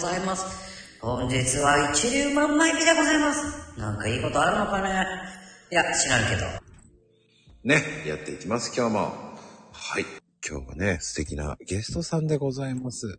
[0.00, 0.44] ざいます。
[1.00, 3.78] 本日は一粒万枚日でございます。
[3.78, 5.06] なんかいいことあるのかね
[5.70, 6.46] いや、知らんけど。
[7.64, 9.00] ね、やっていきます、今日も。
[9.72, 10.04] はい。
[10.46, 13.18] 今日はね、素敵なゲストさんでございます。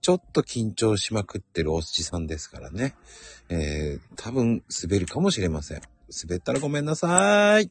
[0.00, 2.94] ちょっと緊張しまくってるおっちさんですからね。
[3.48, 5.80] えー、多分滑るかもしれません。
[6.24, 7.70] 滑ったらごめんなさい。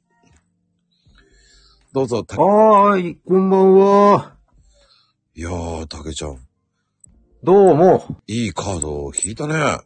[1.93, 4.35] どうぞ、たはーい、こんばんは。
[5.33, 6.48] いやー、たけちゃん、
[7.43, 8.17] どうも。
[8.27, 9.79] いいカードを引いたね。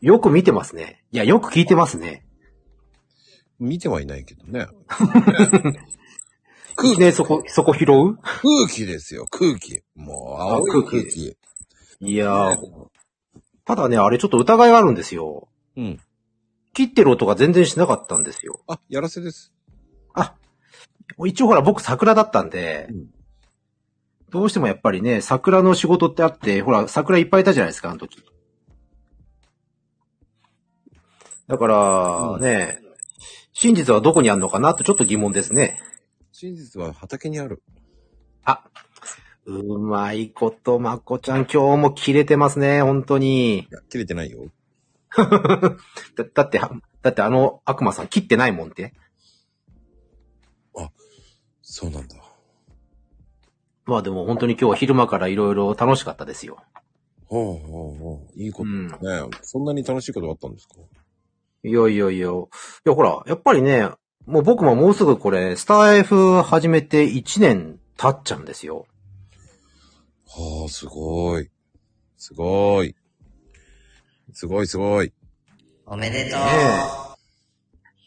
[0.00, 1.02] よく見てますね。
[1.12, 2.24] いや、よく聞いてますね。
[3.58, 4.66] 見てはいないけどね。
[6.84, 8.16] いきなりそこ、そこ拾う？
[8.18, 9.82] 空気ですよ、空気。
[9.94, 11.36] もう、青い空気空気。
[12.00, 12.56] いやー、
[13.64, 15.48] ただね、あれちょっと疑いがあるんですよ。
[15.76, 16.00] うん。
[16.74, 18.60] 切ってる音が全然しなかったんですよ。
[18.66, 19.52] あ、やらせです。
[20.14, 20.34] あ、
[21.26, 23.06] 一応ほら僕桜だったんで、うん
[24.32, 28.24] どうしてもやっぱりね、桜の仕事ってあって、ほら、桜いっぱいいたじゃないですか、あの時。
[31.48, 32.80] だから、ね、
[33.52, 35.78] 真実はどこにあるのかなってちょっと疑問ですね。
[36.32, 37.62] 真実は畑にある。
[38.42, 38.64] あ、
[39.44, 43.68] うまいこと、まこちゃん今日も切れてますね、本当に。
[43.90, 44.50] 切れてないよ。
[45.14, 46.58] だだって、
[47.02, 48.94] だってあの悪魔さん切ってないもんって。
[51.60, 52.21] そうなんだ。
[53.84, 56.58] まあでも本当に今日は昼間からいろいろ楽しかったですよ。
[57.26, 58.40] ほうほうほう。
[58.40, 58.88] いいことうん。
[58.88, 58.96] ね。
[59.42, 60.74] そんなに楽しいことがあったんですか？
[61.64, 62.28] いやいやいや。
[62.28, 62.30] い
[62.84, 63.88] やほら、やっぱりね、
[64.26, 68.86] もう僕ももうすぐこれ、スター F 始めて1年経っちゃうんですよ。
[70.28, 71.50] はあ、すごい。
[72.16, 72.94] すごい。
[74.32, 75.12] すごいすごい。
[75.86, 76.40] おめでとう。
[76.40, 76.46] ね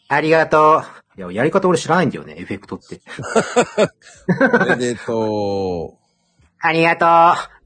[0.08, 1.05] ありがとう。
[1.16, 3.00] いや、やり方俺知らないんだよね、エフェクトって。
[4.62, 5.98] おめでと
[6.60, 7.08] ありがとう。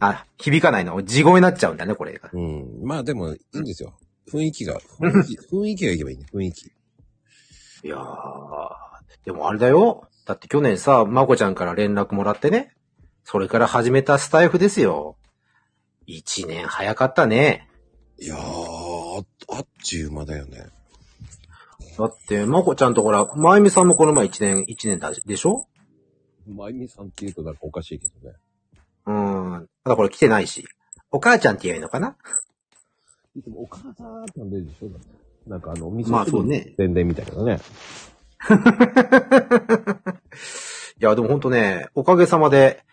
[0.00, 1.02] あ、響かないの。
[1.02, 2.30] 地声になっちゃうんだね、これが。
[2.32, 2.38] う。
[2.38, 2.84] うん。
[2.84, 3.94] まあでも、いいんですよ。
[4.30, 6.66] 雰囲気が、雰囲気、 雰囲気がいけばいいね、雰囲気。
[6.66, 8.68] いやー、
[9.24, 10.08] でもあれだよ。
[10.26, 12.72] だって去年さ、まこちゃんから連絡もらってね。
[13.24, 15.16] それから始めたスタイフですよ。
[16.06, 17.68] 一年早かったね。
[18.18, 19.22] いやー、あ
[19.56, 20.66] あっちゅう間だよね。
[21.98, 25.66] だって、まこちゃんとほら、まゆみさんもこの前一年、一年だでしょ？
[26.48, 28.36] まゆみさんって言うとなんかおかしいけどね。
[29.06, 29.68] うん。
[29.84, 30.66] ただこれ来てないし。
[31.10, 32.16] お母ちゃんって言えばいいのかな？
[33.36, 34.90] いつもお母さんって呼んでるでしょ
[35.48, 36.74] なんかあの、お店まあそうね。
[36.76, 37.60] 宣伝みたいなね。
[41.00, 42.84] いや、でもほんとね、おかげさまで、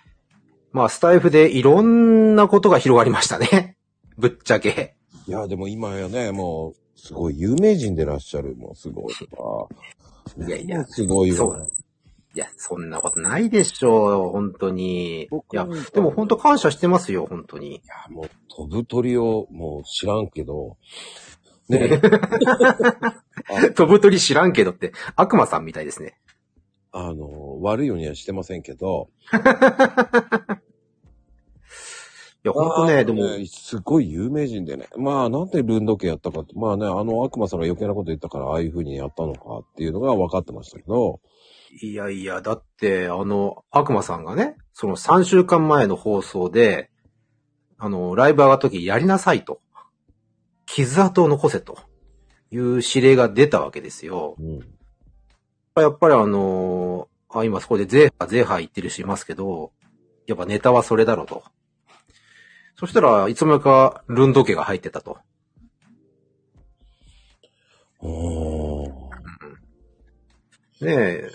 [0.72, 3.78] まあ、スタイフでいろんなことが広がりましたね。
[4.18, 4.96] ぶっちゃけ。
[5.28, 8.56] いや、でも今やね、もう、すごい有名人でらっしゃる。
[8.56, 10.48] もうすごいわ。
[10.48, 11.66] いやいやすごいわ。
[12.36, 15.24] いや、そんなことないでしょう、本当に。
[15.24, 17.78] いやでも本当感謝してますよ、本当に。
[17.78, 20.78] いや、もう飛ぶ鳥をもう知らんけど、
[21.70, 22.00] ね、
[23.76, 26.18] 飛ぶ鳥知らんけどって、悪魔さんみたいですね。
[26.92, 29.10] あの、悪いようにはしてませんけど、
[32.48, 34.88] いや、本当ね、でも、ねすごい有名人でね。
[34.98, 41.20] まあ、なんでルンド家やったかって、まあね、あの悪魔さんが余計なこと言ったから、ああいう風にやったのかっていうのが分かってましたけど、
[41.82, 46.90] いやいや、だって、あの、悪魔さんがね、その3週間前の放送で、
[47.78, 49.60] あの、ライブ上がった時やりなさいと。
[50.66, 51.78] 傷跡を残せと
[52.52, 54.36] いう指令が出たわけですよ。
[54.40, 54.60] うん。
[55.76, 59.72] やっぱりあのあ、今そこでゼーハー、ゼーハー言ってる人いますけど、
[60.28, 61.44] やっぱネタはそれだろうと。
[62.78, 65.18] そしたらいつの間にかルンド家が入ってたと。
[68.00, 68.88] おー。
[70.82, 71.32] ねえ。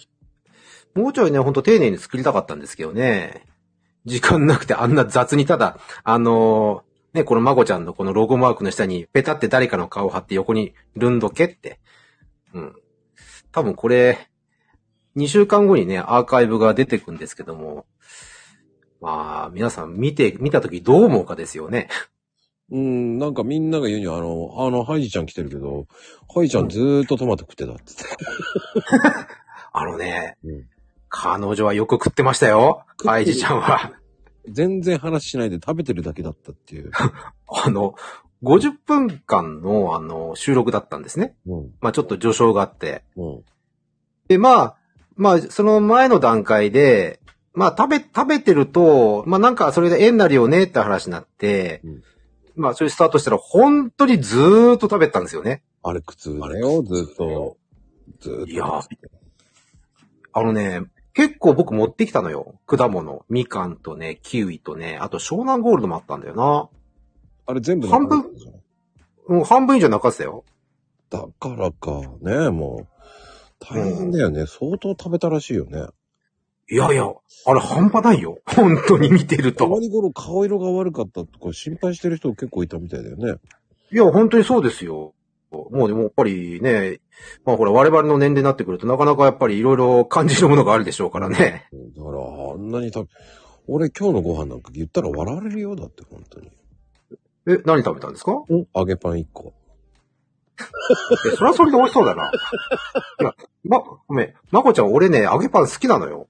[0.95, 3.47] もうちょいね、ほんと丁寧に作りたかったんですけどね。
[4.05, 11.79] 時間なくてあんな雑にただ、あのーね、このまこちゃんのこのロゴマークの下にペタって誰かの顔を貼って横にルンドケって。
[12.55, 12.75] うん。
[13.51, 14.31] 多分これ、
[15.17, 17.85] 2週間後にね、アーカイブが出てくんですけども、
[19.03, 21.89] まあ、皆さん見て、見たときどう思うかですよね。
[22.71, 25.87] うん、なんかみんなが言うには、あの、あの、ハイジちゃん来てるけど、
[26.33, 27.83] ハイジちゃんずーっとトマト食ってたって
[29.73, 30.67] あのね、うん
[31.15, 32.87] 彼女はよく食ってましたよ。
[32.95, 33.93] ってるアイジちゃんは。
[34.49, 36.91] 全然話しないで食べてるだけだったっていう。
[37.47, 37.95] あの、
[38.43, 41.37] 50分間の、あの、収録だったんですね。
[41.47, 41.75] うん。
[41.83, 43.05] まあちょっと序章があって。
[43.17, 43.45] うん。
[44.27, 44.77] で、まあ、
[45.17, 47.21] まあ、その前の段階で、
[47.55, 52.03] まあ食べ、食べてると、まあなんかそれで縁になるよねって話になって、うん
[52.55, 55.63] まあそういうスタートしたら本当にずーっと食べてたんですよね。
[55.83, 57.57] あれ苦痛だよ、ずっと。
[58.21, 58.51] ずーっと。
[58.51, 58.67] いや
[60.35, 60.83] あのね、
[61.15, 62.55] 結構僕持ってきたのよ。
[62.67, 63.25] 果物。
[63.31, 66.69] みかんとね、キウイとね、あと湘南ゴールドもあったんだよな。
[67.47, 68.25] あれ全部半分？
[69.29, 70.45] もう半分以上なかったよ。
[71.09, 73.65] だからか、ねもう。
[73.65, 74.45] 大変だよね。
[74.47, 75.87] 相当食べたらしいよね。
[76.71, 77.05] いやいや、
[77.47, 78.39] あれ半端ないよ。
[78.47, 79.65] 本当に見てると。
[79.65, 83.35] たまに頃顔色が悪かったとか心配してる人結構いたみたいだよね。
[83.91, 85.13] いや、本当にそうですよ。
[85.51, 87.01] もうでもやっぱりね、
[87.45, 91.69] まあほら我々の年齢になってくるとなかなかやっぱりいろいろ感じるものがあるでしょうからね。
[91.95, 92.19] だから、
[92.55, 93.11] あんなに食べ、
[93.69, 96.51] 俺今日のご飯なんか言ったら笑われるよ、だって本当に。
[97.49, 98.43] え、何食べたんですか？
[98.75, 99.53] 揚げパン1個。
[101.27, 102.31] いや、それはそれで美味しそうだな。
[103.21, 103.35] いや、
[103.65, 104.35] ま、ごめん。
[104.51, 106.29] まこちゃん俺ね、揚げパン好きなのよ。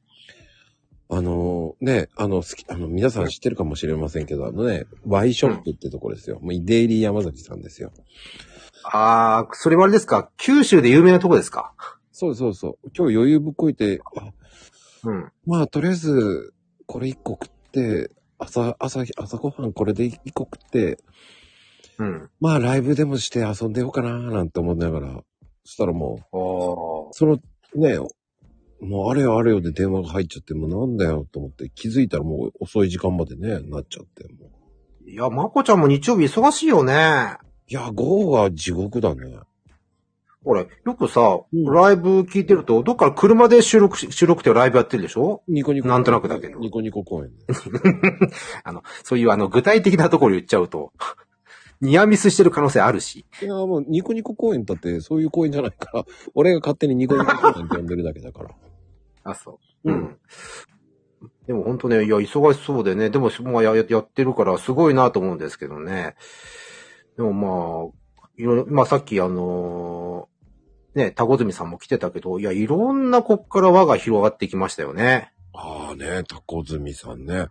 [1.14, 6.38] あのーね、あの、好き、あの、皆さん知ってるかもしれませんけど、あのね、ワイショップってとこですよ。
[6.41, 7.93] もうデイリー山崎さんですよ。
[8.85, 10.31] あー、それはあれですか？
[10.38, 11.75] 九州で有名なとこですか？
[12.12, 12.91] そうそうそう。
[12.97, 14.32] 今日余裕ぶっこいて、あ
[15.05, 15.32] うん。
[15.47, 16.55] まあ、とりあえず、
[16.87, 20.99] これ1個食って、朝、朝、朝ごはんこれで1個食って、
[21.99, 22.31] うん。
[22.41, 25.20] まあ、ライブでもして遊んでようかななんて思いながら、
[25.64, 27.14] そしたらもう。
[27.14, 27.38] その、
[27.75, 27.99] ね、
[28.82, 34.25] もうあれよあれよで電話が入っちゃって、もうなんだよと思って気づいたらもう遅い時間までね、なっちゃって。
[34.25, 34.50] も
[35.06, 37.37] ういや、まこちゃんも日曜日忙しいよね。
[37.69, 39.38] いや、午後が地獄だね。
[40.44, 45.43] 俺、よくさ、うんライブ聞いてると、どっから車で収録し、収録ってライブやってるでしょ？
[45.46, 45.87] ニコニコ。
[45.88, 47.44] なんとなくだけどニコニコ公園で。
[48.64, 50.93] あの、そういうあの、具体的なところ言っちゃうと、
[51.81, 53.25] ニアミスしてる可能性あるし。
[53.40, 56.05] いや、もうニコニコ公園だってそういう公園じゃないから、
[56.35, 58.50] 俺が勝手にニコニコ公園って呼んでるだけだから。
[59.24, 59.90] あ、そう。
[59.90, 60.19] ううんん。
[61.46, 66.14] でも本当ね、いや、忙しそうでね、でも、まあ、や、やってるから、すごいなと思うんですけどね。
[67.16, 67.90] でもま
[68.24, 75.32] あ、いろいろ、まあさっきあのーね、タコズミさんも来てたけど、いや、いろんなこっから輪が広がってきましたよね。
[75.54, 77.46] ああね、タコズミさんね。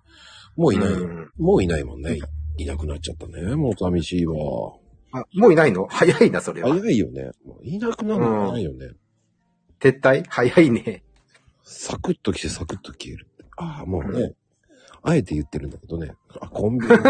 [0.55, 2.17] もういない、うんもういないもんね。
[2.57, 3.55] いいなくなっちゃったね。
[3.55, 4.35] もう寂しいわ。
[5.13, 5.87] あ、もういないの？
[5.89, 6.69] 早いな、それは。
[6.73, 7.31] 早いよね。
[7.45, 8.89] もういなくなるのないよね。
[9.79, 10.23] 撤退？
[10.29, 11.03] 早いね。
[11.71, 13.45] サクッと来てサクッと消えるって。
[13.57, 14.33] ああ、もうね。
[15.03, 16.13] あえて言ってるんだけどね。
[16.39, 16.93] あ、コンビニ。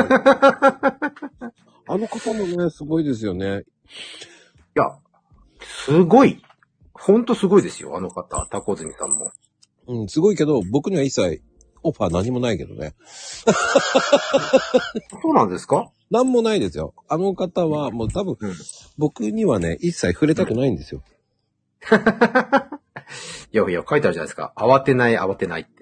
[1.88, 3.64] あの方もね、すごいですよね。
[4.76, 4.98] いや、
[5.86, 6.42] すごい。
[6.94, 9.32] ほんとすごいですよ、あの方、タコズミさんも。
[9.88, 11.42] うん、すごいけど、僕には一切
[11.84, 12.94] オファー何もないけどね。
[15.22, 15.92] そうなんですか？
[16.12, 16.94] 何もないですよ。
[17.10, 18.54] あの方はもう多分、うん
[18.98, 21.02] 僕にはね、一切触れたくないんですよ。
[23.52, 24.54] いやいや、書いてあるじゃないですか。
[24.56, 25.82] 慌てない、慌てないって。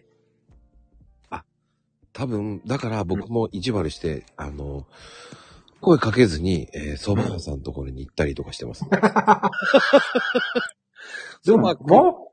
[2.11, 4.87] 多分、だから僕も意地悪して、あの、
[5.79, 8.89] 声かけずに、えー、蕎麦屋さんのところに行ったりとかしてます、 ね。
[11.45, 11.77] でもまっ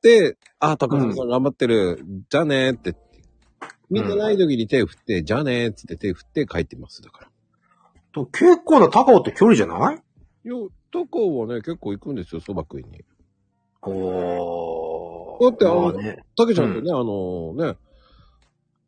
[0.03, 2.97] て、あ、高橋さん頑張ってる、じゃあねーって、
[3.89, 7.31] みんなない時に手振って、じゃあねーっつって手振って帰ってます、だから。
[8.13, 9.97] と結構な高尾って距離じゃない？
[9.97, 9.99] い
[10.49, 10.55] や、
[10.91, 13.05] 高はね、結構行くんですよ、蕎麦食いに。
[13.91, 15.93] おだってあの
[16.37, 17.77] たけちゃんとね、あのね、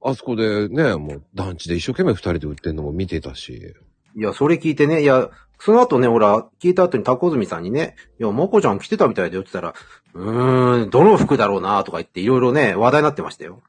[0.02, 3.74] あそこでね、もう団地で一生懸命二人で売ってんのも見てたし。
[4.16, 5.28] いや、それ聞いてね、いや、
[5.60, 9.74] その後ね、ほら、聞いた後にタコズミさんにね、いや、まこちゃん来てたみたいで言ってたら、
[10.14, 13.60] うーん、どの服だろうなとか言っていろいろね、話題になってましたよ。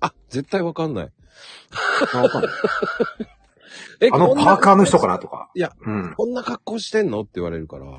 [0.00, 1.12] あ、絶対わかんない。
[2.14, 2.52] あわかんない
[4.00, 4.34] えあの？
[4.34, 5.50] パーカーの人かなとか。
[5.54, 6.14] いや、うん。
[6.16, 7.22] こんな格好してんの？
[7.22, 7.98] って言われるから。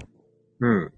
[0.61, 0.93] うん。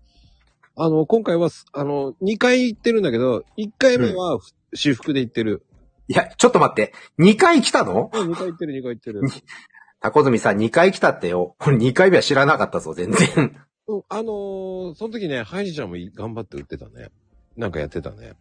[0.76, 5.64] あの、今回はす、あの、2回行ってるんだけど、1回目はふ私服で行ってる。
[6.08, 6.94] いや、ちょっと待って。
[7.20, 9.22] 2回来たの？2回行ってる、2回行ってる。
[10.02, 11.56] タコズミさん2回来たってよ。
[11.60, 13.62] これ2回目は知らなかったぞ、全然。
[13.88, 17.10] うん、あのーその時ね、ハイジちゃんもい頑張って売ってたね。
[17.56, 18.34] なんかやってたね。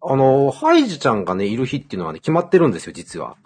[0.00, 3.36] あの、ハイジちゃんがね、いる日っていうのはね、決まってるんですよ、実は。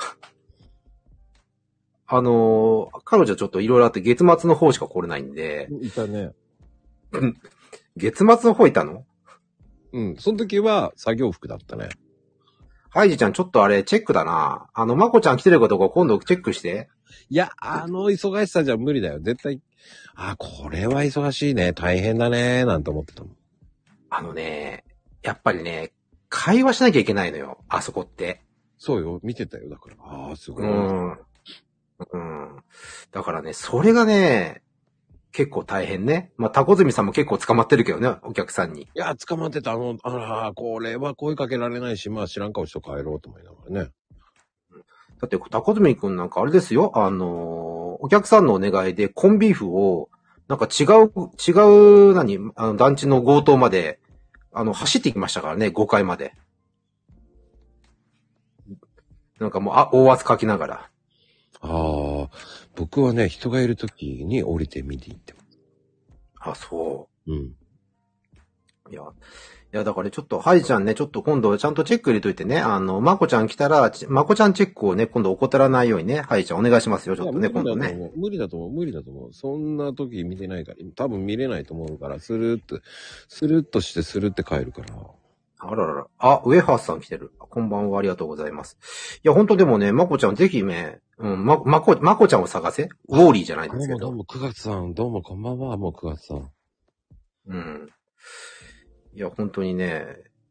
[2.06, 6.30] あの、彼女ちょっといろいろあって月末の方しか来れないんで、いたね。
[7.96, 9.04] 月末の方いたの？
[9.92, 11.88] うん、その時は作業服だったね。
[12.90, 14.68] ハイジちゃんちょっとあれ、チェックだな。
[14.72, 16.88] あの、まこちゃん来てるかどうか今度チェックして。
[17.28, 19.20] いや、あの忙しさじゃ無理だよ。
[19.20, 19.60] 絶対、
[20.14, 21.72] あ、これは忙しいね。
[21.72, 22.64] 大変だね。
[22.64, 23.36] なんて思ってたもん。
[24.10, 24.84] あのね、
[25.22, 25.92] やっぱりね、
[26.28, 28.42] 会話しなきゃいけないのよ、あそこって。
[28.78, 29.20] そうよ。
[29.22, 29.68] 見てたよ。
[29.68, 29.96] だから。
[30.00, 30.64] ああ、すごい。
[30.64, 31.10] うん。
[31.12, 31.18] うん。
[33.12, 34.62] だからね、それがね、
[35.34, 36.30] 結構大変ね。
[36.36, 38.82] まあ、タコズミさんも結構捕まってるけどね、お客さんに。
[38.82, 39.72] いや、捕まってた。
[39.72, 43.90] あの、あら、これは声かけられないし、まあ知らん顔して帰ろうと思いながらね。
[45.20, 50.08] だって、タコズミくんなんかあれですよ、あのーお客さんのお願いでコンビーフを、
[50.46, 51.10] なんか違う、
[51.48, 53.98] 違う、何、あの、団地の強盗まで、
[54.52, 56.34] あの、走ってきましたからね、5階まで。
[59.40, 60.90] なんかもう、あ、大圧かきながら。
[61.60, 62.28] ああ、
[62.76, 65.58] 僕はね、人がいる時に降りて見に行ってます。
[66.40, 67.34] あ、そうん。
[67.36, 67.54] う。
[68.90, 78.12] いや、いや、だからちょっと、ハイちゃんね、ちょっと今度ちゃんとチェック入れといてね、あの、まこちゃん来たら、ちまこちゃんチェックをね、今度怠らないようにね、ハイちゃんお願いしますよ、ちょっとね、いや今度ね。
[78.16, 78.70] 無理だと思う。
[78.70, 79.28] 無理だと思う。
[79.28, 79.32] 無理だと思う。
[79.32, 82.80] そんな時見てないから、多分見れないと思うから、スルーっと、
[83.28, 84.94] スルーっとしてスルーって帰るから。
[85.58, 86.06] あららら。
[86.18, 87.32] あ、ウェハースさん来てる。
[87.54, 88.76] こんばんは、ありがとうございます。
[89.22, 93.98] いや、本当でもね、まこちゃんぜひね、うん、ま、まこ、まこちゃんを探せウォーリーじゃないですけど。
[94.00, 96.50] どうもどうも、9月さん、どうもこんばんは、もう9月さん。
[97.46, 97.88] うん。
[99.14, 100.04] いや、本当にね。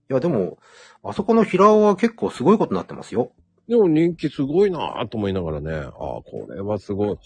[0.09, 0.59] いや、でも、
[1.03, 3.33] あそこの平尾は結構すごいことになってますよ。
[3.67, 7.17] でも人気すごいなぁと思いながらね、ああ、これはすごい、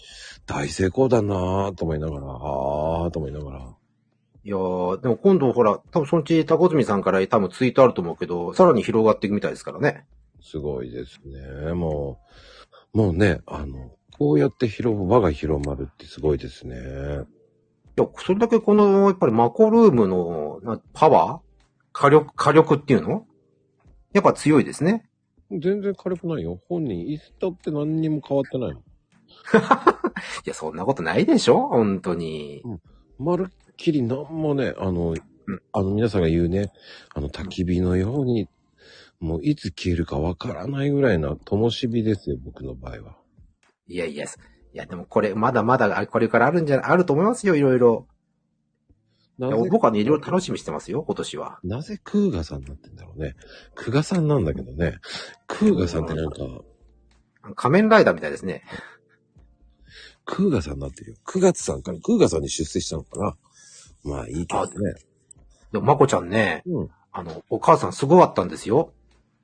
[0.44, 3.77] 大成功だなぁと思いながら、ああ、と思いながら。
[4.44, 10.04] いやー、でも今度ほら、多分そのうちタコズミさんから多分ツイートあると思うけど、さらに広がっていくみたいですからね。
[10.40, 11.72] すごいですね。
[11.74, 12.20] も
[12.94, 16.76] う、もうね、あの、こうやって広、輪が広まるってすごいですね。
[16.76, 21.40] いや、それだけこの、やっぱりマコルームのなパワー？
[21.92, 23.26] 火力、火力っていうの？
[24.12, 25.08] やっぱ強いですね。
[25.50, 26.60] 全然軽くないよ。
[26.68, 28.78] 本人、椅子だって何にも変わってないの。
[28.80, 28.82] い
[30.44, 32.62] や、そんなことないでしょ本当に。
[33.18, 35.14] まるっきりなんもね、あの、
[35.72, 36.70] あの皆さんが言うね、
[37.14, 38.48] あの焚き火のように、
[39.20, 43.16] もういつ消えるかわからないぐらいな灯火ですよ、僕の場合は。
[43.86, 44.28] いやいや、い
[44.74, 48.06] や、でもこれ、まだまだ、あこれからあるんじゃ、あると思いますよ、いろいろ。
[49.38, 51.60] 僕はね、いろいろ楽しみにしてますよ、今年は。
[51.62, 53.36] なぜクーガさんになってんだろうね。
[53.74, 54.98] クガさんなんだけどね。
[55.46, 56.38] クーガさんってなんか、
[57.54, 58.64] 仮面ライダーみたいですね。
[60.24, 61.16] クーガさんになってるよ。
[61.24, 63.36] 9月さんからクーガさんに出世したのかな？
[64.08, 64.94] まあいいけどね。
[65.72, 66.90] でも、まこちゃんね、うん。
[67.12, 68.92] あの、お母さんすごかったんですよ。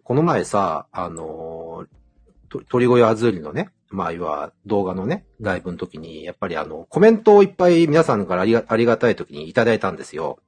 [0.02, 10.38] この前さ、あのー、と鳥越あずりのね、まあ、いわ動画のね、ライブの時に、やっぱりあの、コメントをいっぱい皆さんからありがありがたい時にいただいたんですよ。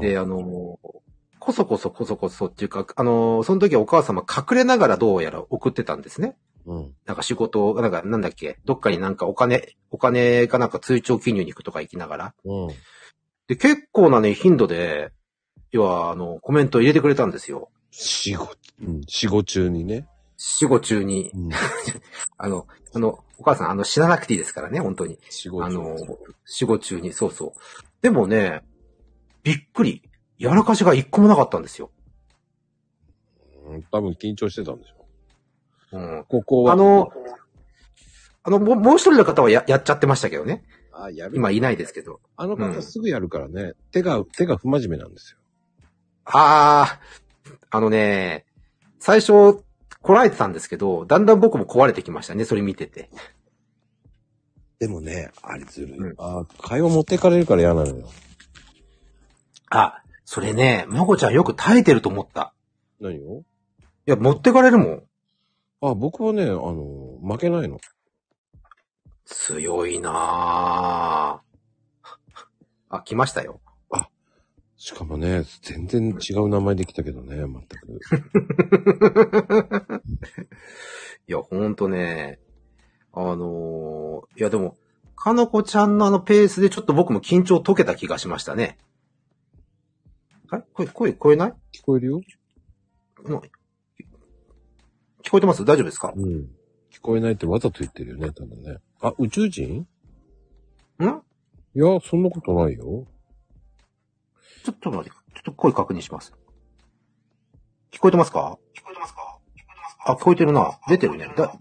[0.00, 0.98] で、あのー、
[1.38, 6.36] こそこそこそこそっていうか、あのー、その時はお母様隠れながらどうやら送ってたんですね。
[6.68, 6.94] うん。
[7.06, 12.34] なんか仕事を、なんか、なんだっけ、どっかになんかお金、お金かなんか通帳記入に行くとか行きながら。
[12.44, 12.68] うん。
[13.46, 15.10] で、結構なね、頻度で、
[15.70, 17.70] 要は、あの、コメントを入れてくれたんですよ。
[17.90, 18.50] 死後、
[18.82, 19.00] うん。
[19.06, 20.06] 死後中にね。
[20.36, 21.30] 死後中に。
[21.34, 21.50] うん。
[22.36, 25.18] あの、あの、お母さん、あの、死ななくていいですからね、本当に。
[25.30, 25.64] 死後中。
[25.64, 25.96] あの、
[26.44, 27.60] 死後中に、そうそう。
[28.02, 28.62] でもね、
[29.42, 30.02] びっくり。
[30.38, 31.90] やらかしが一個もなかったんですよ。
[33.66, 34.97] うん、多分緊張してたんでしょ。
[35.92, 36.24] うん。
[36.28, 36.72] ここは。
[36.72, 37.12] あの、
[38.42, 40.64] あの、もうもう一人の方はや、やっちゃってましたけどね。
[40.92, 41.36] あ、やる。
[41.36, 42.20] 今いないですけど。
[42.36, 43.74] あのうん方すぐやるからね。
[43.92, 45.38] 手が、手が不真面目なんですよ。
[46.24, 48.44] あー、あのね、
[48.98, 49.62] 最初、
[50.02, 53.10] こらえてたんですけど、だんだん僕も壊れてきましたね、それ見てて。
[54.78, 55.98] でもね、あれずるい。
[55.98, 58.08] うんあ、会話持ってかれるから嫌なのよ。
[59.70, 62.54] あ、それね、まこちゃんよく耐えてると思った。
[63.00, 63.40] 何を？
[63.40, 63.44] い
[64.06, 65.02] や、持ってかれるもん。
[65.80, 67.78] あ、僕はね、あの、負けないの。
[69.24, 71.48] 強いなぁ。
[72.90, 73.60] あ、来ましたよ。
[74.80, 78.00] しかもね、全然違う名前で来たけどね、全く。
[81.26, 82.38] いや、ほんとね、
[83.12, 84.76] あのーいやでも、
[85.16, 88.78] かのこちゃんのあのペースでちょっと僕も緊張解けた気がしましたね。
[90.48, 91.54] あれ声、声聞こえない？
[91.72, 92.20] 聞こえるよ
[95.28, 95.62] 聞こえてます？
[95.66, 96.14] 大丈夫ですか？
[96.16, 96.48] うん。
[96.90, 98.78] 聞こえないってわざと言ってるよね、多分ね。
[99.02, 99.80] あ、宇宙人？
[99.80, 101.04] ん？
[101.74, 103.06] いや、そんなことないよ。
[104.64, 106.32] ちょっと待って、ちょっと声確認します。
[107.92, 108.58] 聞こえてますか？
[108.74, 109.38] 聞こえてますか？
[110.06, 110.78] あ、聞こえてるな。
[110.88, 111.30] 出てるね。
[111.36, 111.52] だ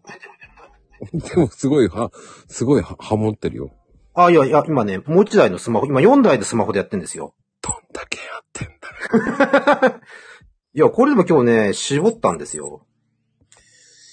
[1.14, 2.10] でも、すごい、は、
[2.48, 3.72] すごいは、ハモってるよ。
[4.14, 7.36] あ、いやいや、今ね、もう一台のスマホ、今4台でスマホでやってんですよ。
[7.62, 10.00] どんだけやってんだ
[10.74, 12.87] いや、これでも今日ね、絞ったんですよ。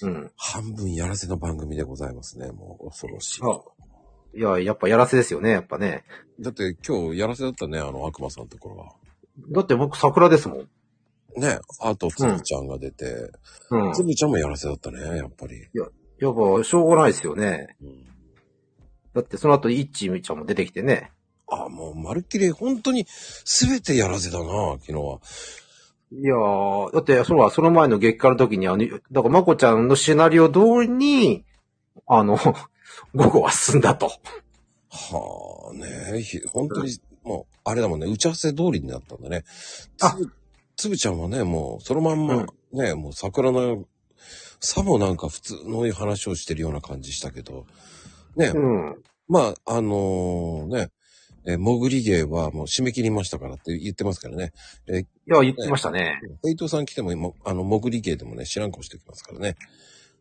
[0.03, 0.31] うん。
[0.37, 2.51] 半分やらせの番組でございますね。
[2.51, 3.41] もう恐ろしい。
[3.43, 3.61] あ
[4.35, 6.03] いや、やっぱやらせですよね、やっぱね。
[6.39, 8.95] だって今日やらせだったね、あの悪魔さんのところは。
[9.51, 10.69] だって僕桜ですもん。
[11.37, 13.31] ね、あと、つぶちゃんが出て、
[13.69, 13.93] うん。
[13.93, 15.67] つぶちゃんもやらせだったね、やっぱり。
[15.73, 15.87] やっ
[16.19, 17.75] ぱ、しょうがないですよね。
[17.81, 18.05] うん、
[19.13, 21.11] だってその後、イッチーちゃんも出てきてね。
[21.47, 25.19] あ、もう、まるっきり、本当に、すべてやらせだな、昨日は。
[26.11, 31.43] いやー、だって、そのその前の月間の時に、あの、だから、まこちゃんのシナリオ通りに、
[32.07, 32.37] あの、
[33.15, 34.11] 午後は進んだと。
[34.89, 39.43] はあ、ねひ本当に、もう、あれだもんね、打ち合わせ通りになったんだね。
[40.01, 40.31] あつぶ、
[40.77, 43.85] つぶちゃんはね、もう、そのまんま、ね、もう桜の、
[44.59, 47.65] さもなんか普通の話をしてるような感じしたけど、
[48.35, 49.03] ね、うん。
[49.27, 50.89] まあ、あのね、
[51.47, 54.53] えー、潜り芸はもう締め切りましたからって言ってますからね。
[54.87, 54.93] い
[55.25, 56.19] や、言ってましたね。
[56.43, 59.55] 伊藤さん来ても今、あの、潜り芸でもね、知らん顔してきますからね。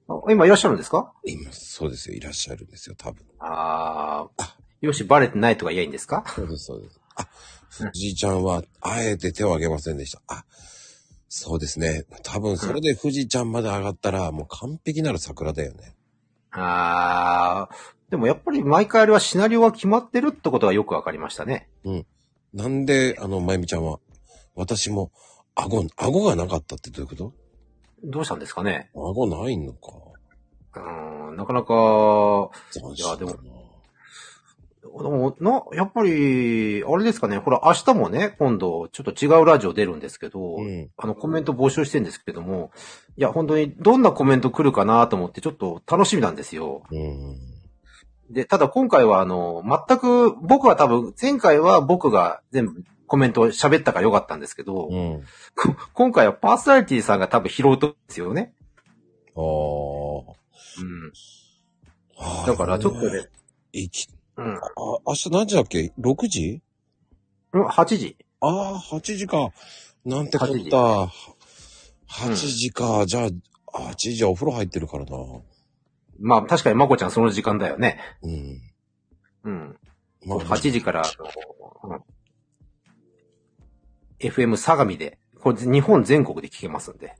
[0.09, 3.25] あ今いらっしゃるんですか今、そうですよ、いらっしゃるんですよ、多分。
[3.39, 4.57] ああ。
[4.83, 7.01] よし、バレてないとか言えんですかそうです、そうです。
[7.17, 7.27] あ、
[7.71, 10.21] 藤井ちゃんは、あえて手を挙げませんでした。
[10.27, 10.45] あ、
[11.29, 12.05] そうですね。
[12.23, 15.97] 多分、それで藤井ちゃんまで上がったら、もう完璧なる桜だよね。
[16.51, 17.94] ああ。
[18.11, 21.69] でもやっぱり毎回あれはシナリオが決まってるってことがよくわかりましたね。
[22.53, 23.99] なんで、あの、まゆみちゃんは、
[24.55, 25.11] 私も、
[25.57, 27.33] 顎、顎がなかったってどういうこと？
[28.05, 29.93] どうしたんですかね顎ないのか。
[30.77, 33.55] うーん、なかなか、斬いやでも新だな
[35.03, 40.91] でもな、やっぱり、あれですかね、ほら、明日もね、今度、ちょっと違うラジオ出るんですけど、うん。
[40.97, 42.71] あの、コメント募集してるんですけども、
[43.17, 46.85] いや、本当に、どんなコメント来るかなと思って、ちょっと楽しみなんですよ。
[46.93, 47.54] うん。
[48.31, 55.23] で、ただ今回は、あの、全く、僕は多分、前回は僕が全部コメントを喋ったからよかったんですけど、うん。
[55.55, 58.55] こ 今回はパーソナリティさんが多分拾うとですよね。
[59.37, 59.43] ああ。
[60.81, 61.13] うん。
[62.47, 63.29] だから、ちょっとね、
[63.73, 64.57] いき、うん。
[64.57, 64.61] あ、
[65.07, 66.63] 明日何時だっけ ?6 時？
[67.53, 68.17] うん8時。
[68.41, 69.53] ああ、8時か。
[70.05, 70.77] なんてこ8時った。
[72.09, 73.07] 8時か。
[73.07, 73.29] じゃあ、
[73.91, 75.17] 8時はお風呂入ってるからな。
[76.21, 77.99] まあ、確かにまこちゃんその時間だよね。
[78.23, 78.61] うん。
[79.45, 79.79] うん。
[80.27, 81.13] ま8時から、あ
[81.87, 82.01] のうん
[84.21, 87.15] FM 相模で、これ日本全国で聞けますんで。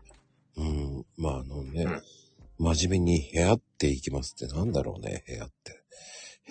[0.57, 1.07] うん。
[1.19, 2.03] まあ、あのね、うん
[2.57, 5.83] 真面目に部屋って行きますってなんだろうね、部屋って。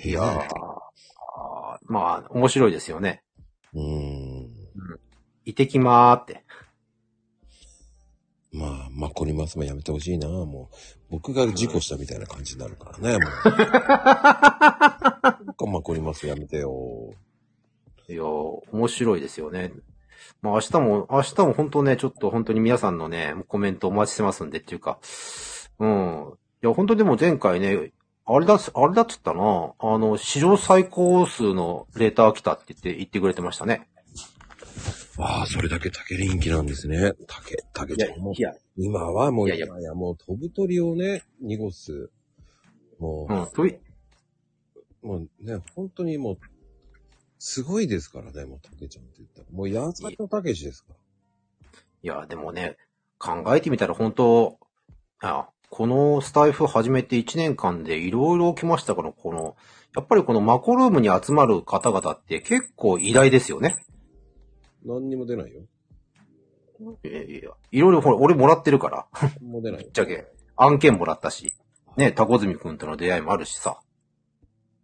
[0.03, 3.23] 部いやー屋あーまあ、面白いですよね。
[3.73, 4.49] うん。
[5.45, 6.43] いてきまーって。
[8.53, 10.75] まあ、まこりますもやめてほしいな、もう。
[11.09, 13.49] 僕が事故したみたいな感じになるからね、もう。
[13.49, 13.57] な
[15.39, 17.11] んかまこりますやめてよ。
[18.07, 19.71] いやー面白いですよね。
[20.41, 24.99] まあ明日も、明日も本当ね、ちょっと本当に皆さんのね、コメントお待ちしてますんでっていうか、
[25.79, 26.33] うん。
[26.63, 27.91] いや、本当でも前回ね、
[28.25, 33.89] あれだ、あれだっつったな、あの、史上最高数のレーター来たって言って、言ってくれてましたね。
[35.17, 37.13] ああ、それだけ竹人気なんですね。
[37.27, 38.41] 竹、竹ちゃんもい。
[38.41, 42.09] や、今はもう、いやいやもう飛ぶ鳥をね、濁す。
[42.99, 43.77] もう、うん、とい、
[45.03, 46.37] もうね、本当にもう、
[47.37, 49.47] すごいですからね、もう竹ちゃんって言ったら。
[49.51, 50.99] もう、やさのたけしですから。
[52.01, 52.77] いや、でもね、
[53.19, 54.57] 考えてみたら本当、
[55.21, 59.55] あこのスタイフ始めて1年間でいろいろ起きましたから、この、
[59.95, 63.75] やっぱりこのマコルームに集まる方々って結構偉大ですよね。
[64.85, 65.61] 何にも出ないよ。
[67.03, 69.07] いやいや、いろいろほら、俺もらってるから。
[69.39, 69.91] 何も出ないよぶっ。
[69.91, 70.27] ちゃけ。
[70.57, 71.53] 案件もらったし。
[71.97, 73.79] ね、タコズミくんとの出会いもあるしさ。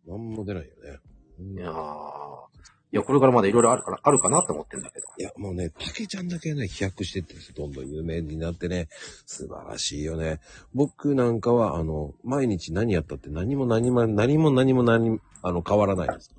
[0.08, 1.00] 何も出ないよね。
[1.40, 2.50] うんいやー
[2.92, 5.06] いや、これからまだいろいろあるから、あるかなって思ってんだけど。
[5.20, 7.56] いや、もうね、竹ちゃんだけね、飛躍してってるんですよ。
[7.58, 8.88] どんどん有名になってね、
[9.28, 10.40] 素晴らしいよね。
[10.74, 16.32] 僕なんかは、あの、毎日何やったって何も何も、何も何も何も、あの、変わらないです。
[16.32, 16.38] い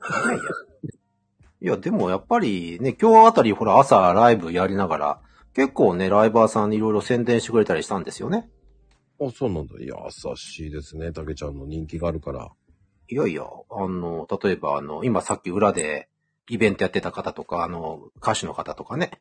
[0.28, 0.42] やいや。
[1.62, 5.20] いや、でもやっぱりね、今日あたりほら朝ライブやりながら、
[5.54, 8.48] 結構ね、ライバーさんにいろいろ宣伝してくれたりしたんですよね。
[9.20, 9.74] あ、そうなんだ。
[9.78, 9.92] 優
[10.36, 12.50] しいですね、竹ちゃんの人気があるから。
[13.08, 16.08] いやいや、あの、例えばあの、今さっき裏で
[16.48, 19.20] イベントやってた方とか、あの、歌手の方とかね。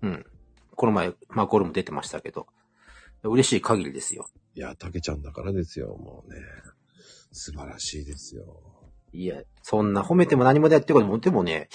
[0.00, 0.26] うん。
[0.74, 2.46] この前、マコルーム出てましたけど、
[3.22, 4.28] 嬉しい限りですよ。
[4.54, 6.40] いや、竹ちゃんだからですよ、もうね。
[7.32, 8.65] 素晴らしいですよ。
[9.16, 11.68] いや、そんな褒めても何もでやってることも、でもね、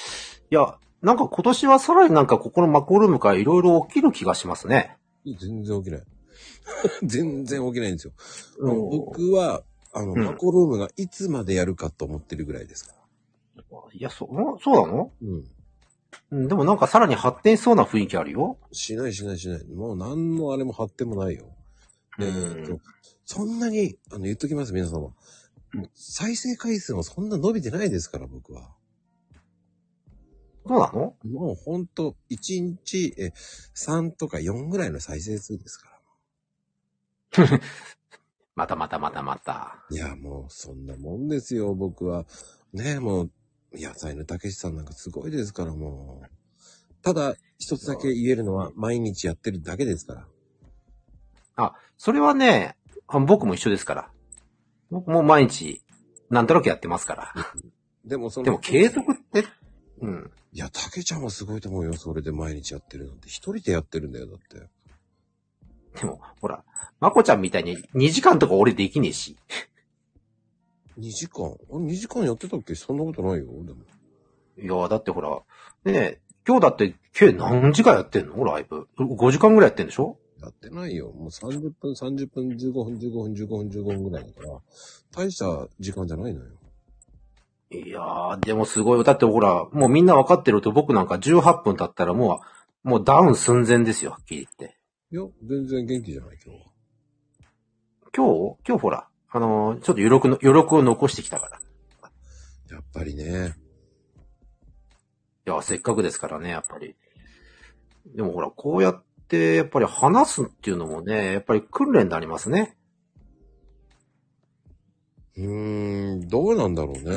[0.51, 4.97] いや、なんか今年はさらになんかここのマコルームからいろいろ起きる気がしますね。
[5.25, 6.03] 全然起きない。
[7.03, 8.13] 全然起きないんですよ。
[8.59, 13.77] うん僕は、あの、うんマコルームがいつまでやるかと思ってるぐらいですから。
[13.93, 14.29] いや、そ、ん？
[14.59, 15.11] そうなの？
[15.21, 15.43] うん。
[16.31, 18.57] うん、でもなんかさらに発展しそうな雰囲気あるよ。
[18.71, 19.65] しないしないしない。
[19.65, 21.45] もう何のあれも発展もないよ。
[22.19, 22.81] えーとうん、
[23.25, 25.13] そんなに、あの、言っときます、皆様。
[25.73, 28.75] うん再生回数もそんな伸びてないですから、僕は。
[30.67, 31.15] そうなの？
[31.23, 33.31] もうほんと、1日、え、
[33.75, 35.89] 3とか4ぐらいの再生数ですか
[37.31, 37.41] ら。
[38.55, 39.85] またまたまたまた。
[39.89, 42.25] いや、もう、そんなもんですよ、僕は。
[42.73, 43.31] ねえ、もう、
[43.73, 46.29] 野菜のたけしさんなんかすごいですから、もう。
[47.01, 50.27] ただ、一つだけ言えるのは、毎日やってるだけですから。
[51.55, 52.75] あ、それはね、
[53.07, 54.11] あ僕も一緒ですから。
[54.91, 55.81] 僕も毎日、
[56.29, 57.33] なんとなくやってますから。
[58.05, 59.45] でも、その、でも継続って、
[60.01, 60.31] うん。
[60.53, 63.27] いや、たけちゃんはすごいと思うよ、それで毎日やってるなんて。
[63.29, 64.67] 一人でやってるんだよ、だって。
[66.01, 66.63] でも、ほら、
[66.99, 69.37] まこちゃんみたいに2時間とか俺できねえし。
[70.99, 71.55] 2時間？
[71.69, 72.75] 俺2時間やってたっけ？
[72.75, 73.45] そんなことないよ。
[73.63, 73.79] でも。
[74.57, 75.29] いや、だってほら、
[75.85, 78.43] ねえ、今日だって、計何時間やってんの？
[78.43, 78.87] ライブ。
[78.97, 80.17] 5時間ぐらいやってんでしょ？
[80.41, 81.11] やってないよ。
[81.11, 84.59] もう30分、30分、15分、15分、15分、15分ぐらいだから、
[85.11, 86.51] 大した時間じゃないのよ。
[87.71, 89.03] いやー、でもすごいよ。
[89.03, 92.41] だってほら、もうみんなわかってると僕なんか18分経ったらも
[92.83, 94.77] う、もうダウン寸前ですよ、はっきり言って。
[95.11, 96.65] いや、全然元気じゃない、今日は。
[98.13, 98.27] 今
[98.57, 98.57] 日？
[98.67, 101.59] 今日ほら、あのーちょっと余力の、余力を残してきたから。
[102.71, 103.55] やっぱりね。
[105.45, 106.95] いや、せっかくですからね、やっぱり。
[108.15, 112.77] でもほら、こうやって、やっぱり話すっていうのもね、やっぱり訓練になりますね。
[115.37, 117.15] うーん、どうなんだろうね。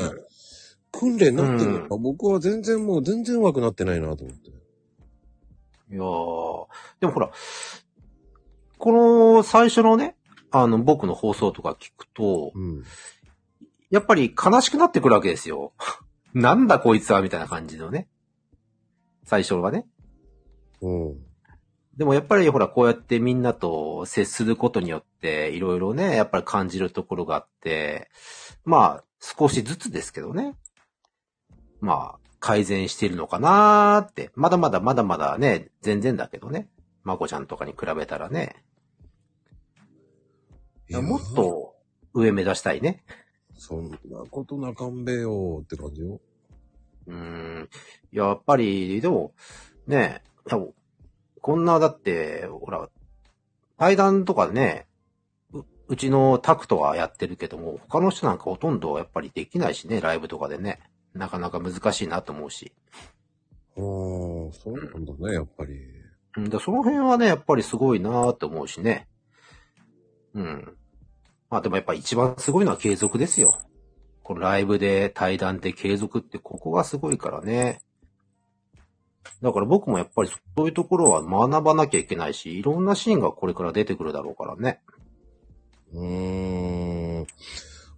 [0.92, 4.50] 訓練になってるのか、僕は全然もう全然上手くなってないなと思って。
[4.50, 4.52] い
[5.94, 6.66] やー、
[7.00, 7.30] でもほら、
[8.78, 10.16] この最初のね、
[10.50, 12.84] あの、僕の放送とか聞くと、うん。
[13.90, 15.72] やっぱり悲しくなってくるわけですよ。
[16.32, 18.08] なんだこいつは、みたいな感じのね。
[19.24, 19.86] 最初はね。
[20.80, 21.33] うん。
[21.96, 28.10] でもやっぱりほら、こうやってみんなと接することによって、いろいろね、やっぱり感じるところがあって、
[28.64, 30.54] まあ、少しずつですけどね。
[31.80, 34.30] まあ、改善しているのかなーって。
[34.34, 36.68] まだまだまだまだね、全然だけどね。
[37.04, 38.56] まこちゃんとかに比べたらね。
[40.88, 41.34] いやもっ。
[41.34, 41.74] と
[42.12, 43.04] 上目指したいね。
[43.56, 43.98] そんな
[44.30, 46.20] ことなかんべよって感じよ。
[47.06, 47.68] うーん。
[48.10, 49.32] やっぱり、でも、
[49.86, 50.74] ねえ、でも
[51.44, 52.88] こんな、だって、ほら、
[53.76, 54.86] 対談とかね、
[55.52, 60.80] ううちのタクトはやってるけども、他の人なんかほとんどやっぱりできないしね、ライブとかでね。
[61.12, 62.72] なかなか難しいなと思うし。
[63.76, 65.74] ああ、そうなんだね、やっぱり。
[66.38, 69.06] うん、だその辺はね、やっぱりすごいなと思うしね。
[70.32, 70.78] うん。
[71.50, 73.60] まあでもやっぱ一番すごいのは継続ですよ。
[74.22, 77.82] このライブで対談で継続ってここがすごいからね。
[79.42, 84.80] だから僕もやっぱりそういうところは学ばなきゃいけないし、いろんなシーンがこれから出てくるだろうからね。
[85.92, 87.26] うーん。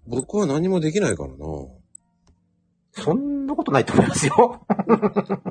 [0.07, 1.37] 僕は何もできないからな。
[2.93, 4.67] そんなことないと思いますよ。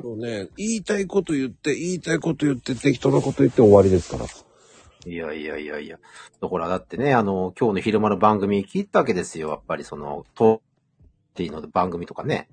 [0.02, 4.26] そうね、言いたいこと言って、言いたいこと言って、適当なこと言って終わりですから。
[5.06, 5.98] いやいやいやいや。
[6.40, 9.50] だからだってね、あの、今日の昼間の番組聞いたわけですよ。
[9.50, 10.62] やっぱりその、と、
[11.30, 12.48] っていうので番組とかね。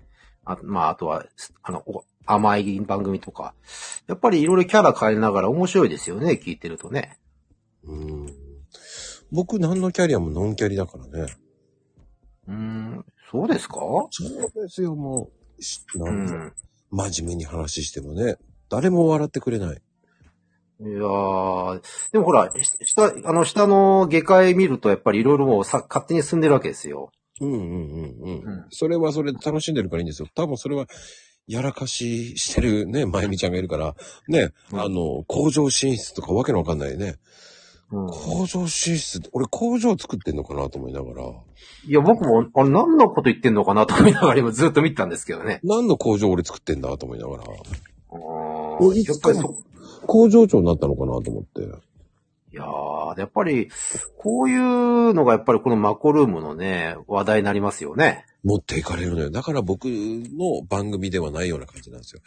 [0.45, 1.25] あまあ、あとは、
[1.63, 3.53] あの、お甘い番組とか。
[4.07, 7.17] やっぱりいろいろキャラ変えながら面白いですよね、聞いてるとね。
[7.83, 8.27] うん。
[9.31, 11.33] 僕何のキャリアもノンキャリだからね。
[12.47, 13.75] うーん、そうですか？
[14.11, 15.63] そうですよ、もう。
[15.63, 16.53] しなうん。
[16.91, 18.37] 真面目に話してもね、
[18.69, 19.81] 誰も笑ってくれない。
[20.81, 21.81] いやー、
[22.11, 27.11] でもほら、し下、あの、下の下界見るとやっぱりいろいろもうさ、勝手に進んでるわけですよ。
[27.41, 28.43] うんうんうんうん。
[28.43, 30.27] うんそれはそれで楽しんでるからいいんですよ。
[30.35, 30.85] 多分それは、
[31.47, 33.95] やらかししてるね、まゆみちゃんがいるから、
[34.27, 37.15] ね、うんあの、工場進出とかわけのわかんないね。
[37.91, 38.07] うん。
[38.07, 41.27] 工場進出って、俺工場作ってんのかなと思いながら、
[41.85, 45.59] いや、僕も、あれ何のこと言ってんのかなと思いながら今ずっと見てたんですけどね。
[45.63, 47.47] 何の工場俺作ってんだと思いながら、あ
[48.15, 49.57] おいーやっぱりそ、
[50.07, 51.61] 工場長になったのかなと思って。
[52.53, 53.71] いやー、やっぱり、
[54.19, 58.27] こういうのがやっぱりこのマコルームのね、話題になりますよね。
[58.43, 59.31] 持っていかれるのよ。
[59.31, 62.21] だから僕の番組ではないような感じなんですよ。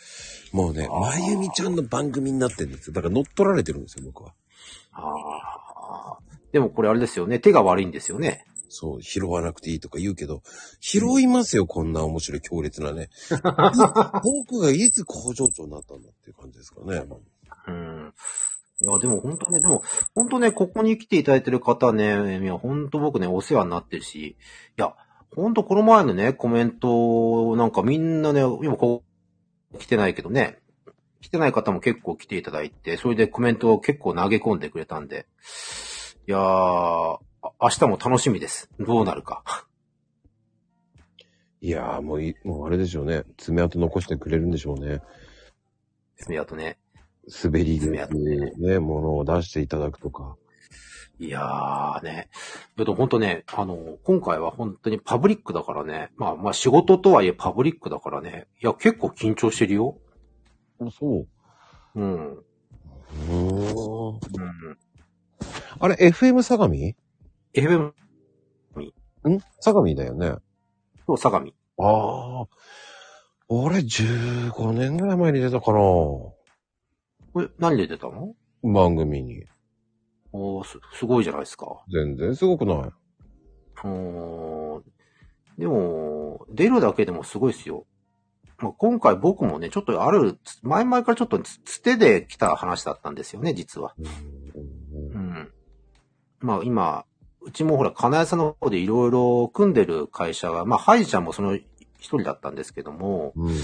[0.52, 2.92] もうね、あーまゆみちゃんの番組になってるんですよ。
[2.94, 4.32] だから乗っ取られてるんですよ、僕は。
[4.92, 6.18] ああ。
[6.50, 8.44] でもこれあれですよね、手が悪いんですよね。
[8.68, 10.42] そう、拾わなくていいとか言うけど、
[10.80, 13.10] 拾いますよ、こんな面白い強烈なね。
[14.24, 17.04] 僕がいつ工場長になったんだっていう感じですかね。
[17.68, 18.12] うん。
[18.80, 19.82] いや、でも本当ね、でも、
[20.14, 24.36] 本当ね、ここに来ていただいてる方ね、いや、本当僕ね、お世話になってるし、い
[24.76, 24.94] や、
[25.34, 29.02] 本当この前のね、コメント、なんかみんなね、今こ
[29.72, 30.58] う、来てないけどね、
[31.20, 35.26] 来てない方も結構来ていただいて、それでコメントを結構投げ込んでくれたんで、
[36.28, 37.18] いやー、あ
[37.60, 38.70] 明日も楽しみです。
[38.78, 39.42] どうなるか。
[41.60, 43.24] いやーもうい、もうあれでしょうね。
[43.38, 45.00] 爪痕残してくれるんでしょうね。
[46.38, 46.78] あとね、
[47.26, 50.36] 滑りで爪痕ねね、ものを出していただくとか。
[51.18, 52.28] いやーね。
[52.76, 56.10] けど本当ね、あの、今回は本当にパブリックだからね。
[56.16, 58.46] まあまあ仕事とはいえパブリックだからね。
[58.62, 59.98] いや、結構緊張してるよ。
[60.98, 61.26] そう。
[61.94, 62.34] うん。
[62.34, 64.08] うーん。
[64.08, 64.20] うん。
[65.78, 66.74] あれ、FM 相模？
[66.74, 66.94] ん
[67.54, 67.92] ？FM
[69.60, 70.34] 相模だよね。
[71.06, 71.50] と相模。
[71.78, 72.46] ああ。
[73.48, 75.78] 俺、15年ぐらい前に出たかな。
[77.36, 78.32] これ何で出たの？
[78.62, 79.44] 番組に。
[79.44, 79.46] あ
[80.32, 81.66] おーす、すごいじゃないですか。
[81.92, 82.76] 全然すごくない。
[83.84, 84.82] おー
[85.58, 87.84] でも、出るだけでもすごいですよ。
[88.58, 93.94] まあ、今回僕もね、ちょっとある、前々からちょっとつつてで来た話だったんですよね、実は。
[93.98, 95.52] うん。
[96.40, 97.04] まあ今、
[97.42, 101.66] うちもほら、金谷さんの方でいろいろ組んでる会社が、まあ、ハイちゃんもその一
[101.98, 103.54] 人だったんですけども、うん。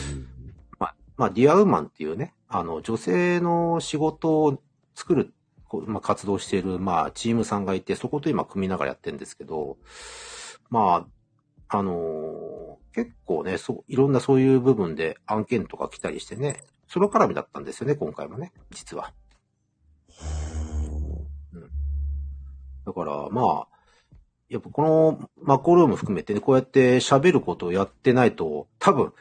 [1.22, 4.60] まあ、ディアウーマンっていうね、あの、女性の仕事を
[4.96, 5.32] 作る、
[5.86, 9.76] まあ、活動している、まあ、チームさんがいて、そこと今組みながらやってるんですけど、
[10.68, 11.06] ま
[11.68, 19.12] あ、あのー結構ね、そう、いろんなそういう部分で案件とか来たりしてね、その絡みだったんですよね、今回もね、実は。
[21.54, 21.70] うん
[22.84, 23.68] だから、まあ、
[24.48, 29.12] やっぱこのマコルーム含めてね、こうやって喋ることをやってないと、多分、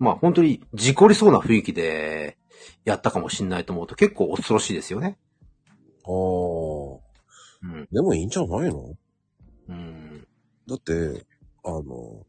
[0.00, 2.36] まあ本当に事故りそうな雰囲気で
[2.84, 5.18] やったかもしんないと思うと結構恐ろしいですよね。
[6.04, 6.10] ああ。
[7.62, 7.88] うん。
[7.92, 8.96] でもいいんじゃないの？
[9.68, 10.26] うん。
[10.66, 11.26] だって、
[11.62, 12.26] あの、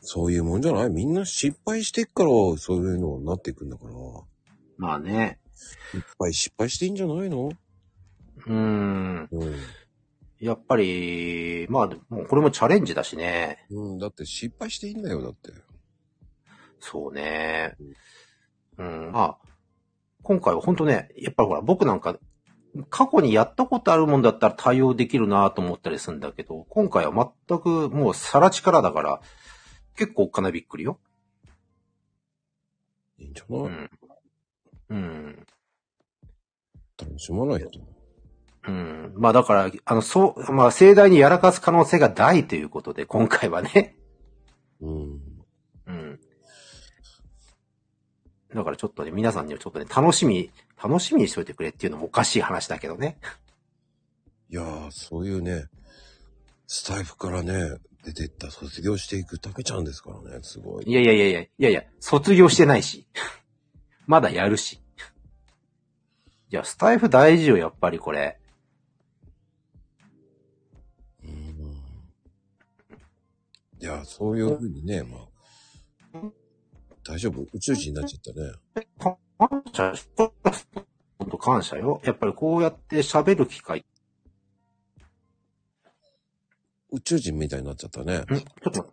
[0.00, 0.90] そういうもんじゃない？
[0.90, 3.90] みんな失敗してっから、そういうのになっていくんだから。
[3.90, 3.96] いっ
[4.78, 5.38] まあね。
[6.18, 7.50] ぱい失敗していいんじゃないの？
[8.46, 9.28] うん。
[9.30, 9.56] うん。
[10.38, 13.66] やっぱり、まあ、もうこれもチャレンジだしね。
[13.68, 15.52] うん、だって失敗していいんだよ、だって。
[16.80, 17.76] そうね。
[18.78, 19.12] うん。
[19.12, 19.38] まあ、
[20.22, 22.18] 今回は本当ね、やっぱりほら、僕なんか、
[22.88, 29.20] 過去にやったことあるもんだったら対応できるなと思ったりするんだけど、今回は全くもうさら力だから、
[29.96, 30.98] 結構おっかなびっくりよ。
[33.18, 33.90] いいんじゃない、うん。
[34.90, 35.46] うん。
[36.98, 37.68] 楽しまないと。
[38.68, 39.14] うん。
[39.16, 43.96] まあだから、あの、そう、まあ盛大にやらかす可能性が大ということで、今回はね。
[44.80, 44.90] うん。
[44.90, 45.29] うん。
[48.54, 50.50] だからちょっとね、皆さんにはちょっとね、楽しみ、
[50.82, 53.18] 楽しみにしといてくれっていうのもおかしい話だけどね。
[54.48, 55.66] いやー、そういうね、
[56.66, 60.90] スタイフからね、出てった、卒業していくたけちゃんですからね、すごい。
[60.90, 63.06] いやいやいやいや、いやいや、卒業してないし。
[64.06, 64.80] まだやるし。
[66.50, 68.40] いや、スタイフ大事よ、やっぱりこれ。
[71.22, 71.80] うん
[73.80, 75.29] いや、そういうふうにね、まあ、
[77.06, 77.46] 大丈夫？
[77.52, 78.52] 宇宙人になっちゃったね。
[79.38, 80.08] 感謝し、
[81.18, 82.00] 本当感謝よ。
[82.04, 83.80] やっぱりこうやって喋る機会。
[83.80, 83.82] ん
[86.92, 88.24] 宇宙人みたいになっちゃったね。
[88.28, 88.92] ちょっと。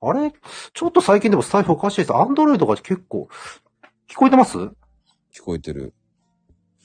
[0.00, 0.32] あれ？
[0.72, 2.14] ちょっと最近でもスタイフおかしいです。
[2.14, 3.28] アンドロイドが結構、
[4.08, 4.56] 聞こえてます？
[4.58, 5.94] 聞こえてる。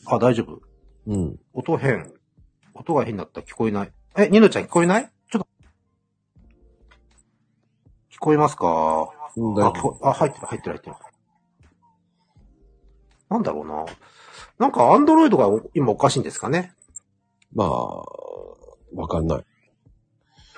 [0.05, 0.61] あ、大丈夫。
[1.07, 1.39] うん。
[1.53, 2.11] 音変。
[2.73, 3.91] 音が変だったら聞こえない。
[4.17, 5.09] え、ニノちゃん聞こえない？
[5.31, 5.47] ちょっと。
[8.11, 9.09] 聞こえますか？
[9.37, 10.95] うんあ、聞こあ、入ってる、入ってる、入ってる。
[13.29, 13.85] なんだろうな。
[14.59, 16.73] なんか、アンドロイドがお今おかしいんですかね？
[17.53, 17.69] まあ、
[18.93, 19.45] わかんない。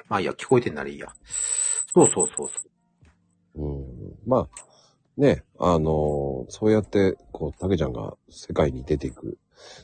[0.09, 1.07] まあいいや、聞こえてんならいいや。
[1.93, 2.53] そうそうそうそ
[3.55, 3.61] う。
[3.63, 4.15] うん。
[4.25, 4.49] まあ、
[5.17, 9.37] ね、あのーそうやって、こう、たけちゃんが世界に出ていく、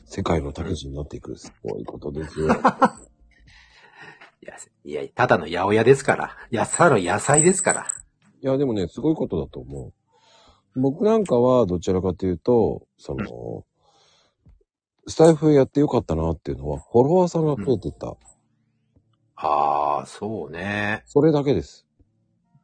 [0.06, 2.48] 世界のたけちになっていく、すごいことですよ。
[4.42, 6.36] いや、いや、ただの八百屋ですから。
[6.50, 7.86] やさの野菜ですから。
[8.42, 9.92] いや、でもね、すごいことだと思
[10.74, 10.80] う。
[10.80, 13.64] 僕なんかは、どちらかというと、その、
[15.06, 18.16] スタイフやってよかったなっていうのは、フォロワーさんが増えてった。
[19.36, 21.02] ああ、そうね。
[21.06, 21.86] それだけです。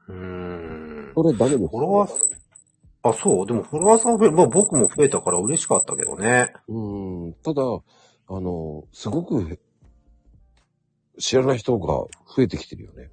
[0.09, 1.13] うーん。
[1.15, 1.69] それだけです。
[1.69, 2.11] フォロワー、
[3.03, 3.47] あ、そう？
[3.47, 6.53] でもフォロワーさん増え、まあ僕も増えたから嬉しかったけどね。
[6.69, 7.33] うん。
[7.43, 7.63] ただ、
[8.29, 9.59] あの、すごく、
[11.19, 13.11] 知らない人が増えてきてるよね。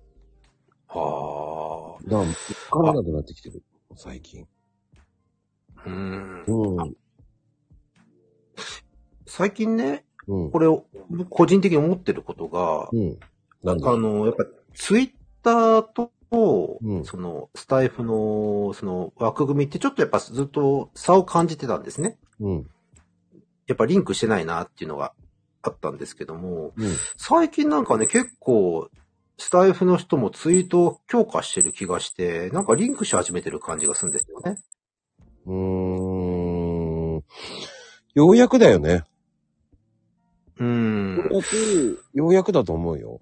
[0.96, 2.04] ああ。
[2.04, 3.64] だから、わからなくなってきてる。
[3.96, 4.48] 最近。
[5.86, 6.44] うーん。
[6.46, 6.96] うん。
[9.26, 10.52] 最近ね、うん。
[10.52, 13.20] これを、僕個人的に思ってることが、うん。
[13.64, 16.12] なんだあの、やっぱツイッターと、
[16.82, 22.18] うんその、スタイフの、その、枠組みってちょっとやっぱずっと差を感じてたんですね。
[22.40, 22.70] うん。
[23.68, 25.14] やっぱリンクしてないなっていうのが
[25.62, 26.96] あったんですけども、うん。
[27.18, 28.90] 最近なんかね、結構、
[29.38, 34.58] スタイフの人もツイートを強化してる気がして、なんかリンクし始めてる感じがするんですよね。
[35.46, 37.24] うーん。
[38.13, 39.04] ようやくだよね。
[40.58, 41.17] うーん。
[41.17, 43.19] ようやく、ようやくだと思うよ。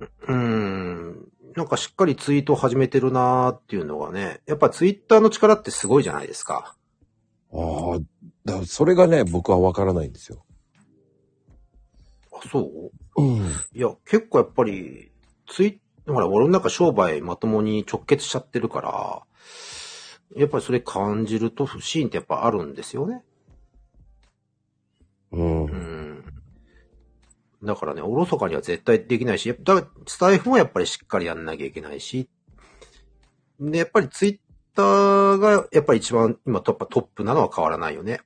[0.00, 1.28] うーん。
[1.54, 6.76] なんかしっかりツイートを始めてるなーっていうのがね、やっぱツイッターの力ってすごいじゃないですか。
[7.52, 7.98] ああ、
[8.44, 10.44] だそれがね、僕はわからないんですよ。
[12.44, 13.22] あ、そう？
[13.22, 13.38] うん。
[13.72, 15.12] いや、結構やっぱり、
[15.48, 19.22] ツイほら、俺の中商売まともに直結しちゃってるから、
[20.36, 23.22] やっぱりそれ感じると不審ってやっぱあるんですよね。
[25.30, 25.68] うんう。
[25.68, 26.24] ん。
[27.62, 32.28] だからね、おろそかには絶対できないし、やっぱスタイフもやっぱりしっかりやんなきゃいけないし、
[33.60, 34.38] で、やっぱりツイッ
[34.74, 38.20] ターがやっぱり一番今トップトップなのは変わらないよね。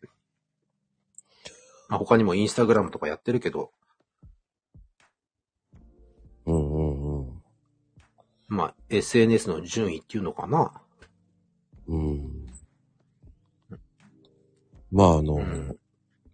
[1.88, 3.72] まあ、他にもインスタグラムとかやってるけど、
[8.49, 10.73] まあ、SNS の順位っていうのかな。
[11.89, 12.47] うん。
[14.93, 15.77] まああの、うん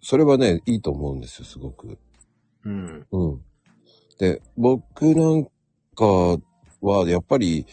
[0.05, 1.97] それはね、いいと思うんですよ、すごく。
[2.65, 3.07] うん。
[3.13, 3.41] うん。
[4.19, 5.45] で、僕なん
[5.95, 6.05] か
[6.81, 7.65] は、やっぱり、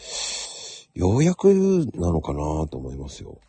[0.94, 1.52] ようやく
[1.94, 3.40] なのかなと思いますよ。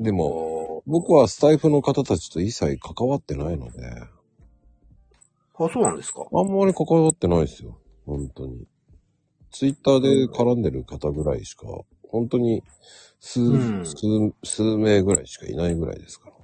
[0.00, 3.86] でも、僕はスタイフの方たちと一切関わってないので、
[5.54, 6.26] あ、そうなんですか？
[6.32, 7.78] あんまり関わってないですよ。
[8.04, 8.66] 本当に。
[9.52, 11.66] ツイッターで絡んでる方ぐらいしか、
[12.08, 12.62] 本当に
[13.20, 13.96] 数、うん数、
[14.42, 16.34] 数名ぐらいしかいないぐらいですから。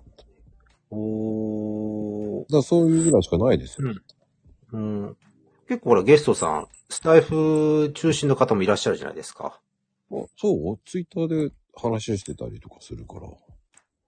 [0.91, 2.53] おー。
[2.53, 3.93] だそういうぐらいしかないですよ。
[4.73, 5.17] うん。
[5.69, 9.61] 結構ほら、ゲストさん、スタイフ中心の方もいらっしゃるじゃないですか。
[10.11, 10.79] あそう？
[10.87, 13.29] ツイッターで話してたりとかするから。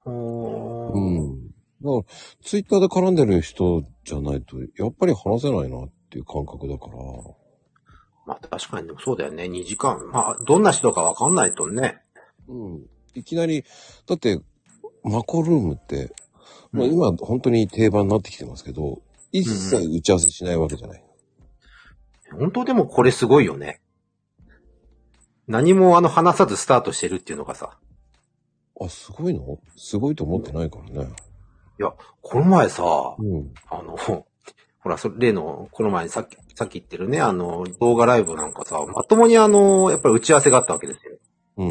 [0.06, 1.48] うん。
[1.48, 2.02] だから、
[2.42, 6.96] ツイッターで絡んでる人じゃないと、やっぱり話せないなっていう感覚だから。
[8.30, 9.46] まあ確かにでもそうだよね。
[9.46, 10.08] 2時間。
[10.12, 12.00] まあ、どんな人かわかんないとね。
[12.46, 12.86] うん。
[13.14, 13.64] いきなり、
[14.06, 14.40] だって、
[15.02, 16.14] マコルームって、
[16.70, 21.04] まあ今本当に定番になってきてますけど、一切打ち合わせしないわけじゃない。
[22.38, 23.80] 本当でもこれすごいよね。
[25.48, 27.80] 何もあの話さずスタートしてるっていうのがさ。
[28.80, 29.58] あ、すごいの？
[29.76, 31.12] すごいと思ってないからね。
[32.22, 32.84] この前さ、
[33.18, 33.52] うん。
[33.68, 33.96] あの、
[34.80, 41.18] ほら、それ例の、この前さっき、さっき言ってるね、あの、動画ライブなんかさ、まともにあの、やっぱり打ち合わせがあったわけですよ。
[41.58, 41.68] うん。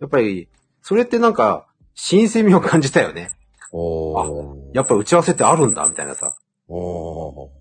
[0.00, 0.48] やっぱり、
[0.82, 3.30] それってなんか、新鮮味を感じたよね。
[3.72, 4.70] おー。
[4.74, 6.36] やっぱ打ち合わせってあるんだ、みたいなさ。
[6.68, 7.60] おー。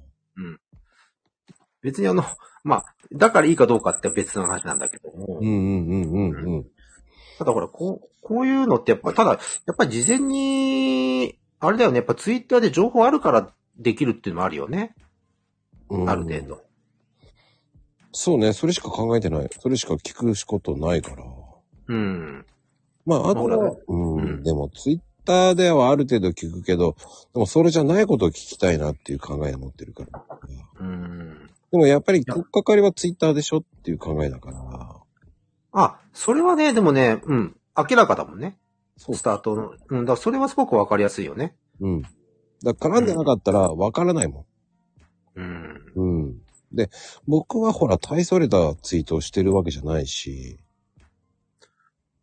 [1.81, 2.23] 別にあの、
[2.63, 5.39] まあ、だからいいかどうかって別の話なんだけども。
[5.41, 6.65] うんうんうんうんうん。
[7.37, 9.37] ただほら、こう、こういうのってやっぱ、ただ、や
[9.73, 14.93] っぱり事前に、あれだよね、やっぱツイッターで情報あるからできるっていうのもあるよね。
[15.89, 16.61] うんある程度。
[18.11, 19.49] そうね、それしか考えてない。
[19.59, 21.23] それしか聞くことないから。
[21.87, 22.45] うん。
[23.05, 26.95] まあ、あとはほらね、うん、うんでも、ツイッターではある程度聞くけど、
[27.33, 30.23] でもそれじゃないことを聞きたいなっていう考えを持ってるから。
[30.79, 31.49] うん。
[31.71, 34.95] でもやっぱり、とっかかりはツイッターでしょっていう考えだから。
[35.71, 38.57] あ、それはね、でもね、うん、明らかだもんね。
[38.97, 39.73] そうスタートの。
[39.89, 41.55] うん、だからそれはすごくわかりやすいよね。
[41.79, 42.03] うん。
[42.63, 44.45] だから絡んでなかったらわからないも
[45.35, 45.45] うん。
[45.45, 45.91] ん。
[45.95, 46.41] うん。
[46.73, 46.89] で、
[47.27, 50.59] 僕はほら、大それたツイートをしてるわけじゃないし、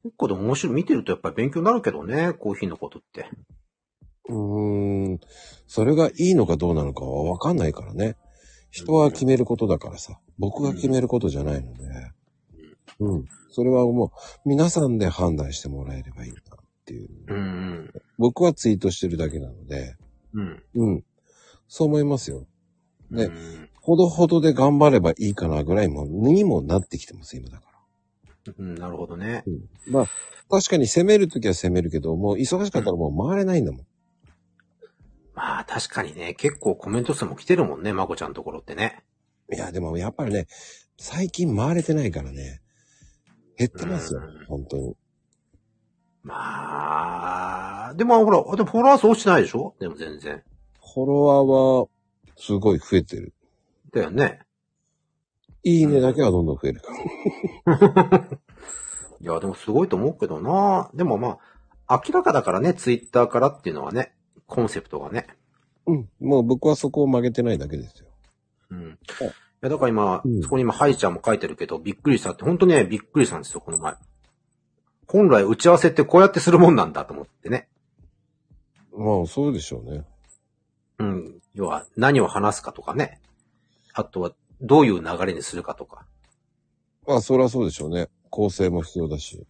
[0.06, 0.74] 結構でも面白い。
[0.76, 3.28] 見てるとやっぱり勉強になるけどね、コーヒーのことって。
[4.28, 5.20] うーん、
[5.66, 8.16] それがいいのかどうなのかはわかんないからね。
[8.70, 10.18] 人は決めることだからさ。
[10.38, 11.84] 僕が決めることじゃないので。
[13.00, 13.24] うん。
[13.50, 14.12] それはも
[14.44, 16.40] う、皆さんで判断してもらえればいいなっ
[16.84, 17.08] ていう。
[17.26, 17.92] うん。
[18.18, 19.96] 僕はツイートしてるだけなので。
[20.36, 20.62] うん。
[20.74, 21.04] うん。
[21.68, 22.46] そう思いますよ。
[23.10, 27.70] ねうんほどほどで頑張ればいいかなぐらいも、にもなってきてます、今だか
[28.46, 28.54] ら。
[28.58, 29.44] うん、なるほどね。
[29.46, 29.92] うん。
[29.92, 30.06] まあ、
[30.50, 33.86] 確かに攻めるときは攻めるけど、もう忙しかったらもう回れないんだもん。
[35.36, 39.04] まあ確かにね、結構コメント数も来てるもんね、まこちゃんのところってね。
[39.52, 40.48] いや、でもやっぱりね、
[40.98, 42.62] 最近回れてないからね、
[43.56, 44.96] 減ってますようん、本当に。
[46.26, 49.74] まあ、でもほら、でもフォロワー数落ちてないでしょ？
[49.78, 50.42] でも全然。
[50.94, 51.86] フォロワーは、
[52.36, 53.32] すごい増えてる。
[53.92, 54.40] だよね。
[55.62, 56.88] いいねだけはどんどん増えるか
[57.66, 58.28] ら。
[59.20, 60.90] いや、でもすごいと思うけどな。
[60.94, 61.38] でもま
[61.86, 64.12] あ、明らかだからね、ツイッターからっていうのはね、
[64.48, 65.28] コンセプトがね。
[65.86, 66.08] うん。
[66.20, 68.08] もう僕はそこを曲げてないだけですよ。
[68.70, 68.80] うん。
[68.90, 68.96] い
[69.60, 73.94] や、だから今、うんそこに今、ハイちゃんも書いてるけど、びっくりしたって、本当ね、びっくりしたんですよ、この前。
[75.06, 77.68] 本来打ち合わせってこうやってするもんなんだと思ってね。
[78.92, 80.04] まあ、そうでしょうね。
[80.98, 81.38] うん。
[81.54, 83.20] 要は、何を話すかとかね。
[83.92, 86.06] あとは、どういう流れにするかとか。
[87.06, 88.08] まあ、そりゃそうでしょうね。
[88.30, 89.46] 構成も必要だし。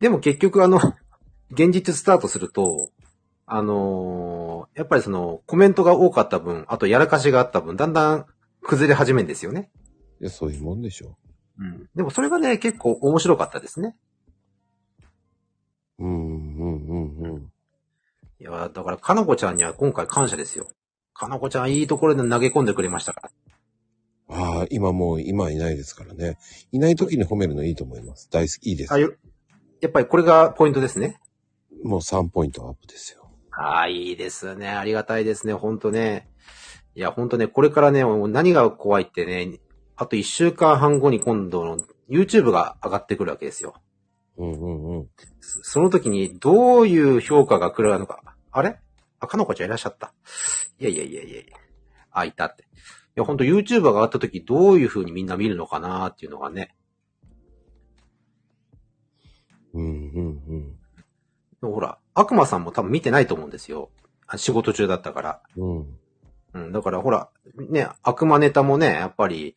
[0.00, 0.78] でも結局あの、
[1.52, 2.90] 現実スタートすると、
[3.46, 8.26] あのーやっぱりその、コメントが多かった分、あとやらかしがあった分、だんだん
[8.62, 9.70] 崩れ始めるんですよね。
[10.20, 11.16] いや、そういうもんでしょ
[11.58, 11.88] うん。
[11.94, 13.94] でもそれがね、結構面白かったですね。
[16.02, 16.04] う。
[16.04, 17.52] うん、うん、うん、うん。
[18.40, 20.68] いや、だから、かなこちゃんには今回感謝ですよ。
[21.14, 23.30] かなこちゃんいいところで投げ込んでくれましたから。
[24.34, 26.38] ああ、今もう、今いないですからね。
[26.72, 28.28] いない時に褒めるのいいと思います。
[28.30, 28.98] 大好き、いいですあ。
[28.98, 29.12] よ
[29.80, 31.20] やっぱりこれがポイントですね。
[31.84, 33.28] もう3ポイントアップですよ。
[33.50, 34.68] ああ、いいですね。
[34.68, 35.52] ありがたいですね。
[35.52, 36.28] ほんとね。
[36.94, 39.60] いや、ほんとね、これからね、何が怖いってね、
[39.96, 41.78] あと一週間半後に今度の
[42.08, 43.74] YouTube が上がってくるわけですよ。
[44.38, 45.08] うんうんうん。
[45.40, 48.36] そその時にどういう評価が来るのか。
[48.50, 48.78] あれ？
[49.20, 50.14] あ、かのこちゃんいらっしゃった。
[50.78, 51.56] いやいやいやいやいや。
[52.10, 52.64] あ、いたって。
[52.64, 52.66] い
[53.16, 56.74] や、ほんと YouTube が上がった時どういう風にみんな見るのかなっていうのがね。
[59.74, 60.76] うんうん
[61.62, 61.72] うん。
[61.74, 63.90] ほら、悪魔さんも多分見てないと思うんですよ。
[64.26, 65.42] あ仕事中だったから。
[65.56, 65.98] うん。
[66.54, 67.30] うん、だからほら、
[67.70, 69.56] ね、悪魔ネタもね、やっぱり、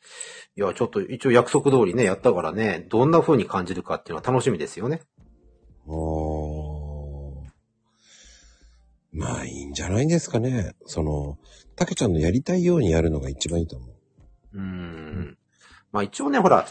[0.56, 5.02] いや、ちょっと一応約束通りね、やったからね、どんな風に感じるかっていうのは楽しみですよね。
[5.88, 6.56] あー
[9.12, 10.76] まあいいんじゃないんですかね。
[10.86, 11.38] その、
[11.76, 13.89] たけちゃんのやりたいようにやるのが一番いいと思う。
[14.54, 15.38] うーん。
[15.91, 16.68] まあ一応ね、ほら、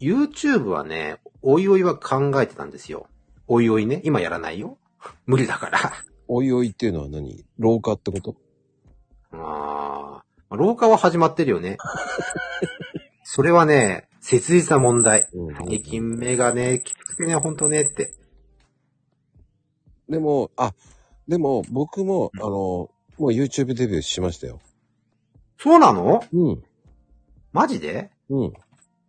[0.00, 3.06] YouTube はね、おいおいは考えてたんですよ。
[3.48, 4.78] おいおいね、今やらないよ。
[5.26, 5.92] 無理だから。
[6.28, 7.44] おいおいっていうのは何？
[7.58, 8.36] 廊下ってこと？
[9.32, 11.78] あー廊下は始まってるよね。
[13.24, 15.28] それはね、切実な問題。
[15.32, 18.12] うん平均目がね、きつくね、ほんとねって。
[20.08, 20.74] でも、あ、
[21.28, 24.60] でも僕も、うんあの、もう YouTube デビューしましたよ。
[25.58, 26.22] そうなの？
[26.32, 26.62] うん。
[27.52, 28.10] マジで？
[28.28, 28.52] うん。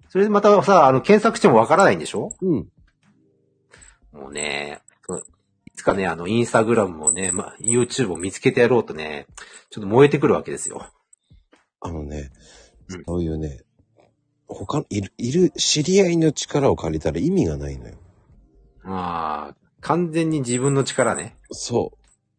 [0.09, 2.32] それでまたさ、あの、検索してもわからないんでしょ？
[2.41, 2.71] うん。
[4.13, 4.80] もうね、
[5.76, 9.28] つかね、あの、インスタグラムもね、まあ、YouTube を見つけてやろうとね、
[9.69, 10.89] ちょっと燃えてくるわけですよ。
[11.82, 12.32] あのね、
[12.89, 13.61] うんそういうね、
[14.47, 17.95] 他、いる、いる、知り合いの力を借りたら意味がないのよ。
[18.84, 21.91] まあ、完全に自分の力ね、そ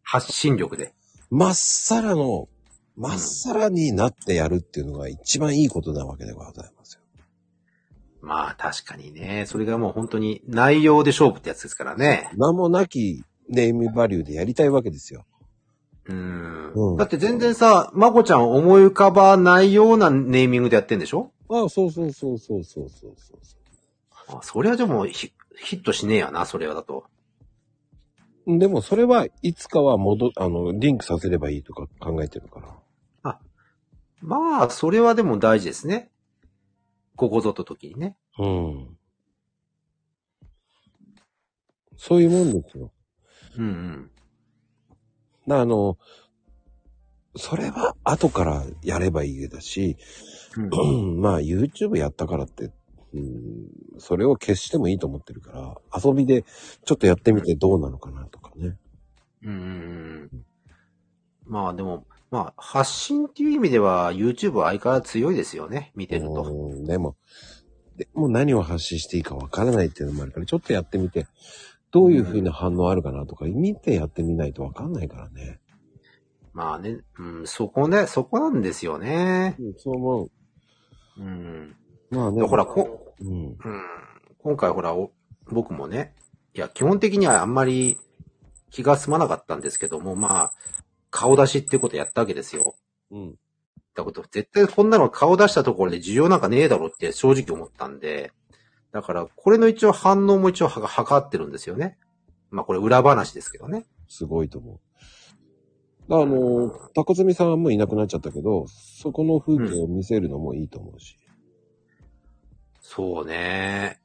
[0.03, 0.93] 発信力で。
[1.31, 1.35] う。
[1.35, 2.47] まっさらの、
[2.95, 6.74] まっさらになってやるっていうのが一番いいことなわけでございますよ。
[8.25, 12.31] まあ、確かにね、それがもう本当に内容で勝負ってやつですからね。
[12.35, 15.25] 名もなきネームバリューでやりたいわけですよ。
[16.05, 16.73] うーん。
[16.73, 21.31] うんだって全然さ、まこちゃん思い浮かばないようなネーミングでやってんでしょ？
[21.49, 23.39] ああ、そうそうそうそうそうそうそう。
[24.37, 27.03] あそれはじゃもうヒヒットしねえやな、それはだと。
[28.47, 33.39] でもそれはいつかは戻、あの、リンクさせればいいとか考えてるから。
[34.21, 36.09] まあ、それはでも大事ですね。
[37.15, 38.17] ここぞと時にね。
[38.37, 38.97] うん。
[41.97, 42.91] そういうもんですよ。
[43.57, 44.11] うんうん。
[45.47, 45.97] だあの、
[47.35, 49.97] それは後からやればいいだし、
[50.57, 52.71] うん まあ YouTube やったからって、
[53.13, 56.43] うん、それを消してもいいと思ってるから、遊びで
[56.85, 58.77] ちょっとやってみてどうなのかなとかね。
[59.43, 60.45] うんうんうん。
[61.45, 62.05] まあでも、
[62.35, 65.93] まあ、発信っていう意味では YouTube は相変わらず強いですよね。
[65.95, 66.43] 見てると。
[66.43, 67.15] うんでも、
[67.95, 71.27] でもう何を発信していいかわからないっていうのもあるから、ちょっとやってみて、
[71.91, 75.61] どういう風な反応あるかなとか、見てやってみないとわかんないからね。
[76.51, 79.55] まあね、うん、そこね、そこなんですよね。
[79.57, 80.29] うん、そう思
[81.17, 81.75] うん。
[82.11, 82.15] う。
[82.17, 82.41] まあね。
[82.41, 83.29] でほらこうん。
[83.29, 83.55] うん。
[84.39, 85.13] 今回ほら、お
[85.49, 86.13] 僕もね、
[86.53, 87.97] いや、基本的にはあんまり
[88.71, 90.53] 気が済まなかったんですけども、まあ、
[91.15, 92.75] 顔出しっていうことやったわけですよ。
[93.09, 93.35] うん。
[93.95, 98.33] だこと、絶対こんなの顔出したところで需要なんかねえだろって正直思ったんで、
[98.91, 101.97] だから、これの一応反応も一応は測ってるんですよね。
[102.51, 103.85] まあこれ裏話ですけどね。
[104.09, 104.79] すごいと思う。
[106.09, 111.17] だあの、タコズミさんはもういなくなっちゃったけど、そこの風景を見せるのもいいと思うし。
[112.81, 114.01] そうね。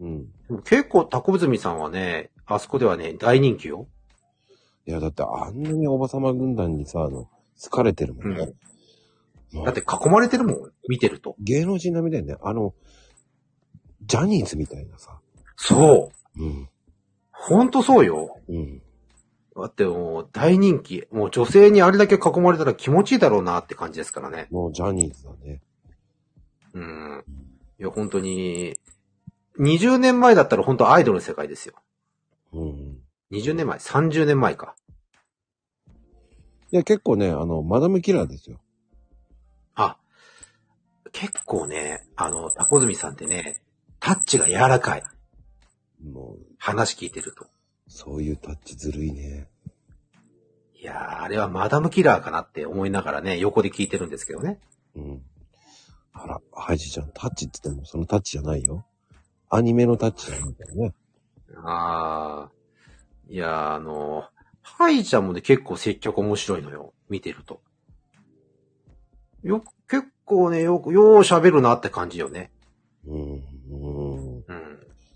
[0.00, 0.26] うん。
[0.64, 3.86] 結構タコブズミさんはね、あそこではね、大人気よ。
[4.86, 7.28] いや、だってあんなにおばさま軍団にさ、あの、
[7.62, 8.52] 好かれてるもんね。
[9.52, 11.36] もうだって囲まれてるもん、見てると。
[11.40, 12.36] 芸能人並みだよね。
[12.42, 12.74] あの、
[14.06, 15.18] ジャニーズみたいなさ。
[15.56, 16.42] そう。
[16.42, 16.68] うん。
[17.30, 18.38] ほんとそうよ。
[18.48, 18.82] うん。
[19.56, 21.06] だってもう大人気。
[21.10, 24.46] もう女性にあれだけ囲まれたら気持ちいいだろうなって感じですからね。
[24.50, 25.60] もうジャニーズだね。
[26.74, 27.24] うん。
[27.78, 28.76] いや、本当に、
[29.58, 31.74] 20年前だったら本当アイドルの世界ですよ。
[32.52, 32.89] うん。
[33.32, 34.74] 20年前 ?30 年前か。
[36.72, 38.60] いや、結構ね、あの、マダムキラーですよ。
[39.74, 39.96] あ、
[41.12, 43.62] 結構ね、あの、タコズミさんってね、
[43.98, 45.02] タッチが柔らかい。
[46.02, 47.46] もう、話聞いてると。
[47.88, 49.48] そういうタッチずるいね。
[50.74, 54.60] いやー、あれはマダムキラーかなって思いながらね、横で聞いてるんですけどね。
[54.94, 55.22] うん。
[56.12, 58.86] あら、ハイジちゃん、タッチって言ってもそのタッチじゃないよ。
[59.50, 60.94] アニメのタッチじゃないからね。
[61.56, 62.59] あー、
[63.30, 64.24] いやー、あの、
[64.60, 66.92] ハイちゃんもね、結構接客面白いのよ。
[67.08, 67.60] 見てると。
[69.44, 72.50] よ、結構ね、よく、よう喋るなって感じよね。
[73.06, 73.20] うん。
[73.20, 74.36] うん。
[74.38, 74.42] うん。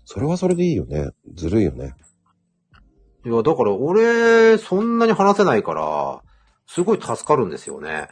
[0.05, 1.09] それはそれでいいよね。
[1.33, 1.93] ずるいよね。
[3.25, 6.21] いや、だから俺、そんなに話せないから、
[6.67, 8.07] すごい助かるんですよね。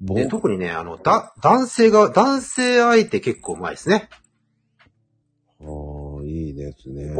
[0.00, 4.08] ぼで特にね、あの、だ、男性が、男性相手結構うまいですね。
[5.60, 5.66] ああ、
[6.66, 7.14] いいですね。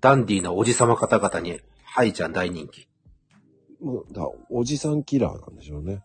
[0.00, 2.88] ダンディーなおじさま方々に、ハイちゃん大人気。
[3.80, 6.02] もうだおじさんキラーなんでしょうね。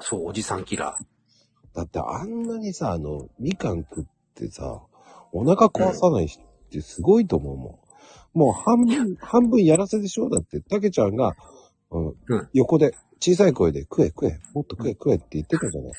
[0.00, 1.76] そう、おじさんキラー。
[1.76, 4.82] だってあんなにさ、あの、みかん食ってさ、
[5.32, 7.80] お腹壊さない人ってすごいと思うも
[8.34, 8.38] ん。
[8.38, 10.28] もう半分、半分やらせでしょ？
[10.28, 11.34] だって、たけちゃんが、
[11.90, 15.92] うんうん横で、小さい声で、食え食え、もっと食え食えって言ってたじゃない。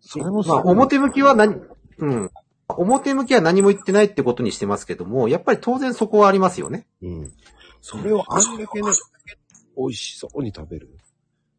[0.00, 1.54] それもまあ、表向きは何、
[1.98, 2.30] うん。
[2.76, 6.86] 表向きは何も言ってないってことにしてますけども、やっぱり当然そこはありますよね。
[7.02, 7.32] うん。
[7.80, 8.90] それをあんだけね、
[9.76, 10.90] 美味しそうに食べる。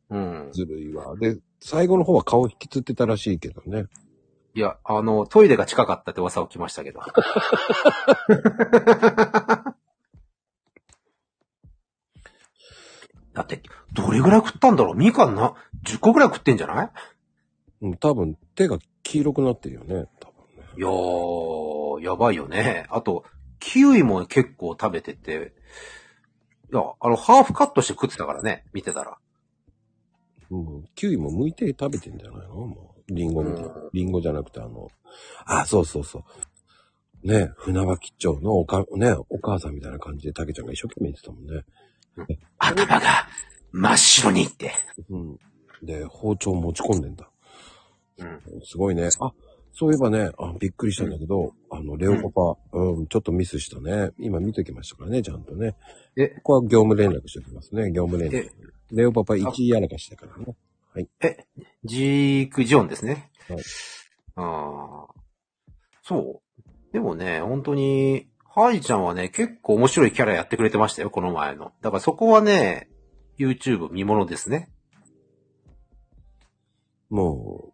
[0.09, 0.49] うん。
[0.51, 1.15] ずるいわ。
[1.17, 3.85] で、最後の方は顔引きつってたらしいけどね。
[4.53, 6.99] いや、あの、トイレが近かったって噂を聞きましたけど。
[13.33, 13.61] だって、
[13.93, 14.95] どれぐらい食ったんだろう？
[14.95, 15.53] みかんな、
[15.85, 16.89] 10個ぐらい食ってんじゃない？
[17.81, 20.07] うん、多分手が黄色くなってるよね。
[20.77, 22.85] いやー、やばいよね。
[22.89, 23.25] あと、
[23.59, 25.53] キウイも結構食べてて、
[26.71, 29.17] いや、あの、ハーフカットして食ってたからね、見てたら。
[30.51, 30.85] うん。
[30.95, 32.55] キウイも剥いて食べてんじゃないの？
[32.55, 33.13] もう。
[33.13, 33.89] リンゴみたいなうん。
[33.93, 34.89] リンゴじゃなくてあの、
[35.45, 36.23] あ、そうそうそ
[37.23, 37.27] う。
[37.27, 41.65] ね、船脇町のおか、ね、お母さんみたいな感じで、たけちゃんが一生懸命言ってたもんね。
[42.57, 43.27] 頭が
[43.71, 44.71] 真っ白にって。
[45.09, 45.37] うん。
[45.83, 47.29] で、包丁持ち込んでんだ。
[48.19, 48.41] うん。
[48.63, 49.09] すごいね。
[49.19, 49.33] あ、
[49.71, 54.11] そういえばね、あ、びっくりしたんだけど、あの、レオパパ、うん、ちょっとミスしたね。
[54.19, 55.75] 今見てきましたからね、ちゃんとね。
[56.17, 56.27] え？
[56.27, 58.51] ここは業務連絡しておきますね、業務連絡え？
[58.91, 60.55] レオパパ1位やらかしたからね。
[61.85, 63.31] ジークジオンですね。
[63.47, 63.59] はい
[64.35, 65.13] ああ。
[66.01, 66.93] そう。
[66.93, 71.71] でもね、本当に、ハイちゃんはね、結構面白いキャラやってくれてましたよ、この前の。
[71.81, 72.89] だからそこはね、
[73.37, 74.71] YouTube 見物ですね。
[77.09, 77.73] もう、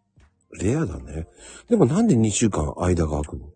[0.58, 1.26] レアだね。
[1.68, 3.48] でもなんで2週間間が空くの？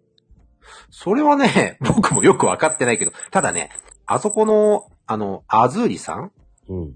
[0.91, 3.71] それはね、 僕もよくわかってないけど、ただね、
[4.07, 6.33] あそこの、あの、アズーリさん？
[6.69, 6.95] うん。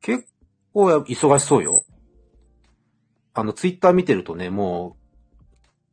[0.00, 0.26] 結
[0.72, 1.84] 構や忙しそうよ。
[3.34, 4.96] あの、ツイッター見てるとね、も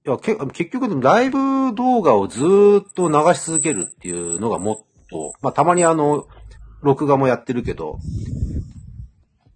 [0.05, 4.75] う、いや、け結局、ライブ動画をずーっと流し続けるっていうのがもっ
[5.09, 6.27] と、まあ、たまにあの、
[6.81, 7.99] 録画もやってるけど、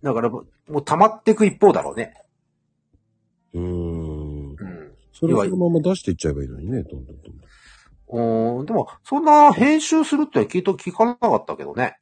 [0.02, 2.14] だから、もう溜まっていく一方だろうね。
[3.54, 4.50] うーん。
[4.50, 4.96] うん。
[5.12, 7.48] それをそのまま出していっちゃえばいいのにね、どんどんどんどん。
[8.08, 11.98] おーでも、そんな編集するって聞いと聞かなかったけどね。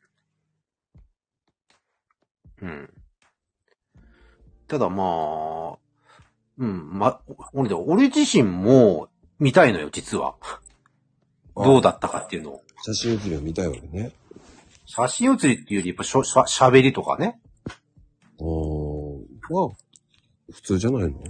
[2.62, 2.89] うん。
[4.68, 5.78] ただまあ、
[6.58, 7.22] うん、ま、
[7.54, 10.36] 俺でも俺自身も見たいのよ、実は。
[11.56, 12.62] どうだったかっていうのを。
[12.84, 14.12] 写真写りを見たいわけね。
[14.86, 17.39] 写真写りっていうより、やっぱしょしゃ喋りとかね。
[18.39, 19.22] おー。
[19.49, 19.72] は、
[20.52, 21.24] 普通じゃないの？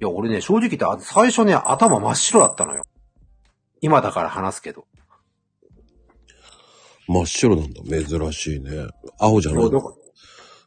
[0.00, 2.84] いや、俺ね、正直言ってあ、最初ね、頭真っ白だったのよ。
[3.80, 4.86] 今だから話すけど。
[7.08, 7.82] 真っ白なんだ。
[7.82, 8.88] 珍しいね。
[9.18, 9.70] 青じゃない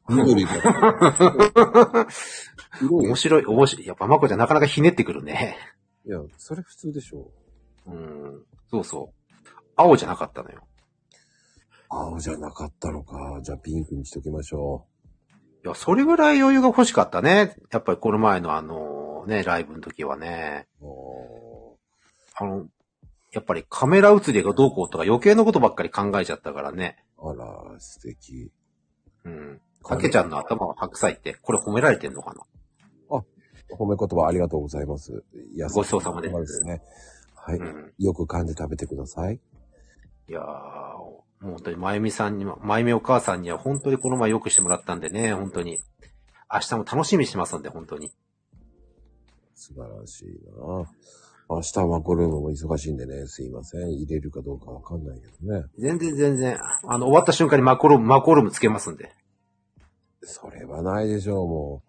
[0.09, 0.51] 緑だ。
[2.81, 3.85] 色面白い、面白い。
[3.85, 5.57] やっぱまこちゃんなかなかひねってくるね。
[6.05, 7.31] いや、それ普通でしょ。
[7.85, 8.43] うん。
[8.71, 9.49] そうそう。
[9.75, 10.67] 青じゃなかったのよ。
[11.89, 13.39] 青じゃなかったのか。
[13.43, 14.85] じゃあピンクにしときましょ
[15.63, 17.55] いや、それぐらい余裕が欲しかったね。
[17.71, 18.98] やっぱりこの前のあの、
[19.29, 20.67] ね、ライブの時はね。
[22.35, 22.67] あの、
[23.31, 26.97] やっぱりカメラ映りがどうこうとか余計なことばっかり考えちゃったからね。
[27.17, 28.51] ーあら、素敵。
[29.23, 29.61] うん。
[29.83, 32.43] かけちゃんの頭は白菜って、これ褒められてんのかな？
[33.77, 35.23] 褒め言葉ありがとうございます。
[35.53, 36.81] いやごちそうさまですそうですね。
[37.35, 37.59] はい。
[37.59, 37.93] うん。
[37.99, 39.39] よく噛んで食べてください。
[40.27, 45.77] いやー、もう本当にまゆみさんにも、まゆみお母さんには本当にこの前よくしてもらったんでね、本当に。
[46.51, 48.11] 明日も楽しみにしてますんで、本当に。
[49.59, 50.85] 素晴らしいな
[51.49, 53.91] 明日はマコルームも忙しいんでね、すいません。
[53.91, 55.65] 入れるかどうかわかんないけどね。
[55.77, 56.57] 全然全然、
[56.87, 59.11] あの、終わった瞬間にマコルーム、マコルームつけますんで。
[60.21, 61.83] それはないでしょう、も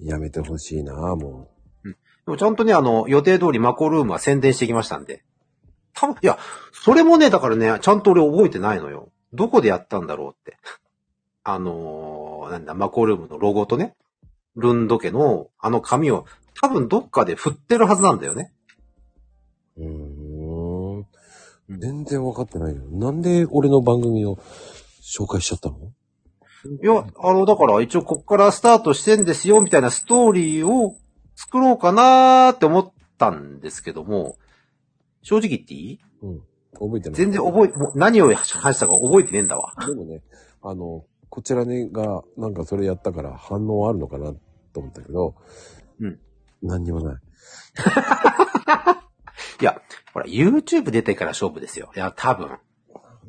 [0.00, 0.06] う。
[0.06, 1.50] やめてほしいなも
[1.84, 1.94] で
[2.26, 5.22] もちゃんとね、あの、予定通りマコルームは宣伝してきましたんで。
[5.92, 6.38] 多分、いや、
[6.72, 9.10] それもね、だからね、ちゃんと俺覚えてないのよ。
[9.34, 10.56] どこでやったんだろうって。
[11.42, 13.94] あのーなんだ、マコルームのロゴとね、
[14.56, 16.26] ルンド家のあの紙を
[16.60, 18.52] 多分どっかで振ってるはずなんだよね。
[19.76, 19.84] う。
[19.84, 21.06] うーん。
[21.78, 22.82] 全然わかってないよ。
[22.90, 24.36] なんで俺の番組を
[25.02, 25.76] 紹介しちゃったの？
[26.82, 30.96] いや、あの、だから一応こっからスタートしてんですよ、みたいなストーリーを
[31.34, 34.36] 作ろうかなーって思ったんですけども、
[35.22, 36.00] 正直言っていい？
[36.22, 36.40] うん。
[36.72, 37.18] 覚えてない。
[37.18, 39.72] 全然覚え、もう何を話したか覚えてねえんだわ。
[39.86, 40.22] でもね、
[40.62, 44.36] あの、こちらねが、なんかそれやったから反応あるのかなっ
[44.72, 45.34] と思ったけど、
[46.00, 46.18] うん。
[46.62, 47.16] 何にもない。
[49.60, 49.80] いや、
[50.12, 51.90] ほら、YouTube 出てから勝負ですよ。
[51.94, 52.58] いや、多分。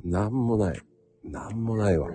[0.03, 0.81] なんもない。
[1.23, 2.09] なんもないわ。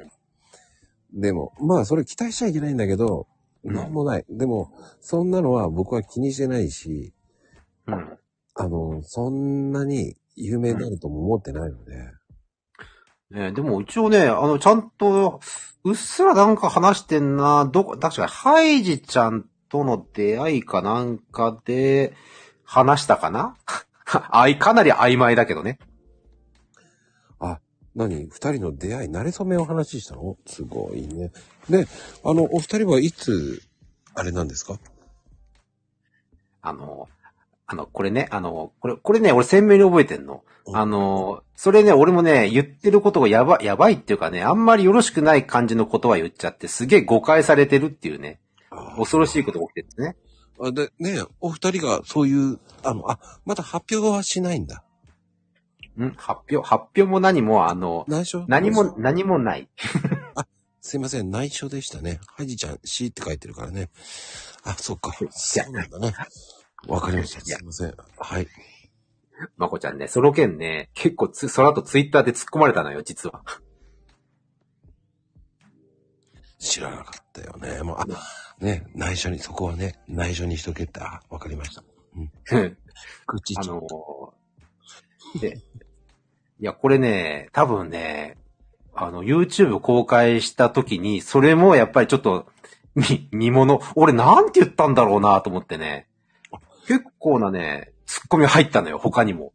[1.13, 3.27] でも、まあ、それ期待しちゃいけないんだけど、
[3.65, 4.25] うんなんもない。
[4.29, 7.13] でも、そんなのは僕は気にしてないし、
[7.87, 8.19] うん。
[8.55, 12.13] あの、そんなに有名になるとも思ってないので、
[13.31, 15.41] ねでも一応ね、あの、ちゃんと、
[15.83, 22.15] うっすらなんか話してんな、どこ、確かに、ハイジちゃんとの出会いかなんかで、
[22.65, 23.57] 話したかな？
[24.31, 25.79] あい、かなり曖昧だけどね。
[27.97, 28.27] 何？
[28.27, 30.37] 二人の出会い、慣れ初めを話したの？
[30.47, 31.33] すごいね。
[31.71, 31.87] で、
[32.25, 33.63] あの、お二人はいつ、
[34.15, 34.79] あれなんですか？
[36.61, 37.09] あの、
[37.67, 40.45] あの、これね、あの、これ、これね、俺鮮明に覚えてんの。
[40.67, 48.41] うんあの、それね、俺もね、言ってることがやば、やばいっていうかね、あんまりよろしくない感じの言葉言っちゃって、すげえ誤解されてるっていうね、
[48.97, 50.17] 恐ろしいことが起きてるんですね。
[50.59, 54.85] あで、ねお二人がそういう、あの、あ、まだ発表はしないんだ。
[55.99, 56.11] ん？
[56.17, 58.45] 発表、発表も何も、あの、内緒？
[58.49, 59.69] 何も、何もない。
[60.81, 62.21] すいません、内緒でしたね。
[62.37, 63.91] ハイジちゃん、C って書いてるからね。
[64.63, 65.13] あ、そっか。
[65.31, 66.15] そうなんだね。
[66.87, 67.41] わかりました。
[67.41, 67.95] すいません。
[68.19, 68.47] はい。
[69.57, 73.43] まこちゃんね、その件ね、結構つ、その後ツイッターで突っ込まれたのよ、実は。
[76.59, 77.83] 知らなかったよね。
[77.83, 78.07] もう、あ、
[78.61, 81.83] ね、内緒に、そこはね、内緒にしとけって、あ、わかりました。
[83.27, 83.75] 口ちあょ
[85.35, 85.59] のーで、
[86.61, 88.39] いや、これね、多分ね、
[88.95, 92.47] あの、YouTube 公開した時に、それもやっぱりちょっと、
[92.95, 96.09] み、見物、俺なんて言ったんだろうなと思ってね、
[96.89, 99.53] 結構なね、ツッコミ入ったのよ、他にも。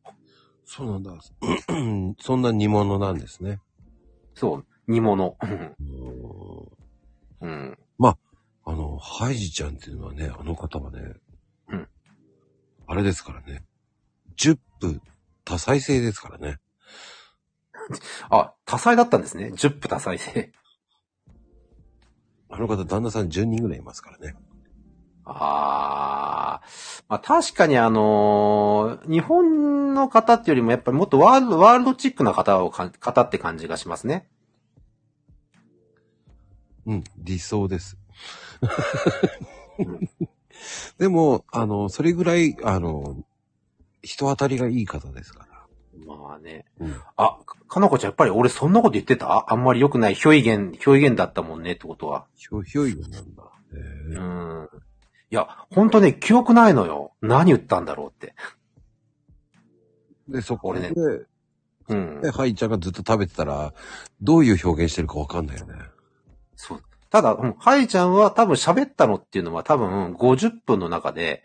[0.65, 1.11] そうなんだ。
[2.19, 3.59] そんな煮物なんですね。
[4.35, 5.37] そう、煮物。
[7.41, 7.77] うん。
[8.65, 11.13] あの、ハイジちゃんっていうのはね、あの方はね、
[11.69, 11.87] うん。
[12.87, 13.63] あれですからね。
[14.37, 15.01] 10分
[15.43, 16.57] 多再生ですからね。
[18.29, 19.51] あ、多彩だったんですね。
[19.53, 20.51] 10分多彩性。
[22.49, 24.35] あの方、旦那さん10人ぐらいいますからね。
[25.23, 26.67] ああ、
[27.07, 34.27] まあ確かにあのー日本の方っていうよりもやっぱりもっとワールド、ワールドチックな方をか、方って感じがしますね。
[36.85, 37.97] うん、理想です。
[40.97, 43.17] でも、あの、それぐらい、あの、
[44.01, 45.47] 人当たりがいい方ですから。
[46.05, 46.65] まあね。
[46.79, 49.45] うんあ、かかなこちゃんやっぱり俺そんなこと言ってた？
[49.51, 52.25] あんまり良くない表現、表現だったもんねってことは。
[52.35, 53.17] ひょ、ひょいなんだ。
[53.73, 54.69] へうえん。
[55.31, 57.13] いや、ほんとね、記憶ないのよ。
[57.21, 58.35] 何言ったんだろうって。
[60.27, 61.25] で、そこで、俺ね
[61.87, 62.31] うんで、。
[62.31, 63.73] ハイちゃんがずっと食べてたら、
[64.21, 65.75] どういう表現してるかわかんないよね。
[66.55, 66.83] そう。
[67.11, 71.43] ただ、うん、ハイちゃんは多分喋ったのっていうのは多分50分の中で、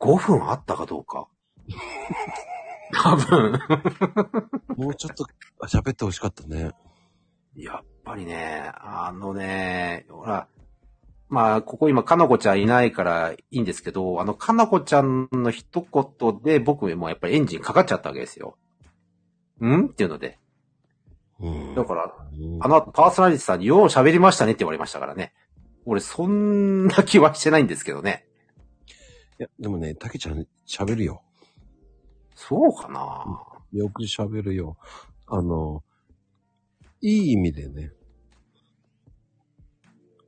[0.00, 1.28] 5分あったかどうか。
[2.92, 3.58] 多分。
[4.76, 5.26] もうちょっと
[5.66, 6.72] 喋ってほしかったね。
[7.54, 10.48] やっぱりね、あのね、ほら、
[11.28, 18.58] まあ、ここ今、かなこちゃんいないからいいんですけど、あの、かなこちゃんの一言で僕もやっぱりエンジンかかっちゃったわけですよ。
[19.64, 19.86] ん？
[19.86, 20.38] っていうので。
[21.40, 21.74] うん。
[21.74, 25.32] だから、うんあの後パーソナリティさんによう喋りましたねって言われましたからね。
[25.84, 28.26] 俺、そんな気はしてないんですけどね。
[29.38, 31.22] いや、でもね、たけちゃん喋るよ。
[32.34, 33.24] そうかな
[33.72, 34.76] よく喋るよ。
[35.26, 35.82] あの、
[37.00, 37.92] いい意味でね。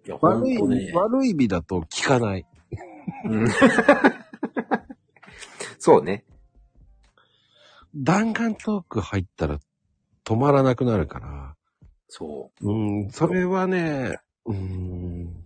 [0.07, 0.93] いや、悪い、とね。
[0.95, 2.47] 悪い意味だと聞かない。
[3.25, 3.49] うん
[5.79, 6.25] そうね。
[7.95, 9.59] 弾丸トーク入ったら
[10.29, 11.55] 止まらなくなるから。
[12.09, 15.45] そうん、それはね、うん、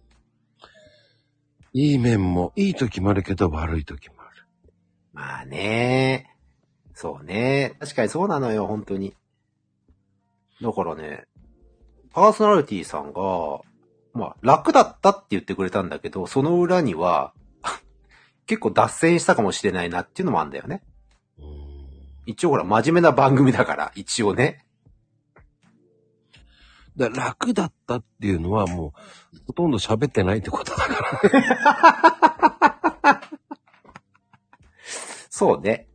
[1.72, 4.44] いい面も、いい時もあるけど悪い時もある。
[4.64, 4.70] う。
[5.12, 6.34] まあね。
[6.94, 7.76] そうね。
[7.78, 9.14] 確かにそうなのよ、本当に。
[10.60, 11.26] だからね、
[12.10, 13.60] パーソナリティさんが、
[14.14, 17.34] まあ、楽だったって言ってくれたんだけど、その裏には、
[18.46, 20.82] 結構脱線したかもしれないなっていうのもあるんだよね。
[21.38, 21.72] うん
[22.26, 24.61] 一応ほら、真面目な番組だから、一応ね。
[26.96, 28.92] だ楽だったっていうのはも
[29.34, 31.20] う、ほとんど喋ってないってことだか
[33.02, 33.22] ら。
[35.30, 35.88] そうね。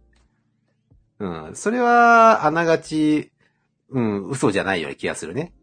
[1.19, 1.55] うん。
[1.55, 3.31] それは、あながち、
[3.89, 5.53] うん、嘘じゃないような気がするね。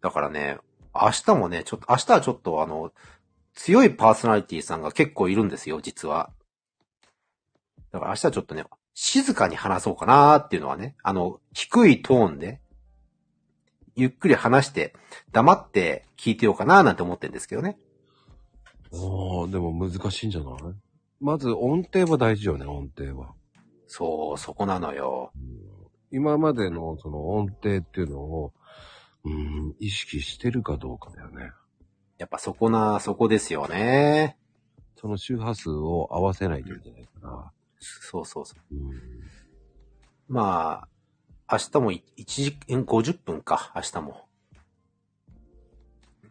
[0.00, 0.58] だからね、
[0.94, 2.92] 明日もね、ちょっと、明日はちょっとあの、
[3.54, 6.30] 強いパーソナリティさんが結構いるんですよ、実は。
[7.92, 8.64] だから明日はちょっとね、
[8.94, 12.60] 静かに話そうかなーっていうのはね、あの、低いトーンで、
[13.96, 14.94] ゆっくり話して、
[15.32, 17.78] 黙って聞いてようかななんて思ってるんですけどね。
[18.92, 18.96] あ
[19.44, 20.54] あ、でも難しいんじゃない？
[21.18, 23.32] まず音程は大事よね、音程は。
[23.86, 25.32] そう、そこなのよ。
[26.12, 28.52] 今までのその音程っていうのを、
[29.24, 31.50] うん、意識してるかどうかだよね。
[32.18, 34.36] やっぱそこな、そこですよね。
[34.98, 37.50] その周波数を合わせないといけないから。
[37.78, 38.74] そうそうそう。
[38.74, 38.90] うん、
[40.28, 40.88] まあ、
[41.50, 44.26] 明日も1時間50分か、明日も。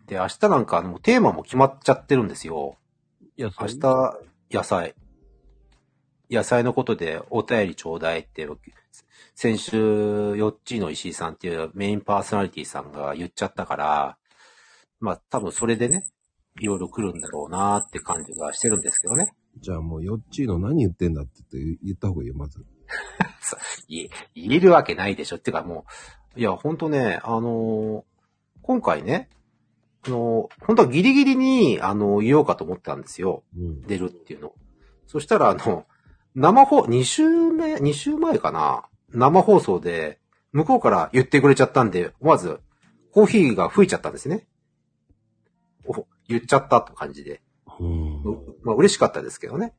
[0.08, 2.76] で、明日なんかもうテーマも決まっちゃってるんですよ。
[3.38, 4.20] いや、明日、
[4.52, 4.94] 野菜。
[6.30, 8.48] 野菜のことでお便りちょうだいって、
[9.36, 9.78] 先週、
[10.36, 14.18] ヨッチーの石井さんっていうメインパーソナリティさんが言っちゃったから、
[15.00, 16.06] まあ多分それでね、
[16.60, 19.34] いろいろ来るんだろうなって感じがしてるんですけどね。
[19.60, 22.66] じゃあもう、ヨッチーの何言ってんだって言って言った方がいいよ、まず。
[23.88, 25.38] 言え、言えるわけないでしょ。
[25.38, 25.86] ってかも
[26.36, 28.04] う、いや、ほんとね、あのー
[28.62, 29.30] 今回ね、
[30.08, 33.44] あのー本当はギリギリに、あの言おうかと思ったんですよ。
[33.58, 33.82] うん。
[33.84, 34.54] 出るっていうの。
[35.08, 35.86] そしたら、あの、
[36.34, 40.20] 生放、2週目、2週前かな生放送で、
[40.52, 42.60] 向こうから言ってくれちゃったんで、思わず、
[43.12, 44.48] コーヒーが吹いちゃったんですね。
[45.86, 47.42] お、言っちゃったって感じで。
[47.80, 48.22] うん。
[48.24, 49.74] うまあ嬉しかったですけどね。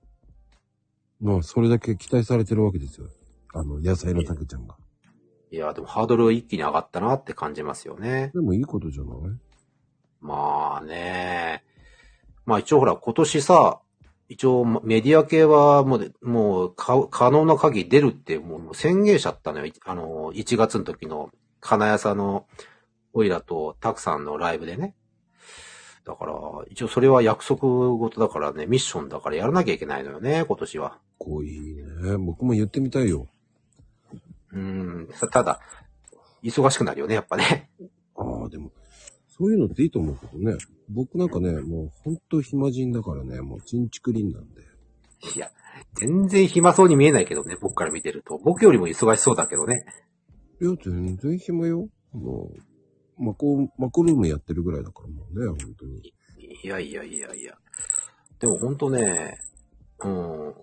[1.21, 3.09] まあ、それだけ期待されてるわけですよ。
[3.55, 4.77] あの、野菜のたけちゃんが。
[5.51, 8.31] いや、でもハードル一気に上がったなって感じますよね。
[8.35, 9.17] でもいいことじゃない？
[10.21, 11.65] まあね。
[12.45, 13.81] まあ一応ほら、今年さ、
[14.29, 19.67] 一応メディア系はもうで、もうか可能な限り出るってもう宣言しちゃったのよ。
[19.67, 22.47] いあの、1月の時の金谷さんの
[23.13, 24.95] オイラとたくさんのライブでね。
[26.07, 26.35] だから、
[26.71, 27.67] 一応それは約束
[27.99, 30.99] 事だからね、ミッションだからやらなきゃいけないのよね、今年は。
[31.19, 32.17] こういいね。
[32.19, 33.27] 僕も言ってみたいよ。
[34.53, 35.61] うん、ただ、
[36.45, 37.69] 忙しくなるよね、やっぱね。
[38.15, 38.71] ああ、でも、
[39.37, 40.57] そういうのっていいと思うけどね。
[40.89, 44.63] 僕なんかね、もうほんと暇人だからね、もうチンチクリンなんで。
[45.35, 45.51] いや、
[45.95, 48.39] 全然暇そうに見えないけどね、僕から見てると。
[48.39, 49.85] 僕よりも忙しそうだけどね。
[50.63, 51.89] いや、全然暇よ。
[52.13, 52.76] もう、
[53.19, 56.13] マコ、マコルームやってるぐらいだからもうね、本当に。
[56.63, 57.57] いやいやいやいや。
[58.39, 59.39] でもほんとね、
[60.01, 60.55] うん。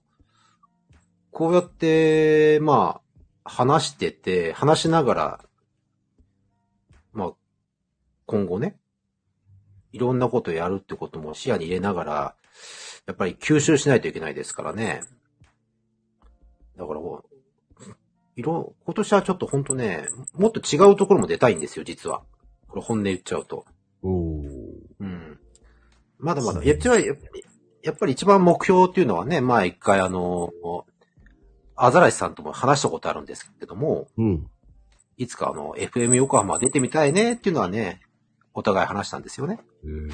[1.31, 3.01] こうやって、ま
[3.43, 5.45] あ、話してて、話しながら、
[7.11, 7.33] まあ、
[8.25, 8.77] 今後ね、
[9.91, 12.35] いろんなことやるってことも視野に入れながら、
[13.05, 15.01] やっぱり吸収しないといけないですからね。
[16.77, 16.99] だから、
[18.35, 22.23] いろ、今年はちょっとほんとね、もっと違うところも出たいんですよ、実は。
[22.73, 23.65] これ本音言っちゃうと。
[24.01, 24.43] おー。
[24.99, 25.39] うん。
[26.17, 27.05] まだまだ、やっぱり、
[27.83, 30.51] やっぱり一番目標っていうのはね、まあ一回あの、
[31.75, 34.47] アザラシさんとも話したことあるんですけども、うん。
[35.17, 38.01] いつかあの、FM 横浜出てみたいねっていうのはね、
[38.55, 39.59] お互い話したんですよね。
[39.83, 40.11] えー、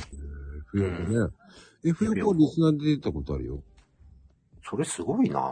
[0.76, 1.34] F 横ね。
[1.86, 3.64] F 横リスナーで出たことあるよ。
[4.70, 5.44] それすごいなぁ。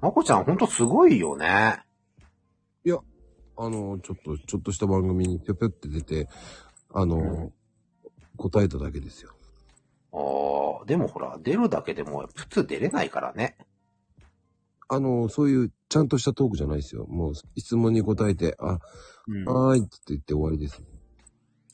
[0.00, 1.84] まこちゃんほんとすごいよね。
[3.62, 6.28] あの、ちょっと、ちょっとした番組にぴょぴょって出て、
[6.92, 7.52] あの、うん
[8.40, 9.32] 答えただけですよ。
[10.12, 13.58] ああ、でもほら、出るだけでも普通出れないからね。
[14.88, 17.06] あの、そういうちゃんとしたトークじゃないですよ。
[17.06, 18.78] もう質問に答えて、あ、
[19.28, 19.44] うん。
[19.44, 20.82] はーいって言って終わりです。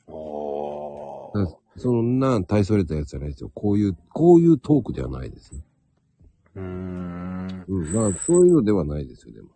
[0.08, 3.50] おうんそんな大それたやつじゃないですよ。
[3.54, 5.60] こういう、こういうトークではないですね。
[6.56, 7.64] うーん。
[7.68, 7.92] うん。
[7.92, 9.50] まあ、そういうのではないですよ、でも。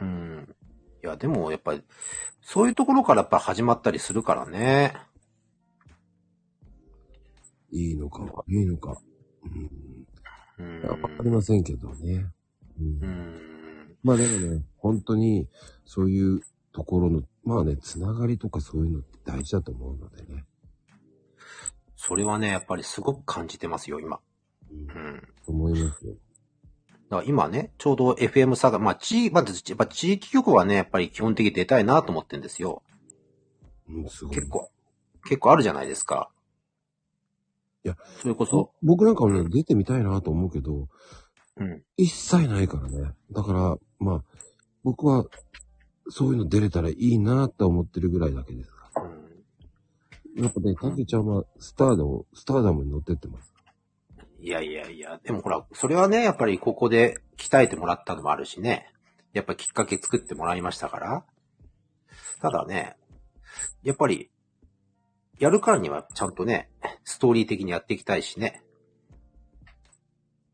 [0.00, 0.54] うん。
[1.02, 1.82] いや、でもやっぱり、
[2.42, 4.94] そういうところからやっぱ始まったりするからね。
[7.70, 8.96] いいのか、いいのか。
[10.58, 10.82] うん。
[10.82, 12.26] わかりませんけどね。
[12.80, 13.04] うん。
[13.04, 13.96] うん。
[14.02, 15.48] まあでもね、本当に、
[15.84, 16.40] そういう
[16.72, 20.44] ところの、まあね、つながりとかそういうのって大事だと思うのでね。
[21.96, 24.20] それはね、やっぱりすごく感じてますよ、今。
[24.70, 25.08] うんう。
[25.16, 25.22] ん。
[25.46, 26.14] 思いますよ。
[27.10, 32.82] だから今ね、ちょうど FM サガ、まあ、地、まず、やっぱ地域局はね、やっぱり基本的に出たいなと思ってんですよ。
[33.88, 34.36] うん、すごい。
[34.36, 34.70] 結構、
[35.24, 36.30] 結構あるじゃないですか。
[37.84, 40.88] いや、それこそ、僕なんかはね、出てみたいなと思うけど、
[41.56, 41.82] うん。
[41.96, 43.12] 一切ないからね。
[43.32, 44.24] だから、まあ、
[44.84, 45.24] 僕は、
[46.10, 49.26] そういうの出れたらいいなって思ってるぐらいだけですかうん
[50.36, 50.42] ら。
[50.44, 53.54] やっぱね、たけちゃんはスターダム、スターダムに乗ってってます。
[54.40, 58.92] いやいやいや、でもほら、それはね、やっぱりここで鍛えてもらったのもあるしね。
[59.32, 61.24] やっぱきっかけ作ってもらいましたから。
[62.40, 62.96] ただね、
[63.82, 64.30] やっぱり、
[65.38, 66.68] やるからにはちゃんとね、
[67.04, 68.62] ストーリー的にやっていきたいしね。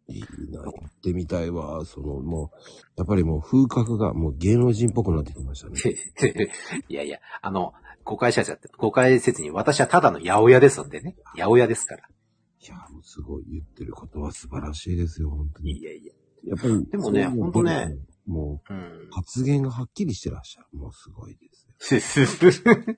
[0.08, 1.84] いいな、やってみたいわ。
[1.84, 2.58] その、もう、
[2.96, 5.78] やっぱりもう風格がもう芸能人っぽくなってきましたね。
[6.88, 7.74] いやいや、あの、
[8.04, 11.16] 誤解しちゃって、誤解せずに私はただの八百屋ですのでね。
[11.36, 12.08] 八百屋ですから。
[12.64, 15.72] いや、もうすごい言ってることは素晴らしいですよ、本当に。
[15.78, 16.12] いやいや。
[16.44, 16.86] やっぱり。
[16.86, 17.96] でもねそういうほんとね。
[18.26, 19.08] もうんう、。
[19.12, 20.78] 発言がはっきりしてらっしゃる。
[20.78, 22.26] もうすごいですよ。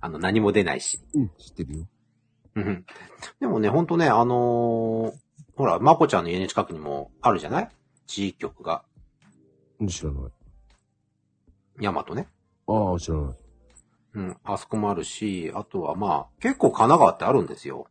[0.00, 1.00] あの、何も出ないし。
[1.14, 1.88] うん、知ってるよ。
[2.54, 2.84] うん
[3.40, 5.12] でもね、ほんとね、あのー
[5.54, 7.68] ほら、まこちゃんの家の近くにもあるじゃない？
[8.06, 8.84] 地域局が。
[9.88, 10.32] 知らない。
[11.80, 12.28] ヤマトね。
[12.66, 13.36] ああ、知らない。
[14.14, 14.36] うん。
[14.44, 17.86] あそこもあるし、あとはまあ、結構神奈川ってあるんですよ。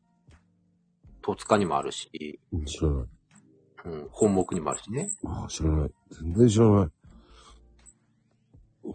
[1.22, 3.08] 戸塚にもあるし、うん知らない。
[3.84, 5.10] うん、本木にもあるしね。
[5.26, 5.92] ああ、知らない。
[6.12, 6.90] 全然知らない。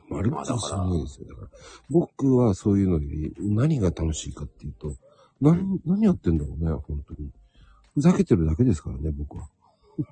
[0.09, 1.29] まるっきり知らないですよ。
[1.29, 1.49] だから、
[1.91, 4.95] 僕はそういうのより何が楽しいかっていうと、
[5.41, 7.31] 何、何やってんだろうね、本当に。
[7.95, 9.49] ふざけてるだけですからね、僕は。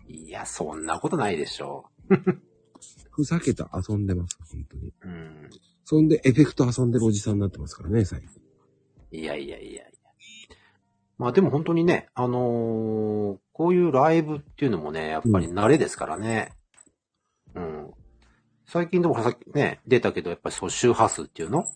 [0.09, 1.85] いや、そんなことないでしょ
[3.11, 4.89] ふざけて遊んでます、本当に。
[4.89, 4.95] う。
[5.03, 5.51] うん。
[5.85, 9.21] そんでエフェクト遊んでるおじさんになってますからね、最近。
[9.21, 9.85] いやいやいやいや。
[11.17, 16.51] まあでも本当にね、あのーこういうライブっていうのもね、やっぱり慣れですからね。
[17.55, 17.91] うん。
[18.67, 21.61] 最近でもさっきね、出たけど、やっぱりそう周波数っていうの？
[21.61, 21.67] う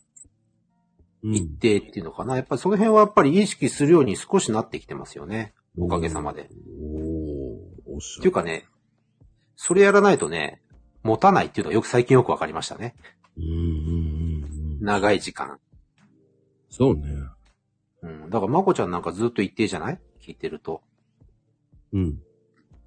[1.23, 2.35] 一定っていうのかな？
[2.35, 5.55] やっぱりその辺はやっぱり意識するように少しなってきてますよね。
[5.79, 6.49] おかげさまで。
[6.83, 8.67] おー、おっしゃっていうかね、
[9.55, 10.61] それやらないとね、
[11.05, 12.97] 持たないっていうのがよく最近よくわかりましたね。
[13.37, 14.85] うんうんうんうん。
[14.85, 15.61] 長い時間。
[16.71, 17.05] そうね。
[18.03, 18.31] うん。
[18.31, 20.01] だから、まこちゃんなんかずっと一定じゃない？
[20.21, 20.83] 聞いてると。
[21.93, 22.21] うん。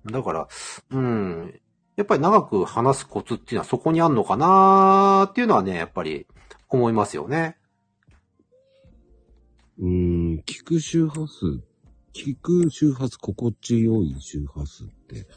[0.05, 0.47] だから、
[0.91, 1.59] うん。
[1.97, 6.25] やっぱり長く話すコツっていうのはそこにあんのかなーっていうのはね、やっぱり
[6.69, 7.57] 思いますよね。
[9.77, 11.61] うーん、聞く周波数、
[12.13, 15.27] 聞く周波数、心地よい周波数って、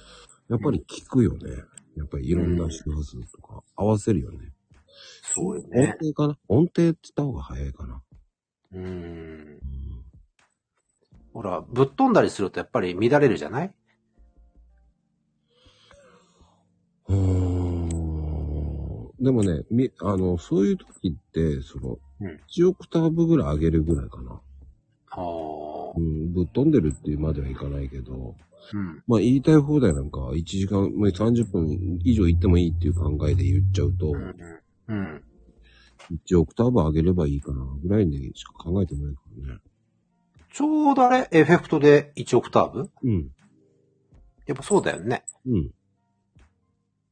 [0.49, 1.51] やっぱり聞くよね。
[1.97, 4.53] やっぱりいろんな周波数とか合わせるよね。
[5.23, 5.97] そうよ音ね。
[6.01, 6.39] 程かな？
[6.49, 8.03] 音程って言った方が早いかな。
[8.75, 8.83] うん。
[8.83, 9.61] うん
[11.33, 13.75] ほら、ぶっ飛んだりするとやっぱり乱れるじゃない？
[17.09, 24.41] うーんでもね、み、あの、そういう時って、その、うん1オクターブぐらい上げるぐらいかな。
[25.11, 26.01] ああう。
[26.01, 28.37] ん、ぶっ飛んでるっていうまではいかないけど、
[28.73, 29.03] うん。
[29.09, 34.37] まあ言いたい放題なんか1時間、もう30分以上行ってもいいっていう考えで言っちゃうと、うん。
[34.87, 35.25] うん。
[36.29, 39.61] 1オクターブ上げればいいかな、ぐらいでしか考えてないからね。
[40.53, 42.91] ちょうどあれ、エフェクトで1オクターブ？
[43.03, 43.31] うん。
[44.47, 45.25] やっぱそうだよね。
[45.47, 45.71] うん。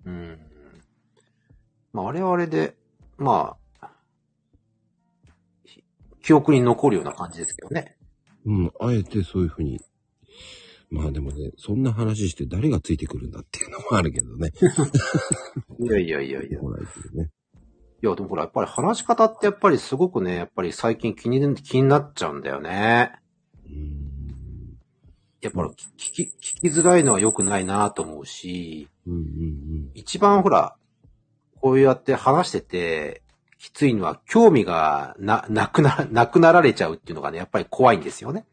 [0.04, 0.38] うん。
[1.92, 2.76] まあ、あれはあれで、
[3.16, 3.88] まあ、
[5.64, 5.82] ひ
[6.22, 7.96] 記憶に残るような感じですけどね。
[8.44, 8.72] うん。
[8.80, 9.80] あえてそういうふうに。
[10.90, 14.52] まあでもね、そんな話して誰がついてくるんだっていうのもあるけどね。
[15.80, 16.58] いやいやいやいや。
[16.58, 17.26] い来な
[18.03, 18.07] い。
[18.07, 23.12] や、でもほら、やっぱり話し方ってやっぱりすごくね、やっぱり最近気に、気になっちゃうんだよね。
[23.66, 24.12] うーん。
[25.40, 30.76] やっぱり聞き、聞きづらいのは良くないなと思うし、うんうん一番ほら、
[31.61, 33.22] こうやって話してて、
[33.59, 38.44] きついのは興味がな、なくな、なくなられちゃうっていうのがね、やっぱり怖いんですよね。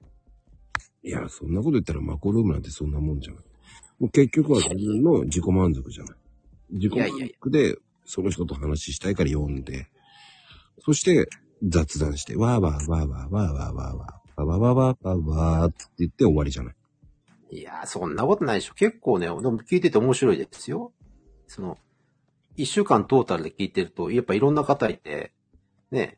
[1.03, 1.09] うん。
[1.09, 3.43] いや、そんなこと言ったらマコルームなんてそんなもんじゃない。
[3.99, 6.15] もう結局は自分の自己満足じゃない。
[6.71, 7.77] 自己満足で、
[8.09, 9.87] その人と話したいから読んで、
[10.79, 11.29] そして
[11.61, 16.75] 雑談して、わーわーわーわーわーわーわーわーわーわーわーわーわーって言って終わりじゃない。
[17.51, 18.73] いやー、そんなことないでしょ。
[18.73, 20.91] 結構ね、でも聞いてて面白いですよ。
[21.45, 21.77] その、
[22.57, 25.31] 一週間トータルで聞いてると、やっぱいろんな方いて、
[25.91, 26.17] ね、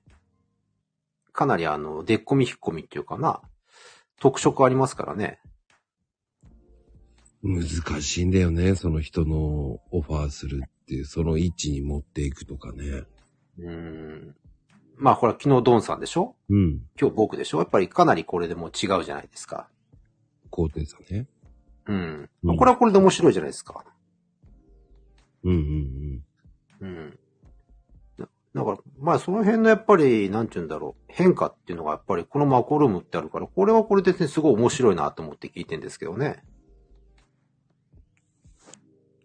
[1.34, 3.42] かなりあの、でっこみ引っ込みっていうかな、
[4.22, 5.42] 特色ありますからね。
[7.44, 12.84] 難しいんだよね、その人のオファーするっていう、その位置に持っていくとかね。
[13.60, 14.36] うーん。
[14.98, 16.36] まあ、ほら、昨日ドンさんでしょ？
[16.50, 16.82] うん。
[17.00, 17.60] 今日僕でしょ？
[17.60, 19.70] やっぱりかなりこれでもう違うじゃないですか。
[20.50, 21.30] 高低差ね。
[21.86, 22.30] うん。
[22.44, 23.86] うんこれはこれで面白いじゃないですか。
[25.46, 26.24] うんうん
[26.82, 27.20] うん。
[28.20, 36.44] だだから、まあその辺のやっぱり、なんて言うんだろう、変化っていうのがやっぱりこのマコルームってあるから、これはこれでね、すごい面白いなと思って聞いてんですけどね。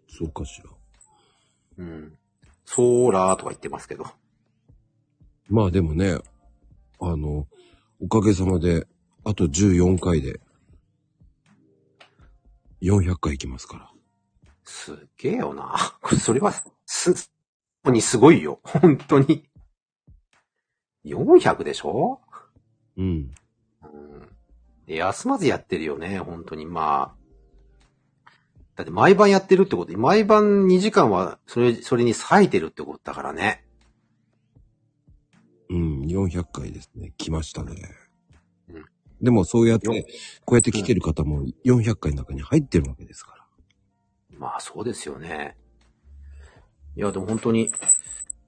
[0.07, 0.69] そうかしら。
[1.77, 2.17] うん。
[2.65, 4.05] ソーラーとか言ってますけど。
[5.47, 6.17] まあでもね、
[6.99, 7.47] あの、
[7.99, 8.87] おかげさまで、
[9.23, 10.39] あと14回で、
[12.81, 13.91] 400回行きますから。
[14.63, 15.75] すっげえよな。
[16.19, 16.51] それは、
[16.85, 17.23] す、本
[17.85, 18.59] 当にすごいよ。
[18.63, 19.49] 本当に。
[21.05, 22.19] 400でしょ？
[22.97, 23.33] うん。
[23.83, 24.27] うん。
[24.85, 26.65] で休まずやってるよね、本当に。
[26.65, 27.26] まあ。
[28.77, 33.63] だって毎晩やってるってこと、毎晩2時間はそれ、それに割いてるってことだからね。
[35.69, 36.01] うん。
[36.03, 37.11] 400回ですね。
[37.17, 37.75] 来ましたね。
[38.69, 38.85] うん
[39.19, 40.03] でもそうやってよ、
[40.45, 44.37] こうやって来てる方も400回の中に入ってるわけですから。
[44.37, 45.57] まあそうですよね。
[46.95, 47.71] いや、でも本当に、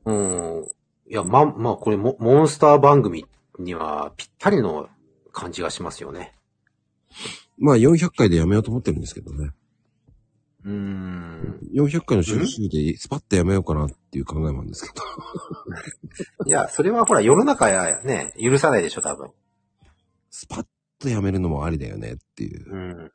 [0.06, 0.68] うん。
[1.10, 3.26] いや、ま、まあこれモモンスター番組
[3.58, 4.90] にはぴったりの
[5.32, 6.36] 感じがしますよね。
[7.58, 9.50] まあ400回でやめようと思ってるんですけどね。
[10.66, 11.60] うーん。
[11.74, 15.04] 400回の収集でスパッとやめようかなっていう考えもあるんですけど。
[16.46, 19.32] いや、それはほら世の中やね、許さないでしょ、多分。
[20.30, 20.66] スパッ
[21.00, 22.72] とやめるのもありだよねっていう。
[22.72, 23.12] うん。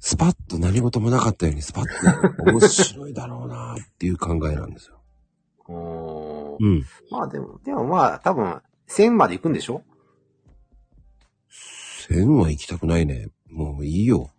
[0.00, 5.00] スパッと何事もなかったようにスパッと面白いだろうなっていう考えなんですよ。
[5.66, 6.86] おーうん。
[7.10, 9.82] まあでも、でもまあ多分、1000まで行くんでしょ
[12.08, 13.28] ？1000は行きたくないね。
[13.50, 14.30] もういいよ。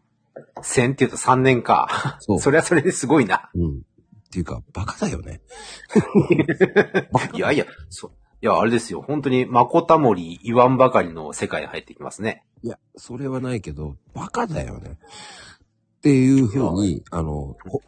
[0.58, 2.18] ?1000 って言うと3年か。
[2.20, 2.40] そう。
[2.42, 3.50] それはそれですごいな。
[3.56, 3.70] うん。
[3.78, 5.42] っていうか、バカだよね。
[7.34, 8.12] いやいや、そう。
[8.42, 9.02] いや、あれですよ。
[9.02, 12.44] 本当に、まこたもり言わんばかりの世界に入ってきますね。
[12.64, 14.98] いや、それはないけど、バカだよね。
[15.98, 17.82] っていうふうに、あの、ほ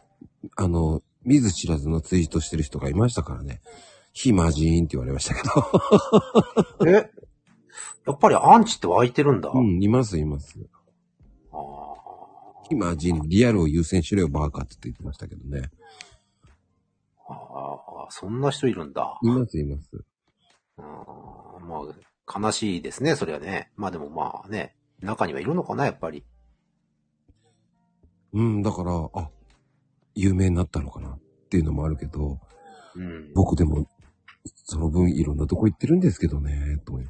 [0.56, 3.60] あの、見ず知らずのツイートしてる人がいましたからね。
[4.12, 6.86] 非魔人って言われましたけど。
[6.90, 7.10] え？
[8.06, 9.50] やっぱりアンチって湧いてるんだ。
[9.54, 10.58] うん、います、います。
[12.72, 15.70] あ非魔人、リアルを優先しろよ、バカって言ってましたけどね。
[17.28, 19.18] ーあー、そんな人いるんだ。
[19.22, 19.90] います、います。
[20.78, 21.82] あーま
[22.26, 23.70] あ、悲しいですね、それはね。
[23.76, 26.24] まあでもまあね、中にはいるのかな、やっぱり。
[28.32, 29.30] うん、だから、あ、
[30.14, 31.18] 有名になったのかなっ
[31.50, 32.38] ていうのもあるけど、
[32.94, 33.32] うん。
[33.34, 33.86] 僕でも、
[34.64, 37.06] その分いろんなとこ行ってるんですけどね、と思い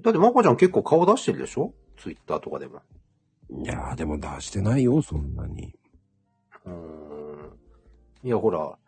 [0.00, 1.74] だってまこちゃん結構顔出してるでしょ？
[1.96, 2.80] ツイッターとかでも。
[3.50, 5.74] いやー、でも出してないよ、そんなに。
[6.66, 7.58] うーん。
[8.22, 8.78] いや、ほら、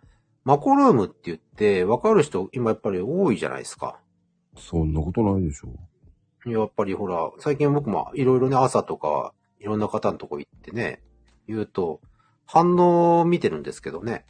[0.44, 4.00] マコルームって言って、わかる人今やっぱり多いじゃないですか。
[4.56, 5.68] そんなことないでしょ。
[6.46, 11.02] いややっぱりほら、最近僕もいろいろね、朝とか、いろんな方のとこ行ってね、
[11.46, 12.00] 言うと、
[12.46, 14.24] 反応を見てるんですけどね、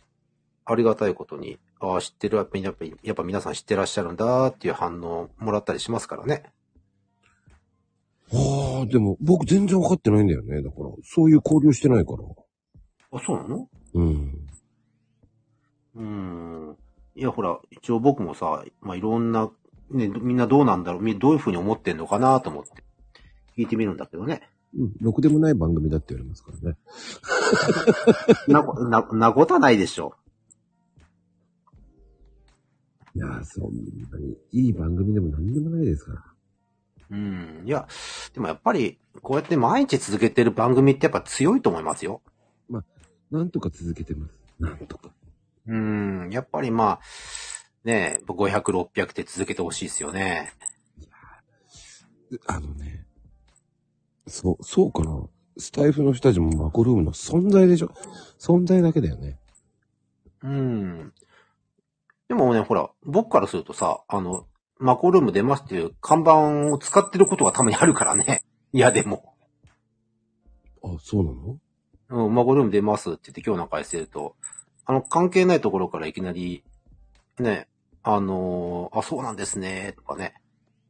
[0.65, 6.45] ありがたいことに、ああ、知ってる、やっぱり、やっぱりやっぱ皆さん知ってらっしゃるんだっていう反応をもらったりしますからね。
[8.81, 10.63] ああ、でも僕全然分かってないんだよね。
[10.63, 12.19] だから、そういう交流してないから。
[13.13, 13.69] あ、そうなの？
[13.95, 14.49] うん。
[15.97, 16.77] うーん。
[17.17, 19.51] いや、ほら、一応僕もさ、まあ、いろんな、
[19.91, 22.71] ね、みんなどうなんだろう、みどういうふうに思ってんのかなと思って、
[23.57, 24.49] 聞いてみるんだけどね。
[24.77, 24.93] うん。
[25.01, 26.77] ろくでもない番組だって言われますからね。
[28.47, 30.15] なこ、な、なことはないでしょ
[33.17, 33.75] いやー、そん
[34.13, 36.30] なに、いい番組でも何でもないですから。
[37.11, 37.15] う。
[37.15, 37.63] うん。
[37.67, 37.89] いや、
[38.35, 42.23] でもやっぱり、こうやって毎日続けてる番組ってやっぱ強いと思いますよ。
[43.31, 44.35] なんとか続けてます。
[44.59, 45.11] なんとか。
[45.67, 46.31] うん。
[46.31, 47.01] やっぱりまあ、
[47.85, 50.53] ねえ、500、600って続けてほしいですよね。
[52.47, 53.07] あのね、
[54.27, 55.29] そう、そうかな。
[55.59, 57.93] スタイフの人たちもマコルームの存在でしょ。
[58.39, 59.39] 存在だけだよね。
[60.43, 61.13] うん。
[62.29, 64.47] でもね、ほら、僕からするとさ、あの、
[64.81, 68.43] マコルーム出ますっていう看板を使ってることがたまにあるからね。
[68.73, 69.35] いや、でも。
[70.83, 71.59] あ、そうなの？
[72.27, 74.35] うん、マコルーム出ますって言って今日なんかしてると、
[74.87, 76.65] あの、関係ないところからいきなり、
[77.39, 77.69] ね、
[78.03, 80.35] あのーあ、そうなんですね、とかね。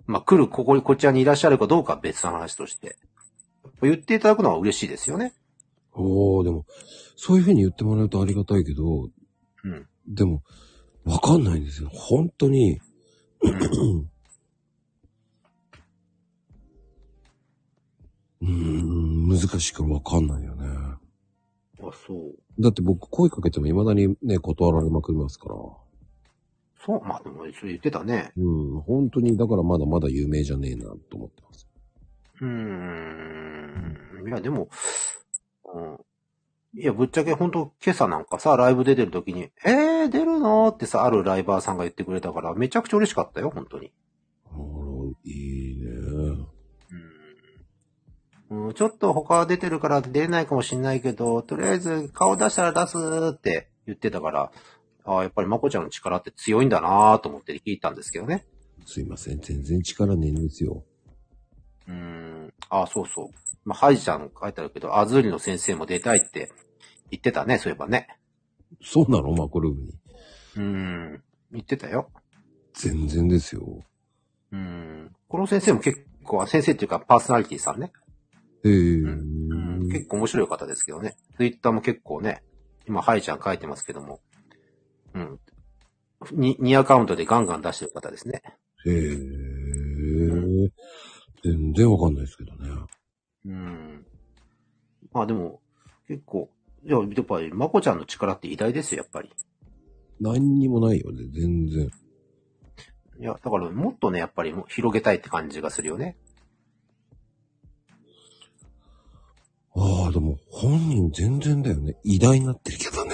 [0.06, 2.96] まあ、来る、ここに、こちらにいらっしゃるかどうかは別の話として。
[3.82, 5.34] 言っていただくのは嬉しいですよね。
[5.92, 6.64] おー、でも、
[7.16, 9.08] そういうふうに言ってもらうとありがたいけど、
[9.64, 9.88] うん。
[10.06, 10.42] でも、
[11.04, 11.90] わかんないんですよ。
[11.92, 12.80] 本当に、
[18.42, 20.66] うーん、難しくわかんないよね。
[21.82, 22.62] あ、そう。
[22.62, 25.54] だって僕声かけても未だにね、断られまくりますから。
[26.84, 28.32] そう、まあ、でも、それ言ってたね。
[28.36, 31.68] うん、本当に、だからまだまだ有名じゃねえなと思ってます。
[32.40, 34.28] うーん。
[34.28, 34.68] いや、でも、
[35.74, 35.98] うん。
[36.72, 43.92] いや、ぶっちゃけ本当今朝なんかさ、ライブ出てる時に、えー、出るのってさ、あるライバーさんが言ってくれたから、めちゃくちゃ嬉しかったよ、本当に。
[44.46, 44.60] あら、
[45.24, 46.46] いいね。
[48.50, 48.66] うん。
[48.68, 52.96] うん、ちょっと他出てるから出れないかもしんないけど、とりあえず顔出したら出す
[53.34, 54.52] って言ってたから、
[55.04, 58.46] ああ、やっぱりまこちゃんの力って強いんだなと思って聞いたんですけどね。
[58.86, 60.84] すいません、全然力ねえんですよ。
[61.90, 62.54] うーん。
[62.70, 63.28] あ、そうそう。
[63.64, 66.50] まあ、ハイジちゃん書いてあるけど、アズーリの先生も出たいって
[67.10, 68.08] 言ってたね、そういえばね。
[68.82, 69.32] そうなの？
[69.32, 69.88] マコルームに。
[70.56, 71.22] うーん。
[71.52, 72.10] 言ってたよ。
[72.74, 73.84] 全然ですよ。
[74.52, 75.12] うーん。
[75.28, 77.92] この先生も結構、先生っていうかパーソナリティさんね。
[78.62, 79.88] へえ、うん。
[79.90, 81.16] 結構面白い方ですけどね。
[81.36, 82.42] ツイッターも結構ね、
[82.86, 84.20] 今、ハイちゃん書いてますけども。
[85.14, 85.40] うん。
[86.32, 88.42] に、2アカウントでガンガン出してる方ですね。
[88.86, 89.16] へえ。
[91.42, 92.68] 全然わかんないですけどね。
[93.46, 94.06] うん。
[95.12, 95.60] まあでも、
[96.06, 96.50] 結構、
[96.84, 99.30] いや、やっぱり、まこちゃんの力って偉大ですよ、やっぱり。
[100.20, 101.90] 何にもないよね、全然。
[103.18, 106.16] いや、だからもっとね、やっぱりもう広げたいって感じがするよね。
[109.76, 111.96] ああ、でも本人全然だよね。
[112.02, 113.12] 偉大になってるけどね。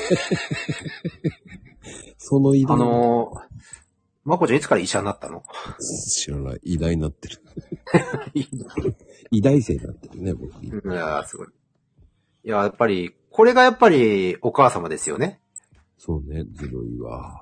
[2.19, 3.41] その偉大あのー、
[4.27, 5.45] まこちゃんいつから医者になったの？
[5.79, 6.61] 知らない。
[6.65, 7.41] 偉大になってる。
[9.31, 10.65] 偉大生になってるね、僕。
[10.65, 11.47] いやー、すごい。
[12.45, 15.41] いや、やっぱり、これがやっぱりお母様ですよね。
[15.97, 17.41] そうね、ずるいわ。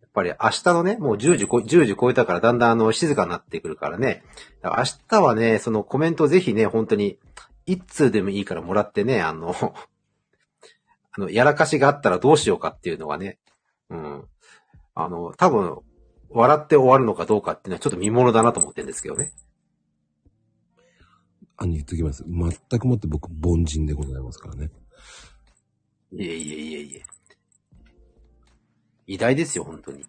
[0.00, 4.24] やっぱり明日のね、もう10時こ、10時超えたからだんだんあの静かになってくるからね。
[4.64, 4.72] 明
[5.08, 7.18] 日はね、そのコメントぜひね、本当に、
[7.64, 9.54] 一通でもいいからもらってね、あの、
[11.12, 13.38] あの、やらかしがあったらどうしようかっていうのはね、
[13.88, 14.24] うん。
[14.94, 15.78] あの、多分、
[16.34, 19.32] 笑って終わるのかどうかっていうのはちょっと見物だなと思ってるんですけどね。
[21.56, 22.24] あの、言っときます。
[22.26, 24.70] 全くもって僕、凡人でございますからね。
[26.12, 27.02] いえいえいえいえ。
[29.06, 30.04] 偉大ですよ、本当に。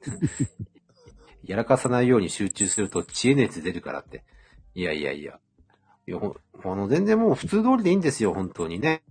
[1.44, 4.24] やらかさないように集中すると知恵熱出るからって。
[4.74, 5.40] いやいやいや。
[6.06, 9.02] いや、ほあの、全然もう普通通りでいいんですよ、本当にね。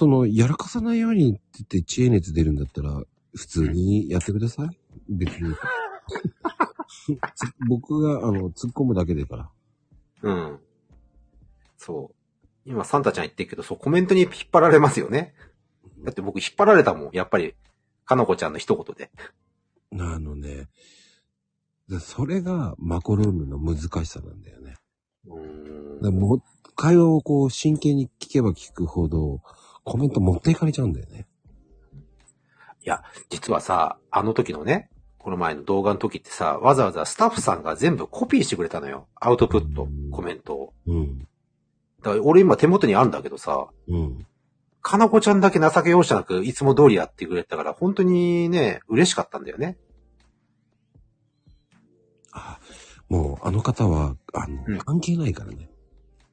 [0.00, 3.02] その、やらかさないようにって言って知恵熱出るんだったら、
[3.36, 4.78] 普通にやってください。
[5.10, 5.54] 別に。
[7.68, 9.50] 僕が、あの、突っ込むだけでから。
[10.22, 10.58] うん。
[11.76, 12.14] そう。
[12.64, 15.34] 今、サンタちゃん言ってるけど、そう、コメントに引っ張られますよね。
[16.02, 17.54] だって僕引っ張られたもん、やっぱり、
[18.06, 19.10] かのこちゃんの一言で。
[20.02, 20.70] あのね、
[21.90, 24.76] でそれがマコルームの難しさなんだよね。
[25.26, 26.42] うーんでもう
[26.74, 29.42] 会話をこう真剣に聞けば聞くほど、
[29.84, 31.26] コメント持っていかれちゃうんだよね。
[32.82, 39.06] いや、実はさ、あの時のね、この前の動画の時ってさ、わざわざスタッフさんが全部コピーしてくれたのよ。
[39.16, 40.74] アウトプットうん、コメントを。
[40.86, 41.18] うん。
[41.18, 44.26] だから俺今手元にあるんだけどさ、うん。
[44.82, 49.76] かなこちゃんだけ情け容赦なくいつも通りやってくれたから、本当にね、嬉しかったんだよね。
[52.32, 52.58] あ、
[53.10, 55.68] もうあの方は、あの、うん関係ないからね。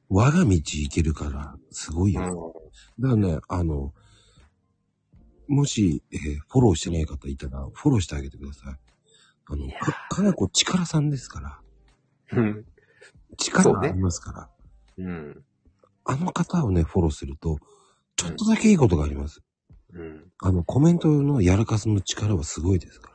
[0.08, 2.54] 我が道行けるから、すごいよ。
[2.98, 3.92] だからね、あの、
[5.48, 8.74] もし、えーフォローしてない方いたら、フォローしてあげてください。
[9.46, 11.60] あの、か、かなこ力さんですから。
[12.32, 12.64] うん。
[13.38, 14.50] 力がありますから。
[14.98, 15.44] うん。
[16.04, 17.58] あの方をね、フォローすると、
[18.16, 19.42] ちょっとだけいいことがあります。
[19.94, 20.24] うん。
[20.40, 23.10] あの、コメントのやらかすの力はすごいですか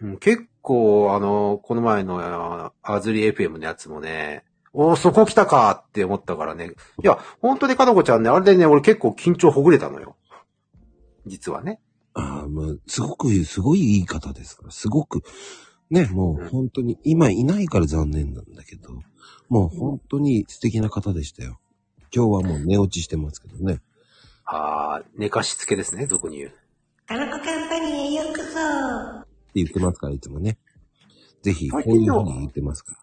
[0.00, 0.08] ら。
[0.08, 4.44] うん結構、あの、この前のあアズリ FM のやつもね、
[4.74, 6.72] おーそこ来たかって思ったからね。
[7.02, 10.16] いや、本当にかなこちゃんね、あれでね、俺結構緊張ほぐれたのよ。
[11.26, 11.80] 実はね。
[12.14, 15.22] ああ、もう、すごく、すごいいい方ですから、すごく、
[15.90, 19.02] ね、もう本当に、今いないから残念なんだけど、
[19.48, 21.60] もう本当に素敵な方でしたよ。
[22.14, 23.80] 今日はもう寝落ちしてますけどね。
[24.44, 26.52] あー、寝かしつけですね、俗に言う。
[27.06, 29.20] カナコカンパニーへようこそ。
[29.20, 30.58] って言ってますから、いつもね。
[31.42, 32.98] ぜひ、こういうふうに言ってますから。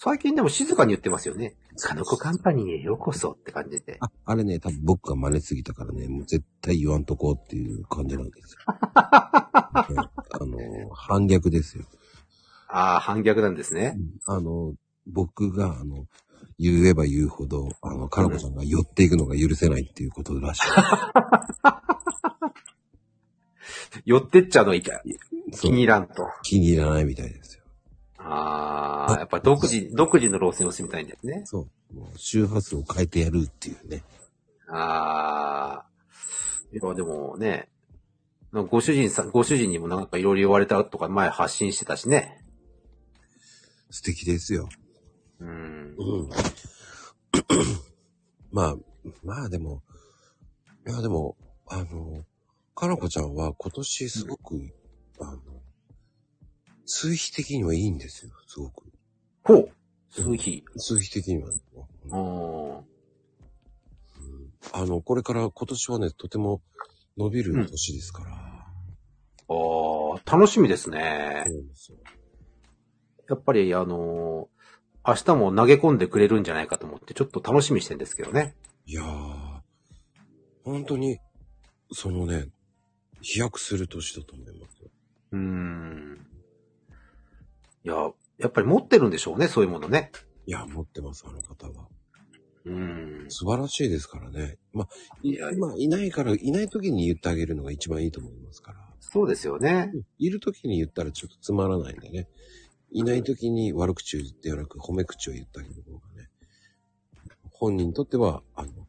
[0.00, 1.56] 最近でも静かに言ってますよね。
[1.80, 3.96] かのこカンパニーへようこそって感じで。
[4.00, 8.58] あ、あれね、多分僕が真似すぎたからね、もう絶対言わんとこうっていう感じなんですよ。
[8.94, 9.88] あ
[10.40, 10.56] の、
[10.94, 11.84] 反逆ですよ。
[12.68, 13.96] あー、反逆なんですね。
[14.26, 14.74] あの、
[15.08, 16.06] 僕が、あの、
[16.60, 20.62] 言えば言うほど、あの、かなこちゃんが寄っていくのが許せないっていうことらしい。
[24.04, 25.02] 寄ってっちゃうのいか
[25.52, 26.28] そう気に入らんと。
[26.42, 27.47] 気に入らないみたいです
[28.28, 28.34] よ。
[28.34, 31.42] あー、やっぱ独自、独自の路線を進みたいんですね。
[31.44, 31.94] そう。
[31.94, 34.02] もう周波数を変えてやるっていうね。
[34.68, 36.78] あー。
[36.78, 37.68] いや、でもね、
[38.52, 42.42] ご主人さん、ご主人にもなんかいろいろ言われたとか前発信してたしね。
[43.90, 44.68] 素敵ですよ。
[45.40, 45.94] うん。
[45.98, 46.28] うん。
[48.50, 48.76] まあ、
[49.24, 49.82] まあでも、
[50.86, 51.36] いやでも、
[51.66, 52.24] あの、
[52.74, 54.70] かなこちゃんは今年すごく、
[55.20, 55.38] あの、
[56.90, 58.84] 数比的にはいいんですよ、すごく。
[59.44, 59.70] ほう
[60.10, 60.64] 数比。
[60.76, 61.50] 数比的には。
[62.06, 62.84] うん。
[64.72, 66.62] あの、これから今年はね、とても
[67.18, 68.30] 伸びる年ですから。
[68.30, 71.62] あー、楽しみですねそう。
[71.68, 71.98] ですよ。
[73.28, 74.58] やっぱりあのー
[75.06, 78.54] 明日も投げ込んでくれるんじゃないかと思って、ちょっと楽しみにしてんですけどね。
[78.84, 79.60] いやー、
[80.64, 81.18] 本当に、
[81.92, 82.48] そのね、
[83.22, 84.90] 飛躍する年だと思いますよ。
[85.32, 86.26] うーん。
[87.88, 90.12] いや、やっぱり持ってるんでしょうね、そういうものね。
[90.46, 91.88] いや、持ってます、あの方は。
[92.66, 93.24] ううん。
[93.28, 94.58] 素晴らしいですからね。
[94.74, 94.88] まあ、
[95.22, 98.78] いや、今いないから、いない時に言ってあげるのが一番いいと思いますから。
[99.00, 99.90] そうですよね。
[100.18, 102.28] いる時に言ったらちょっとつまらないんでね。
[102.90, 106.28] いない時に悪口を言ってはなく褒め口を言ってあげる方がね。
[107.52, 108.86] 本人にとっては、あの、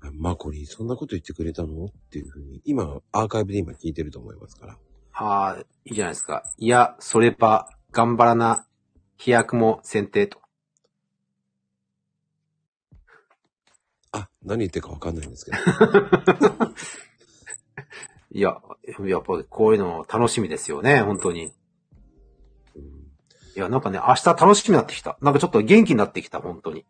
[0.00, 4.78] あマコリーそんなこと言ってくれたのっていうふうに、今、アーカイブで今聞いてると思いますから。
[5.12, 6.42] ああ、いいじゃないですか。
[6.58, 8.66] いや、それば、頑張らな、
[9.16, 10.40] 飛躍も選定と。
[14.10, 15.58] あ、何言ってるかわかんないんですけど。
[18.32, 18.60] いや、
[19.04, 21.46] やっぱりこういうの楽しみですよね、本当に。
[21.46, 21.52] うん
[23.54, 25.18] いや、なんかね、明日楽しみになってきた。
[25.20, 26.86] なんかちょっと元気になってきた、本当に。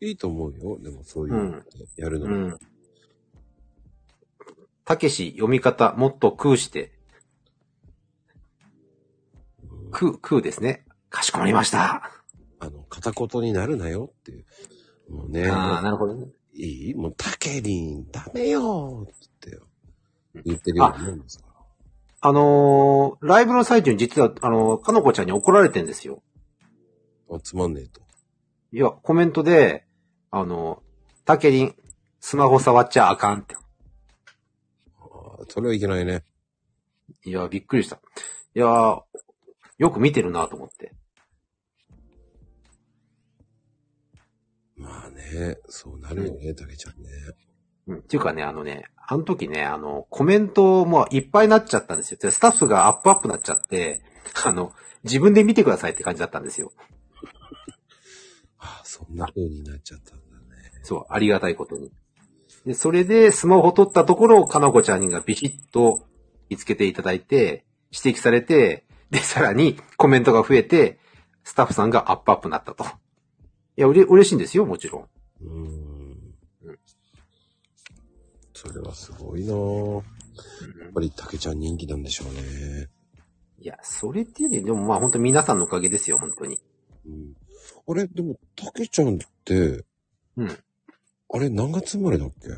[0.00, 0.78] いいと思うよ。
[0.80, 1.64] でもそういう
[1.96, 2.34] やるのも。
[2.34, 2.58] うん。
[4.84, 6.92] たけし読み方もっと空して、
[10.02, 10.84] うん空、空ですね。
[11.10, 12.10] かしこまりました。
[12.60, 14.44] あの、片言になるなよっていう。
[15.10, 16.26] もうね、ああ、なるほどね。
[16.54, 21.54] いいもう、タケリン、ダメよって言って言ってるようなもんですから。
[22.26, 26.22] あのーライブの最中に実は、あのーかのこちゃんに怒られてんですよ。
[27.30, 28.00] あ、つまんねえと。
[28.72, 29.84] いや、コメントで、
[30.30, 31.74] あのーたけりん、
[32.20, 33.56] スマホ触っちゃあかんって。
[34.98, 36.24] あーそれはいけないね。
[37.24, 37.96] いや、びっくりした。
[38.54, 39.02] いやー、
[39.78, 40.92] よく見てるなと思って。
[44.76, 47.08] まあね、そうなるよね、タケちゃんね。
[47.86, 47.98] うん。
[47.98, 52.18] っていうかね、あのね、あの時ね、あの、コメントもいっぱいになっちゃったんですよ。
[52.20, 54.02] でスタッフがアップアップなっちゃって、
[54.44, 54.72] あの、
[55.04, 56.72] 自分で見てくださいって感じだったんですよ。
[58.58, 60.72] あ あ、そんな風になっちゃったんだね。
[60.82, 61.92] そう、ありがたいことに。
[62.64, 66.06] で、それでスマホを取ったところをかなこちゃんがビシッと
[66.48, 70.98] 見つけていただいて、指摘されて、で、さらにコメントが増えて、
[71.44, 72.84] スタッフさんがアップアップになったと。
[73.76, 75.08] いや、うれ、嬉しいんですよ、もちろん。
[75.42, 76.78] うーん。
[78.54, 79.94] それはすごいなぁ。
[80.82, 82.88] やっぱりタケちゃん人気なんでしょうね。
[83.58, 86.60] いや、それっていうより、でもまあ本当皆さんのおかげですよ、本当に。
[87.06, 87.34] うん。
[87.86, 89.84] あれ、でも、タケちゃんって、
[90.36, 90.58] うん。
[91.30, 92.48] あれ何月生まれだっけ？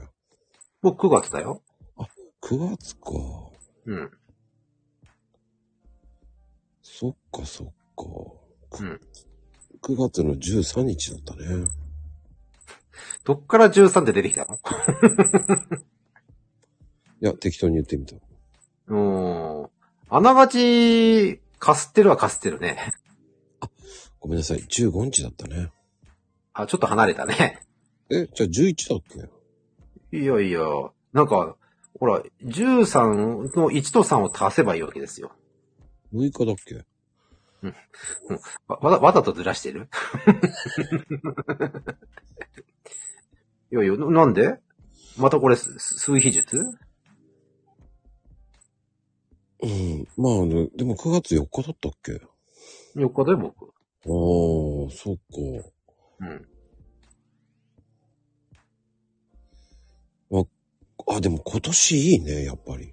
[0.82, 1.62] 僕9月だよ。
[2.43, 3.10] ?9 月か。
[3.86, 4.10] うん。
[6.98, 8.05] そっかそっか。
[8.81, 9.01] うん。
[9.82, 11.68] 9月の13日だったね。
[13.24, 14.56] どっから13で出てきたの？
[17.20, 18.16] いや、適当に言ってみた。
[18.16, 19.70] うーん。
[20.09, 22.78] あながち、かすってるはかすってるね。
[24.18, 24.60] ごめんなさい。
[24.60, 25.70] 15日だったね。
[26.55, 27.60] あ、ちょっと離れたね。
[28.09, 29.02] え、じゃあ11だっ
[30.10, 30.16] け？
[30.18, 30.60] いやいや、
[31.12, 31.59] なんか、
[32.01, 33.14] ほら、13
[33.55, 35.32] の1と3を足せばいいわけですよ。
[36.16, 36.84] ?6 日だっけ？
[38.68, 39.88] わ、わざ、わざとずらしてる？
[43.72, 44.59] いやいや、ななんで？
[45.18, 46.59] またこれ、す数比術？
[49.62, 50.06] うん。
[50.16, 52.20] まあ、あの、でも9月4日だったっけ
[52.94, 53.66] ?4 日だよ、僕。
[53.68, 55.22] ああ、そっか。
[56.20, 56.48] うん。
[61.09, 62.93] あ、でも今年いいね、やっぱり。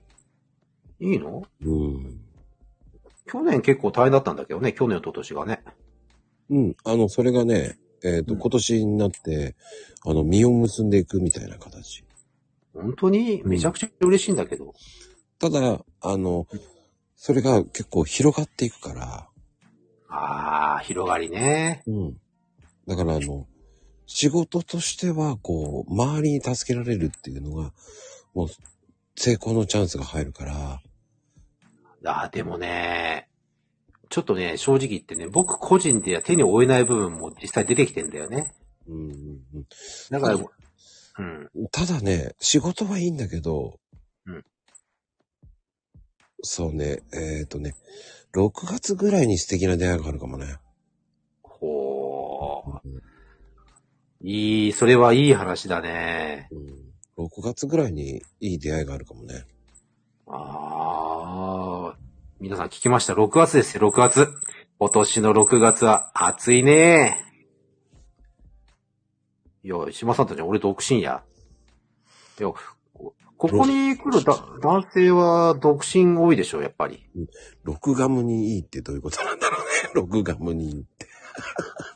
[1.00, 1.44] いいの？
[1.62, 2.23] うん。
[3.26, 5.64] 去年結構大変だったんだけどね、去年と今年がね。
[6.50, 6.76] うん。
[6.84, 9.56] あの、それがね、えっ、と、うん今年になって、
[10.06, 12.04] あの、実を結んでいくみたいな形。
[12.74, 13.42] 本当に？
[13.46, 14.74] めちゃくちゃ嬉しいんだけど。
[15.40, 16.48] ただ、あの、
[17.16, 19.30] それが結構広がっていくから、
[20.10, 21.82] あー、広がりね。
[21.88, 22.18] うん。
[22.88, 23.48] だからあの、
[24.06, 27.74] 仕事としては、こう、周りに助けられるっていうのが、
[28.36, 28.48] もう、
[29.16, 30.83] 成功のチャンスが入るから、
[32.06, 33.30] あー、でもね、
[34.10, 38.54] ちょっとね、正直言ってね、僕個人では手に負えない部分も実際出てきてんだよね。
[38.88, 39.12] うんうん
[39.56, 39.66] うん。
[40.12, 40.52] だから、う
[41.20, 41.50] うん。
[41.72, 43.80] ただね、仕事はいいんだけど、
[44.26, 44.44] うん
[46.46, 47.74] そうね、えっ、とね、
[48.36, 50.58] 6月ぐらいに素敵な出会いがあるかもね。
[51.42, 53.00] ほー。
[54.26, 56.50] いい、それはいい話だね。
[57.18, 59.46] うん、6月ぐらいにいい出会いがあるかもね。
[60.28, 61.96] あー。
[62.40, 64.28] 皆さん聞きました？6月ですよ、6月。
[64.80, 67.24] 今年の6月は暑いね。
[69.64, 71.24] いや、島さんたち俺独身や。
[72.40, 72.56] いや、こ
[73.38, 77.06] ここに来るだ男性は独身多いでしょ、やっぱり。
[77.64, 79.66] 録ガムにいいってどういうことなんだろうね。
[79.94, 81.08] 録ガムにいいって。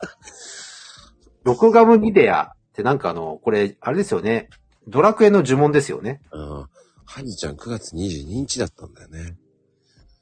[1.44, 4.49] 録画ムニデアってなんかあの、これ、あれですよね。
[4.88, 6.22] ドラクエの呪文ですよね。
[6.32, 6.70] ああ、
[7.08, 9.38] ハニちゃん9月22日だったんだよね。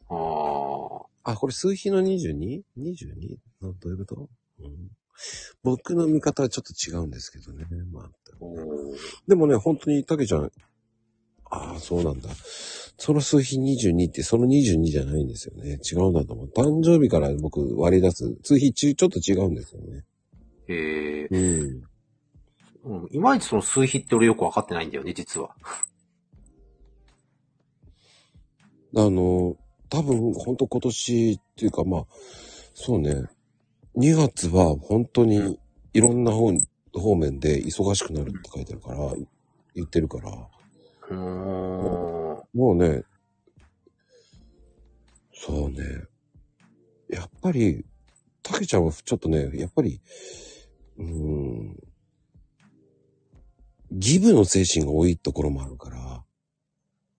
[0.08, 1.06] あー。
[1.24, 2.62] あ、これ数比の 22?22?
[2.78, 3.38] 22?
[3.62, 4.30] などういうこと、
[4.60, 4.92] うん、
[5.64, 7.66] 僕の見方はちょっと違うんですけどね。
[7.92, 8.10] まあ、
[9.28, 10.52] でもね、本当に、たけちゃん、
[11.50, 12.30] ああ、そうなんだ。
[12.98, 15.80] その数日22って、その22じゃないんですよね。
[15.84, 16.52] 違うんだと思う。
[16.56, 18.36] 誕生日から僕割り出す。
[18.44, 20.04] 数日ちちょっと違うんですよね。
[20.68, 21.84] へえうん。
[22.84, 23.08] うん。
[23.12, 25.56] いまいちその数比って俺よくわかってないんだよね、実は。
[29.04, 29.58] の、
[29.90, 32.06] 多分、本当今年っていうか、まあ、
[32.74, 33.26] そうね。
[33.96, 35.58] 2月は本当に
[35.94, 36.52] いろんな方
[36.94, 39.14] 方面で忙しくなるって書いてあるから、
[39.74, 40.32] 言ってるから、
[41.10, 42.44] うーん。
[42.54, 43.04] もうね、
[45.34, 45.84] そうね。
[47.10, 47.86] やっぱり、
[48.42, 50.02] たけちゃんはちょっとね、やっぱり、
[50.98, 51.78] うーん、
[53.92, 56.24] ギブの精神が多いところもあるから、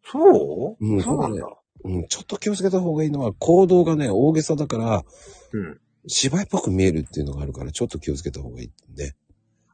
[0.05, 0.85] そう？
[0.85, 1.47] うんそうなんだ。
[1.85, 5.05] うん、ちょっと気をつけた方がいいのは、行動がね、大げさだから、
[5.53, 5.81] うん。
[6.09, 9.15] 芝居っぽく見えるっていうのがあるから、ちょっと気をつけた方がいいね。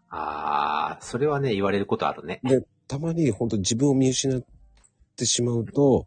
[0.09, 2.41] あー、それはね、言われることあるね。
[2.45, 4.43] で、たまに本当自分を見失っ
[5.17, 6.07] てしまうと、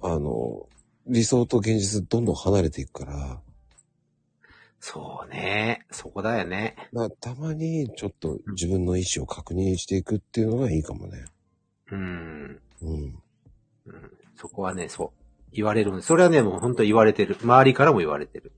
[0.00, 0.68] あの、
[1.06, 3.40] 理想と現実どんどん離れていくから、
[4.80, 5.84] そうね。
[5.90, 6.76] そこだよね。
[6.92, 11.24] まあ、たまにちょっと自分の意思を確認していくっていうのがいいかもね。
[11.90, 12.60] うん。
[12.82, 13.22] うん。
[13.86, 15.26] うん、そこはね、そう。
[15.52, 17.36] 言われるんそれはね、もう本当言われてる。
[17.42, 18.52] 周りからも言われてる。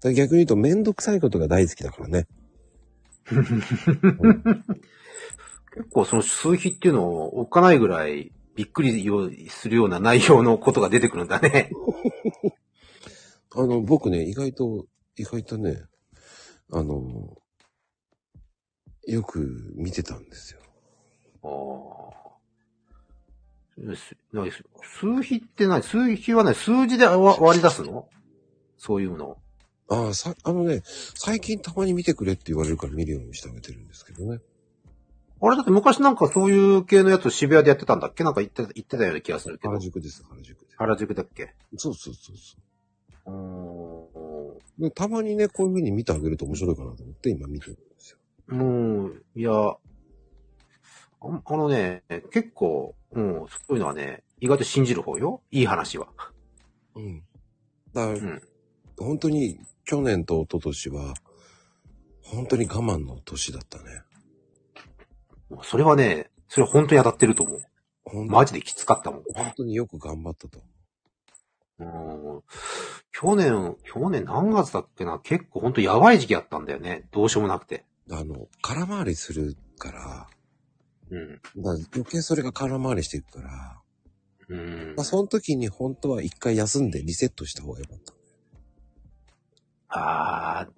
[0.00, 2.26] だから逆に言うと、めんどくさいことが大好きだからね。
[5.72, 11.70] 結構その数比っていうのをおっかないぐらいびっくりするような内容のことが出てくるんだね。
[13.54, 14.86] あの、僕ね、意外と、
[15.16, 15.82] 意外とね、
[16.70, 17.36] あの、
[19.06, 20.60] よく見てたんですよ。
[21.42, 21.99] ああ。
[24.82, 28.08] 数比って何数比はね、数字で割割り出すの？
[28.76, 29.38] そういうの。
[29.88, 34.40] ああ、さ、あのね、最近たまに見てくれって言われるから見るようにしてあげてるんですけどね。
[35.42, 38.22] あれだって昔なんかそういう系のやつ渋谷でやってたんだっけ？
[38.24, 39.70] なんか言ってた、言ってたような気がするけど。
[39.70, 40.76] 原宿です、原宿です。
[40.76, 41.54] 原宿だっけ？
[41.76, 42.56] そうそうそうそ
[43.26, 44.82] うーう。
[44.82, 48.18] でたまにね、こういう風に見てあげると面白いかなと思って今見てるんですよ。
[48.54, 48.58] ん。
[48.58, 49.50] もう、いや、
[51.20, 52.02] ああのね、
[52.32, 55.42] 結構、うん、そういうのはね、意外と信じる方よ。
[55.50, 56.08] いい話は。
[56.94, 57.22] うん。
[57.92, 58.42] だから、うん。
[58.98, 61.14] 本当に去年と一昨年は、
[62.22, 63.84] 本当に我慢の年だったね。
[65.62, 67.60] それはね、それ本当に当たってると思う。
[68.04, 69.22] ほんマジできつかったもん。
[69.34, 70.60] 本当によく頑張ったと。
[71.78, 72.42] うん
[73.12, 75.18] 去年、去年何月だっけな？
[75.18, 77.08] 結構ほんとやばい時期あったんだよね。
[77.10, 77.84] どうしようもなくて。
[78.10, 80.28] あの、空回りするから、
[81.10, 81.62] うん。
[81.62, 83.80] だ余計それが空回りしていくから、
[84.48, 88.12] うんまあ、その時に本当は一回休んでリセットした方がよかった。
[89.88, 90.68] ああ、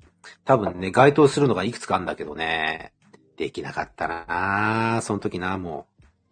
[0.45, 2.93] 多分ね、該当するのがいくつかあるんだけどね。
[3.37, 5.87] できなかったなその時な、も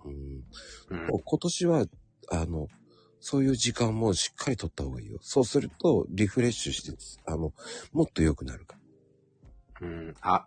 [0.04, 0.14] うん、う。
[0.90, 1.20] うん。
[1.24, 1.86] 今年は、
[2.30, 2.68] あの、
[3.20, 5.18] そういう時間もしっかり取った方がいいよ。
[5.20, 6.96] そうすると、リフレッシュして、
[7.26, 7.52] あの、
[7.92, 8.76] もっと良くなるか
[9.80, 9.88] ら。
[9.88, 10.14] うん。
[10.20, 10.46] あ、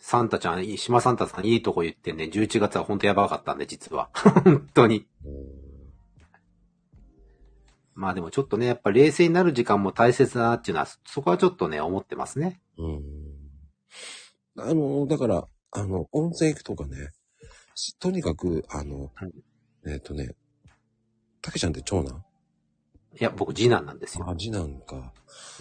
[0.00, 2.24] サンタちゃん、い島サンタさんいいとこ言ってんね。
[2.24, 4.08] 11月はほんとやばかったんで、実は。
[4.44, 5.06] 本当に。
[7.94, 12.60] まあでもちょっとね、やっぱ冷静になる時間も大切だなっていうのは、そこはちょっとね、思ってますね。
[12.78, 13.02] うん。
[14.56, 17.10] あの、だから、あの、温泉行くとかね、
[17.74, 19.12] しとにかく、あの、
[19.86, 20.34] えっ、とね、
[21.42, 22.24] たけちゃんって長男？
[23.20, 24.24] いや、僕次男なんですよ。
[24.28, 25.12] あ、次男か。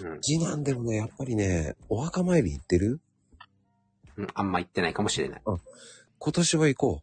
[0.02, 0.22] うん。
[0.22, 3.02] 次男でもね、やっぱりね、お墓参り行ってる？
[4.20, 5.42] うんあんま行ってないかもしれない。
[5.46, 7.02] 今年は行こ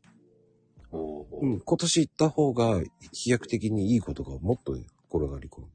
[0.93, 1.47] おーう。
[1.47, 2.83] うん、今年行った方が
[3.13, 5.67] 飛躍的にいいことがもっと転がり込む。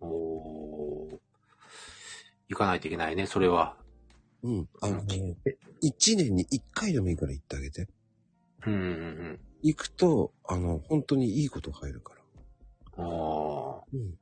[0.00, 1.18] おー
[2.48, 3.76] 行かないといけないね、それは。
[4.42, 7.88] うん、あのねえ、一年に一回でもいいから行ってあげて。
[8.66, 12.14] うんうん行くと、あの、本当にいいこと入るか
[12.98, 13.04] ら。
[13.04, 13.10] うん。
[13.10, 14.14] おうん。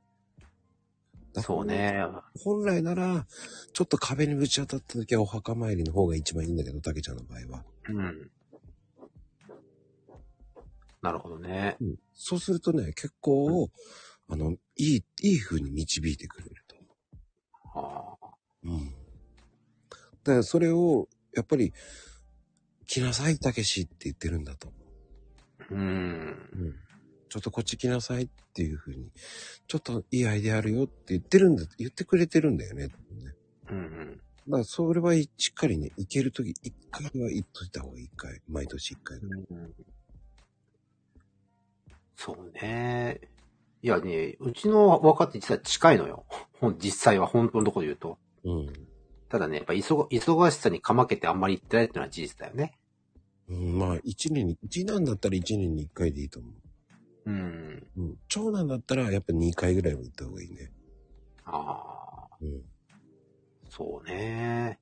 [1.41, 1.65] ーそう。
[1.65, 2.05] ね。
[2.43, 3.25] 本来なら、
[3.73, 7.63] ちょっと壁にぶち当たった時はお墓参りの方が一番いいんだけど、たけちゃんの場合は。
[7.89, 8.31] うん。
[11.01, 11.75] なるほどね。
[11.81, 11.95] うん。
[12.13, 13.69] そうするとね、結構、
[14.29, 16.75] あの、いい、いい風に導いてくれると。
[17.75, 18.15] あ
[18.63, 18.85] うん。
[20.23, 21.73] だからそれを、やっぱり、
[22.85, 24.71] 来なさい、たけしって言ってるんだと。
[25.71, 26.49] ーうん。
[26.53, 26.75] うん。
[27.33, 29.09] ちょっとこっち来なさいっていう風に、
[29.67, 32.89] ちょっといいアイデアあるよって言ってるんだ、言ってくれてるんだよね。
[32.89, 32.93] ね
[33.71, 34.21] うんうん。
[34.49, 38.03] だからそれはしっかりね、行けるとき、一回は行っといた方がいい。
[38.05, 38.39] 一回。
[38.47, 39.45] 毎年一回ぐらい。
[39.49, 39.73] うん
[42.15, 43.19] そうね。
[43.81, 46.25] いやね、うちの若手実は近いのよ。
[46.77, 48.19] 実際は本当のところで言うと。
[48.43, 48.73] うん。
[49.27, 52.77] ただね、やっぱ忙忙しさにかまけてあんまり行ってないっていうのは事実だよね。
[53.49, 56.53] うん、まあ、一年に、次男だったら一年に一回でいいと思う
[57.31, 57.87] ん。
[57.97, 58.01] う。
[58.01, 58.17] うん。
[58.27, 60.71] 長男だったらやっぱ二回ぐらいは行った方がいいね。
[61.45, 62.61] ああ、うん。
[63.69, 64.79] そうね。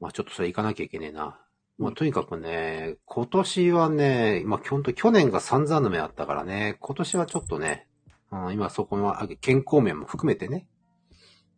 [0.00, 1.40] まあちょっとそれ行かなきゃいけねえな。
[1.78, 7.88] まあとにかくね、今年はね、まあ基本と去年が散々の目あったからね、今年はちょっとね、
[8.30, 10.68] うん、今そこは健康面も含めてね、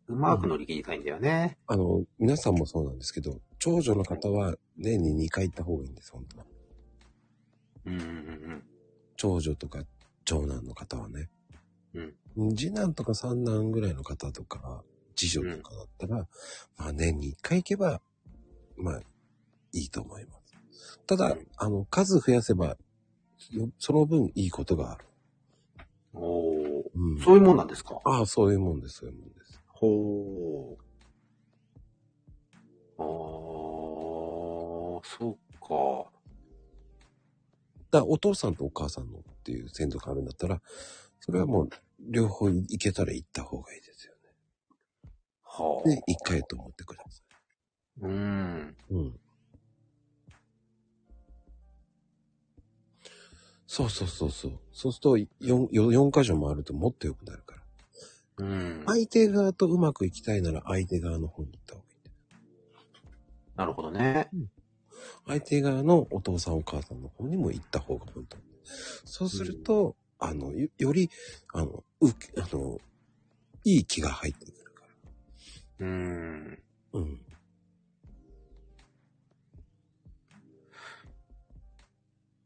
[0.07, 1.57] うまく乗り切りたいんだよね。
[1.67, 6.45] あの、皆さんもそうなんですけど、長女の方は年に2回行った方がいいんです、本当は。
[7.85, 8.63] うん、うん、うん
[9.17, 9.83] 長女とか
[10.25, 11.29] 長男の方はね。
[11.93, 12.01] う
[12.45, 12.55] ん。
[12.55, 14.83] 次男とか三男ぐらいの方とか、
[15.15, 16.27] 次女とかだったら、
[16.77, 18.01] まあ年に1回行けば、
[18.77, 18.99] まあ、
[19.73, 20.99] いいと思います。
[21.07, 22.77] ただ、うんあの、数増やせば、
[23.51, 25.05] よその分いいことがある。
[26.13, 26.21] うん。
[26.21, 27.19] おーうん。
[27.21, 27.99] そういうもんなんですか？
[28.05, 29.61] ああ、そういうもんです、そういうもんです。
[29.67, 30.83] ほう。
[32.99, 33.03] あ
[34.99, 36.16] あ、そっか。
[37.91, 40.61] だお父さんとお母さんのっていう先祖があるんだったら、
[41.19, 41.69] それはもう
[41.99, 44.13] 両方行けたら行った方がいいですよ
[45.43, 45.87] はあ。
[45.87, 45.95] ね。
[45.95, 47.21] で、一回と思ってくださ
[48.01, 48.75] うん。
[48.91, 48.93] い。
[48.93, 49.19] うん。
[53.65, 54.59] そうそうそうそう。
[54.71, 55.67] そうすると4、4,
[56.11, 57.55] 4箇所もあるともっと良くなるか
[58.37, 58.45] ら。
[58.45, 58.83] うん。
[58.85, 61.97] 相手側とうまくいきたいなら相手側の方に行った方がいい。
[63.55, 64.29] なるほどね。
[65.27, 68.43] 相手側のお父さんお母さんの方にも行った方が本当に。
[69.05, 71.09] そうすると、あの、よより、
[71.53, 72.79] あの、うけ、あの、
[73.63, 74.85] いい気が入ってくるか
[75.79, 75.85] ら。
[75.87, 76.59] うん。
[76.93, 77.21] うん。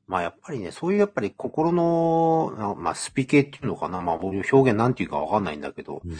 [0.08, 4.02] まあやっぱりね、そういうやっぱり心の、なまあスピ系っていうのかな。
[4.02, 6.12] まあ僕表現なんていうかわかんないんだけど、うん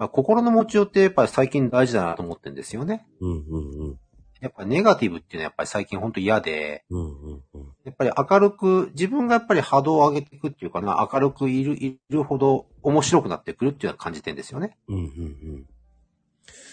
[0.00, 3.06] まあ、心の持ちようってやっぱり最近大事だなと思ってるんですよね。
[3.20, 3.98] うんうんうん。
[4.40, 7.68] やっぱネガティブっていうのはやっぱり最近本当嫌で、うんうんうん。
[7.84, 14.76] やっぱり明るく、自分がやっぱり波動を上げていくっていうかな、明るくいる、いるほど面白くなってくるっていうのは感じてんですよね。
[14.88, 15.66] うんうん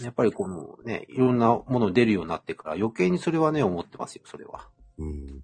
[0.01, 4.69] やっぱりこのね、いろんなもの出るようになってから余計にそれはね、思ってますよ、それは。
[4.97, 5.43] うん。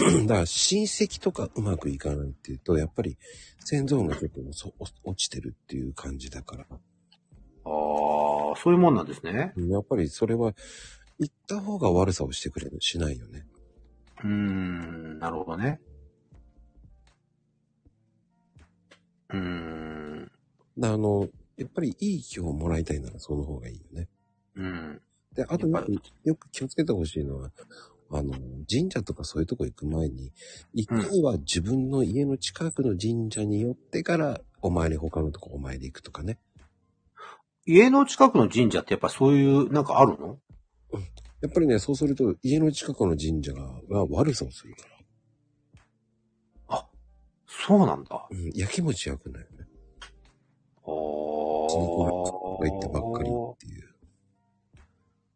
[0.00, 0.26] うん。
[0.26, 3.18] だから親戚とかうまくいかないっていうと、やっぱり
[3.60, 4.72] 先祖がちょっとそ
[5.04, 6.66] 落ちてるっていう感じだから。
[6.70, 6.78] ああ、
[7.64, 9.52] そういうもんなんですね。
[9.56, 10.52] うんやっぱりそれは、
[11.18, 13.46] 行った方が悪さをしてくれる、しないよね。
[14.22, 15.80] うーん、なるほどね。
[19.30, 20.30] うーん、
[20.78, 24.08] だあの、やっぱりいい気をもらいたいならその方がいいよね。
[24.56, 25.02] うん。
[25.34, 25.92] で、あとよく
[26.24, 27.50] よく気をつけてほしいのは、
[28.10, 28.34] あの、
[28.70, 30.32] 神社とかそういうとこ行く前に、
[30.72, 36.38] 一回は自分の家の近くの神社に寄ってから、お参り他のとこお参り行くとかね。
[37.66, 40.38] 家の近くの神社ってやっぱそういう、なんかあるの？
[41.40, 44.96] やっぱりね、そうすると家の近くの神社がが悪さをするから。
[47.66, 48.26] そうなんだ。
[48.30, 49.66] うん、焼き餅焼くんだよね。
[50.02, 50.86] ああ。
[50.86, 53.94] その子が行ってばっかりっていう。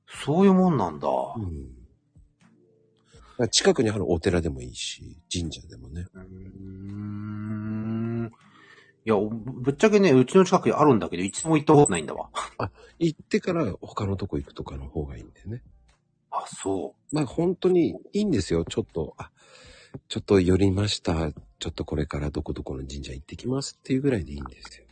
[0.06, 1.08] そういうもんなんだ。
[1.08, 1.40] う
[3.44, 3.48] ん。
[3.48, 6.06] 近くにあるお寺でもいいし、神社でもね。
[6.14, 7.59] うーん。
[9.10, 12.30] いや、おぶっちゃけね、うちの近くにあるんだけど、一度も行ったことないんだわ。
[13.00, 15.62] 行ってから他のとこ行くとかの方がいいんだよね。
[16.30, 18.64] あ、そまあ本当にいいんですよ。
[18.64, 19.32] ちょっと、あ、
[20.06, 21.32] ちょっと寄りました。
[21.32, 24.86] ちょっとこれからどこどこの神社行ってきますっていうぐらいでいいんですよ。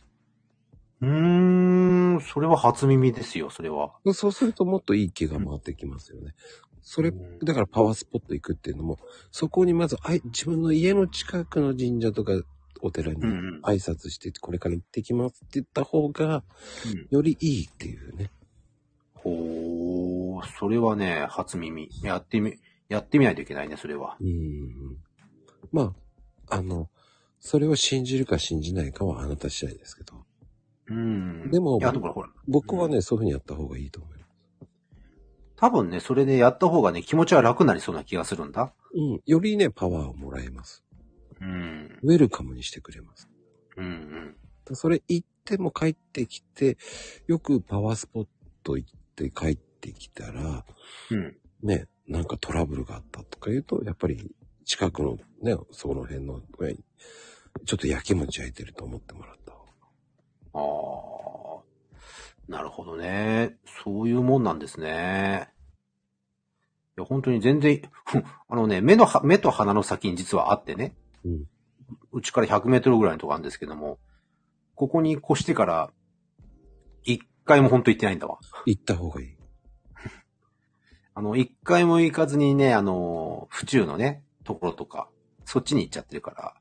[1.01, 1.07] う。
[1.07, 3.93] うーん、それは初耳ですよ、それは。
[4.13, 6.33] そうするともっといい気が回ってきますよね。
[6.81, 8.99] それ、うんだからパワースポット行くっていうのも、
[9.31, 12.33] そこにまずあい自分の家の近くの神社とか
[12.81, 13.61] お寺にうんうん。
[13.63, 16.43] 挨拶して、これから行ってきますって言った方が、
[17.09, 18.31] よりいいっていうね。
[19.13, 21.89] ほー、それはね、初耳。
[22.03, 22.55] やってみ、
[22.87, 24.17] やってみないといけないね、それは。
[24.19, 24.97] うん。
[25.71, 25.93] ま
[26.47, 26.89] あ、あの、
[27.39, 30.25] それを信じるか信じないかはあなた次第ですけど、
[30.87, 31.51] うん。
[31.51, 31.79] でも
[32.47, 34.19] 僕はね、そういうふうにやった方がいいと思います。
[35.55, 38.73] 多分ね、それでやった方がね、気持ちは楽になりそうな気がするんだ。
[38.95, 39.21] うん。
[39.25, 40.83] よりね、パワーをもらえます。
[41.41, 41.99] うん。
[42.01, 43.29] ウェルカムにしてくれます。
[43.77, 44.75] うんうん。
[44.75, 46.77] それ行っても帰ってきて、
[47.27, 48.27] よくパワースポッ
[48.63, 50.65] ト行って帰ってきたら、
[51.11, 51.37] うん。
[51.63, 54.35] ね、なんかトラブルがあったとか言うと、やっぱり
[54.65, 56.83] 近くのね、その辺の上に、
[57.65, 59.71] ちょっと焼き餅焼いてると思ってもらった方が。
[60.53, 60.99] ああ。
[62.49, 63.57] なるほどね。
[63.83, 65.49] そういうもんなんですね。
[66.97, 67.81] いや、本当に全然、
[68.47, 70.95] あのね、目のは、目と鼻の先に実はあってね。
[72.11, 73.99] うちから100メートルぐらいのとこあるんですけども、
[74.75, 75.91] ここに越してから、
[77.03, 78.39] 一回も本当行ってないんだわ。
[78.65, 79.37] 行った方がいい。
[81.15, 85.09] あの、一回も行かずにね、あの、府中のね、ところとか、
[85.45, 86.55] そっちに行っちゃってるから、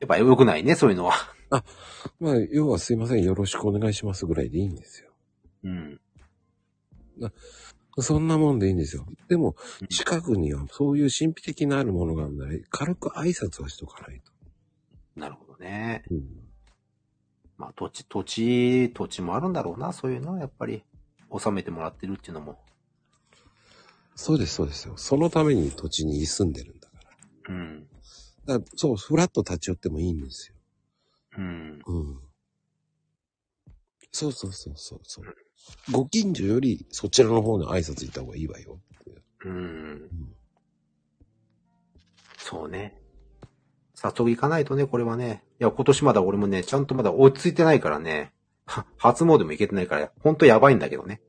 [0.00, 1.14] やっぱ良くないね、そういうのは。
[2.18, 5.12] まあ、要はすいません、よろしくお願いしますぐらいでいいんですよ。
[5.64, 6.00] うん。
[7.98, 9.06] そんなもんでいいんですよ。
[9.28, 14.32] でもうん、近くにはそういう神秘的なあるものがあるなら、軽く挨拶はしとかないと。
[15.20, 16.04] なるほどね。
[16.10, 16.52] うん。
[17.58, 20.84] まあ、土地、土地、土地もあるんだろうな、そういうのは、やっぱり、
[21.38, 22.58] 収めてもらってるっていうのも。
[24.16, 24.96] そうです、そうですよ。
[24.96, 26.94] そのために土地に住んでるんだか
[27.48, 27.54] ら。
[27.54, 27.88] うん。
[28.46, 30.56] だそう、フラッと立ち寄ってもいいんですよ。
[31.38, 31.82] うん。
[31.86, 32.20] うん。
[34.10, 35.24] そうそうそうそうそう。
[35.90, 39.22] ご近所よりそちらの方に挨拶行った方がいいわよっていう。
[39.44, 40.10] うん。
[42.38, 42.98] そうね。
[43.94, 45.44] 早速行かないとね、これはね。
[45.60, 48.32] いや、今年まだ俺もね、ちゃんとまだ落ち着いてないからね。
[48.66, 51.20] は 初詣も行けてないから、ほんとやばいんだけどね。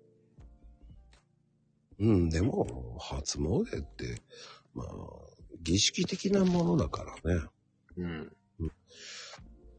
[2.00, 4.22] うん、でも、初詣って、
[4.74, 4.88] まあ、
[5.62, 7.42] 儀式的なものだからね。
[7.98, 8.36] うん。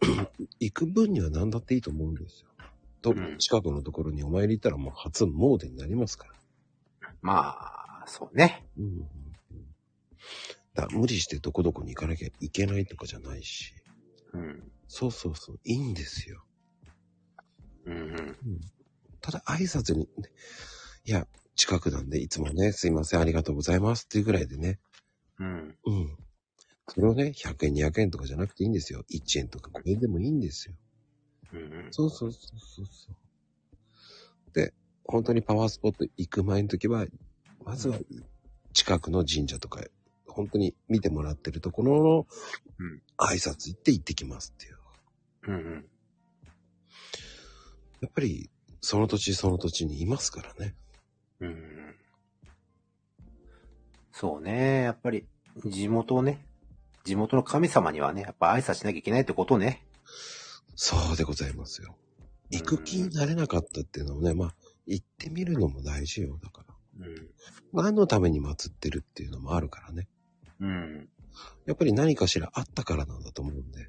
[0.60, 2.48] 行く分には何だっていいと思うんですよ。
[3.04, 6.34] とうん近くのところにお参り行ったらもう初詣になりますから。
[7.20, 7.54] ま
[8.02, 8.66] あ、そうね。
[8.78, 9.08] うん。
[10.72, 13.74] だ無理してどこどこに行かなきゃいけないとかじゃないし。
[14.32, 14.72] うん。
[14.88, 15.60] そうそうそう。
[15.64, 16.42] いいんですよ。
[17.84, 18.36] うんうん。
[19.20, 20.30] ただ挨拶に、ね、
[21.04, 21.26] いや、
[21.56, 24.80] 近くなんでいつもね、すいません、ありがとうございますっていうぐらいでね。
[25.38, 25.76] うん。
[25.84, 26.16] うん。
[26.88, 29.04] それをね、100円、200円とかじゃなくていいんですよ。
[29.10, 30.74] 1円とか5円でもいいんですよ。
[31.54, 31.88] うんうん。
[31.90, 34.54] そうそうそうそうそう。
[34.54, 34.74] で、
[35.04, 37.06] 本当にパワースポット行く前の時は、
[37.64, 37.98] まずは
[38.72, 39.80] 近くの神社とか、
[40.26, 42.26] 本当に見てもらってるところの
[42.78, 44.78] うん挨拶行って行ってきますっていう。
[45.46, 45.84] うんうん。
[48.00, 48.50] やっぱり、
[48.80, 50.74] その土地その土地にいますからね。
[51.40, 51.96] うんうん。
[54.12, 54.82] そうね。
[54.82, 55.26] やっぱり、
[55.64, 56.44] 地元をね、
[57.04, 59.82] 地元の神様にはね、やっぱ挨拶しなきゃいけないってことね。
[60.76, 61.96] そうでございますよ。
[62.50, 64.54] 行く気になれなかったっていうのもね、まあ、
[64.86, 66.38] 行ってみるのも大事よ。
[66.42, 67.06] だから。
[67.06, 67.28] うん。
[67.72, 70.08] 何のために祀ってるっていうのもあるからね。
[70.60, 71.08] うん。
[71.66, 73.88] やっぱり何かしらあったからなんだと思うんで。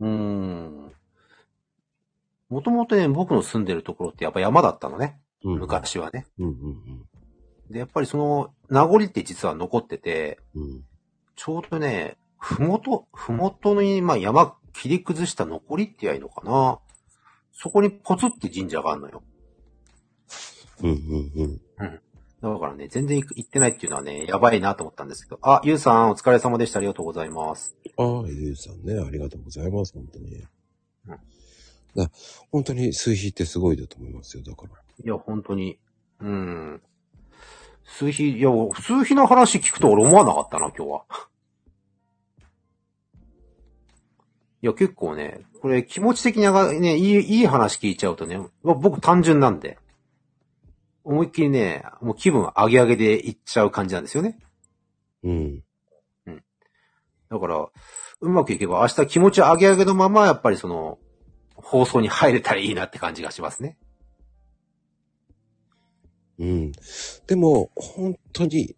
[0.00, 0.92] うーん。
[2.48, 5.20] もともとね、僕の住んでるところってやっぱ山だったのね。
[5.44, 5.58] うん。
[5.58, 6.26] 昔はね。
[6.38, 7.02] うんうん
[7.70, 10.62] で、やっぱりその名残って実は残ってて、うん。
[10.62, 10.84] うん。
[11.36, 16.78] ちょうどね、ふもと、ふもとに、まあ山切り崩した残りって言えばいいのかな。
[17.52, 19.22] そこにポツって神社があるのよ。
[20.82, 22.00] うんうんうん。
[22.40, 25.40] だからね、全然行ってないっていうのはね、やばいなと思ったんですけど。
[25.42, 26.78] あ、ゆうさんお疲れ様でした。
[26.78, 27.76] ありがとうございます。
[27.96, 30.36] ああ、ゆうさんね、ありがとうございます、本当に。
[30.36, 31.18] うん
[31.96, 32.10] だ
[32.52, 34.72] 本当に数比ってすごいだと思いますよ、だから。
[35.04, 35.78] いや、本当に。
[36.20, 36.82] うん。
[37.84, 41.04] 数比、いや、数比の話聞くと俺思わなかったな、今日は。
[44.60, 49.78] いや、結構ね、これ気持ち的にね、いい、いい話聞いちゃうとね、まあ僕単純なんで、
[51.04, 54.38] 思いっきりね、もう気分上げ上げでいっちゃう感じなんですよね。
[55.22, 55.64] うん。
[57.30, 57.68] だから、
[58.20, 60.98] うまくいけば明日気持ち上げ上げのまま、やっぱりその、
[61.54, 63.76] 放送に入れたらいいなって感じがしますね。
[66.38, 66.72] うん。
[67.26, 68.76] でも、本当に、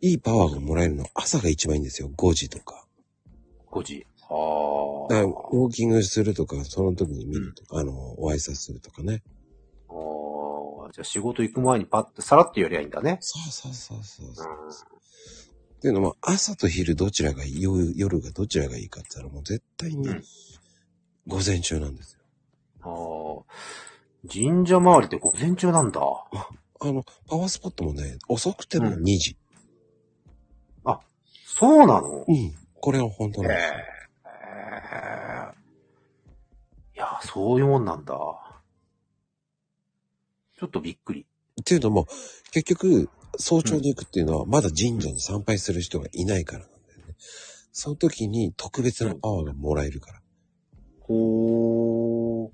[0.00, 2.86] いいパワーがもらえるのは朝が一番いいんですよ、5時とか。
[3.70, 4.06] 5時。
[4.30, 5.32] あだからウあ。
[5.32, 7.92] ォーキングするとか、その時に見るとか、あの、
[8.22, 9.22] お挨拶するとかね。
[9.88, 13.18] ああ、じゃあ仕事行く前にパッとさらっとやりゃいいんだね。
[13.20, 14.52] そうそうそうそううそう。
[14.52, 14.68] ん。
[14.68, 20.22] っていうのも、朝と昼どちらがいい、夜夜がどちらがいいかって言ったらもう絶対にうん、
[21.26, 22.20] 午前中なんですよ。
[22.82, 26.00] ああ、神社周りって午前中なんだ。
[26.80, 29.36] あの、パワースポットもね、遅くてもうん2時。
[31.46, 32.24] そうなの？
[32.28, 32.54] うん。
[32.80, 33.74] これは本当なんですよ。
[34.78, 35.52] え
[36.96, 38.14] いや、そういうもんなんだ。
[38.14, 41.26] ちょっとびっくり。
[41.60, 42.06] っていうのも、
[42.52, 47.14] 結局、早朝に行くっていうのは、まだ神社に参拝する人がいないからなんだよね。
[47.72, 50.20] その時に特別なパワーがもらえるから。
[51.00, 52.48] ほー。
[52.48, 52.52] い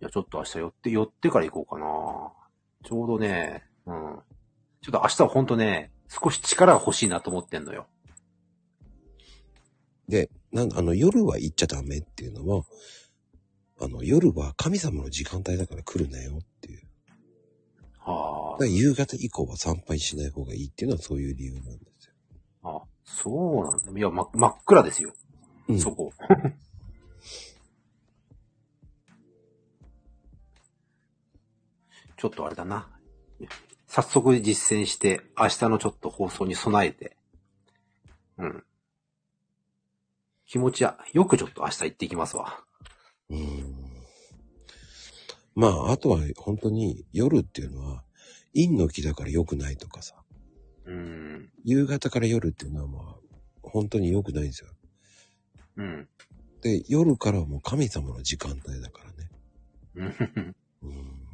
[0.00, 2.32] や、ちょっと明日寄って、寄ってから行こうかな。
[2.84, 4.18] ちょうどね、うん。
[4.82, 7.86] ちょっと明日はほんとね、少し力が欲しいなと思ってんのよ。
[10.08, 12.66] で、なんあの、夜は行っちゃダメっていうのも、
[13.80, 16.82] あの、夜は神様の時間帯だから来るなよっていう。
[17.98, 22.14] はだから夕方以降は参拝しない方がいいっていうのはそういう理由なんですよ。
[22.62, 22.76] あ。
[22.76, 23.98] あ、そうなんだ。
[23.98, 25.14] いや、ま、真っ暗ですよ。
[25.68, 26.12] うんそこ。
[32.16, 32.88] ちょっとあれだな。
[33.88, 37.16] 早速実践して、明日のちょっと放送に備えて。
[38.38, 38.64] うん。
[40.46, 42.60] 気持ちは、よくちょっと明日行ってきますわ。
[43.30, 43.74] うん。
[45.54, 48.04] まあ、あとは本当に夜っていうのは、
[48.54, 50.14] 陰の気だから良くないとかさ、
[50.84, 51.50] うん。
[51.64, 53.14] 夕方から夜っていうのはまあ、
[53.62, 54.70] 本当に良くないんですよ。
[55.76, 56.08] うん。
[56.62, 59.30] で、夜からはもう神様の時間帯だからね。
[59.94, 60.54] うん。
[60.82, 61.26] うん。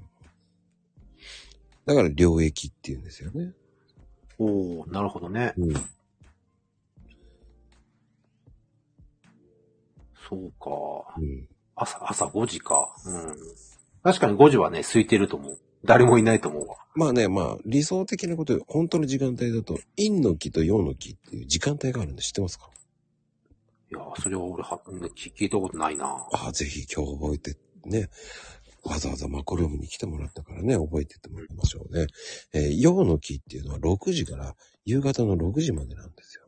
[1.84, 3.52] だから領域っていうんですよね。
[4.38, 5.52] おー、なるほどね。
[5.58, 5.74] うん。
[10.32, 11.14] そうか。
[11.18, 11.48] うん。
[11.76, 12.94] 朝、朝5時か。
[13.04, 13.36] うん。
[14.02, 15.58] 確かに5時はね、空いてると思う。
[15.84, 16.76] 誰もいないと思うわ。
[16.94, 22.70] まあね、まあ、理想的なこと、本当の時間帯だと、陰の気と陽の気っていう時間帯があるんで知ってますか？
[23.90, 24.80] いやー、それは俺は、
[25.16, 26.06] 聞聞いたことないな。
[26.32, 28.08] ああ、ぜひ今日覚えて、ね。
[28.84, 32.06] わざわざマコルームに来てもらったからね、覚えてってもらいましょうね。
[32.52, 36.42] えー陽の木っていうのは6時から夕方の6時までなんですよ。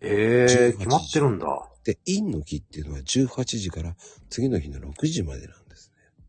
[0.00, 1.46] ええ18決まってるんだ。
[1.84, 3.96] で、陰の木っていうのは18時から
[4.30, 6.24] 次の日の6時までなんですね。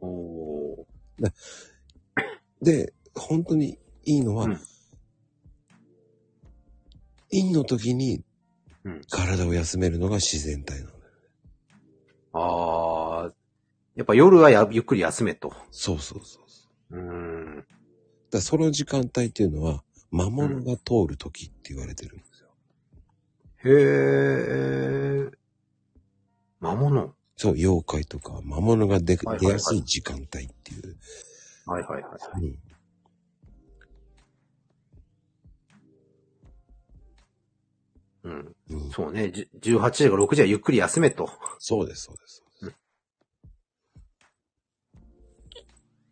[0.00, 1.32] おー。
[2.62, 4.60] で、本当にいいのは、うん
[7.30, 8.24] 陰の時に
[8.84, 10.98] うん体を休めるのが自然体なんだよ。
[12.32, 13.32] あー。
[13.96, 15.52] やっぱ夜はやゆっくり休めと。
[15.70, 16.96] そうそうそうそう。
[16.96, 17.64] ん。
[18.30, 22.18] だその時間帯っていうのは、魔物が通る時って言われてる。
[23.64, 25.30] へえ。
[26.60, 27.14] 魔物。
[27.36, 30.96] そう、妖怪とか魔物が出,、はいはいはい出やすい時間帯っていう。
[31.66, 32.40] はいはいはい。
[32.40, 32.58] うん
[38.24, 38.56] うん。
[38.70, 39.30] うん、そうね。
[39.30, 41.30] じゅ18時か6時はゆっくり休めと。
[41.58, 42.42] そうです、そうです。
[42.62, 42.74] うん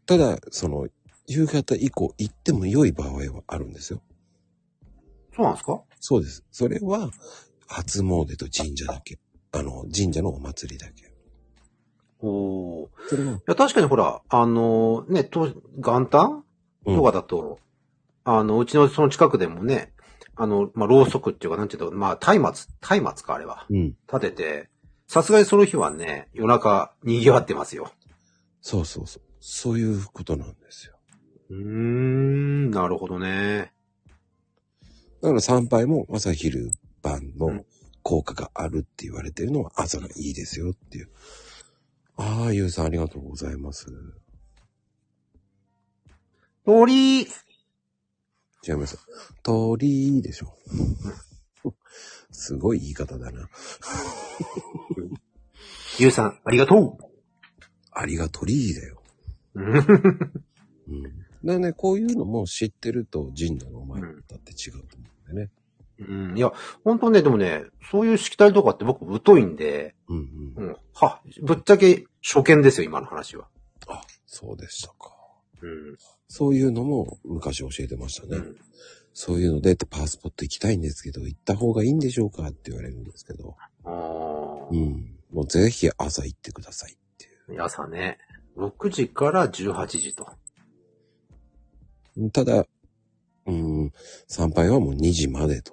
[0.07, 0.87] ただ、その、
[1.27, 4.01] 夕方以降行っても良い場合はあるんですよ。
[5.35, 5.83] そうなんですか？
[6.01, 6.45] そうです。
[6.51, 7.11] それは、
[7.67, 9.19] 初詣と神社だけ。
[9.53, 11.13] あの、神社のお祭りだけ。
[12.21, 12.87] おー。
[12.87, 16.43] いそれは、や、確かにほら、あのね、と、元旦？
[16.85, 17.59] うんとかだと、
[18.23, 19.93] あの、うちのその近くでもね、
[20.37, 22.69] あの、まあ、ろうそくっていうか、なんていうの、まあ、松明、松
[23.01, 23.67] 明か、あれは。
[23.69, 23.97] うん。
[24.07, 24.69] 立てて、
[25.09, 27.91] さすがにその日はね、夜中、賑わってますよ。
[28.61, 29.23] そうそうそう。
[29.41, 30.95] そういうことなんですよ。
[31.51, 33.73] うーん、なるほどね。
[35.27, 36.71] だから参拝も朝昼
[37.03, 37.67] 晩のうん
[38.05, 41.09] 効果があるって言われてるのは朝がいいですよっていう。
[42.17, 43.87] ああ、ゆうさんありがとうございます。
[46.65, 47.27] 鳥居違
[48.69, 48.97] います。
[49.43, 50.57] 鳥居でしょ。
[52.31, 53.49] すごい言い方だな。
[55.99, 56.97] ゆうさん、ありがとう
[57.91, 59.03] ありが鳥居だよ。
[59.55, 61.27] うんうん。
[61.45, 65.51] だね、こういうのも知ってると神社のお参り方って違うと思うんでね。
[65.99, 66.53] うん、いや、
[66.85, 70.21] 本当ね、でもね、そういうしきたりとかって僕疎いんで、うんう
[70.57, 70.69] うん。
[70.71, 73.49] ん、は、ぶっちゃけ初見ですよ、今の話は。
[73.89, 75.17] あ、そうでしたか。
[75.63, 75.97] うん。
[76.29, 78.37] そういうのも昔教えてましたね。
[78.37, 78.57] うん。
[79.15, 83.57] そういうので、パースポット行きたいんですけど、行った方がいいんでしょうかって言われるんですけど。
[83.85, 85.17] ああ、うん。
[85.33, 87.63] もうぜひ朝行ってくださいっていう。
[87.63, 88.19] 朝ね、
[88.59, 90.29] 6時から18時と。
[92.33, 92.67] ただ、
[93.47, 93.93] うん、
[94.27, 95.73] 参拝はもう2時までと。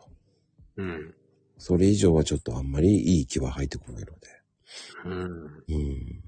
[0.78, 1.14] うん。
[1.58, 4.28] それ以上はちょっとあんまりいい気は入ってこないので。
[5.06, 5.22] うん。
[5.24, 6.24] うん。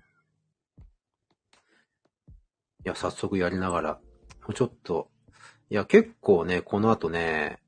[2.85, 3.99] いや、早速やりながら、も
[4.49, 5.09] うちょっと、
[5.69, 7.59] いや、結構ね、この後ね、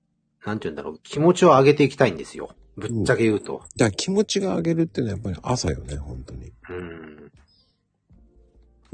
[0.45, 2.55] なんて言うんだろう、気持ちを上げていきたいんですよ。
[2.77, 3.63] ぶっちゃけ言うと。
[3.75, 6.53] だから気持ちが上げるっていうのはやっぱり朝よね、本当に。
[6.69, 7.31] うん。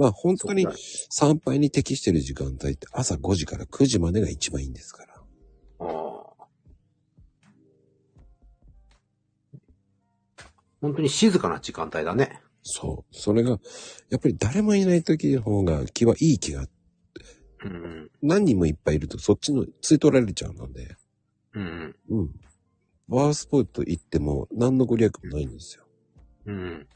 [0.03, 0.67] まあ本当に
[1.09, 5.13] 参拝に適してる時間帯って朝5時から9時までが一番いいんですから。
[5.79, 6.45] ああ。
[10.81, 12.41] 本当に静かな時間帯だね。
[12.63, 13.15] そう。
[13.15, 13.51] それが、
[14.09, 16.67] やっぱり誰もいない時の方が気はいい気が、
[17.63, 18.11] うん。
[18.21, 20.97] 何人もいっぱいいるとそっちのつい取られちゃうので、
[21.53, 21.95] うん。
[22.09, 22.29] うん。
[23.07, 25.85] バースポット行っても何のご利益もないんですよ。
[26.47, 26.87] うん。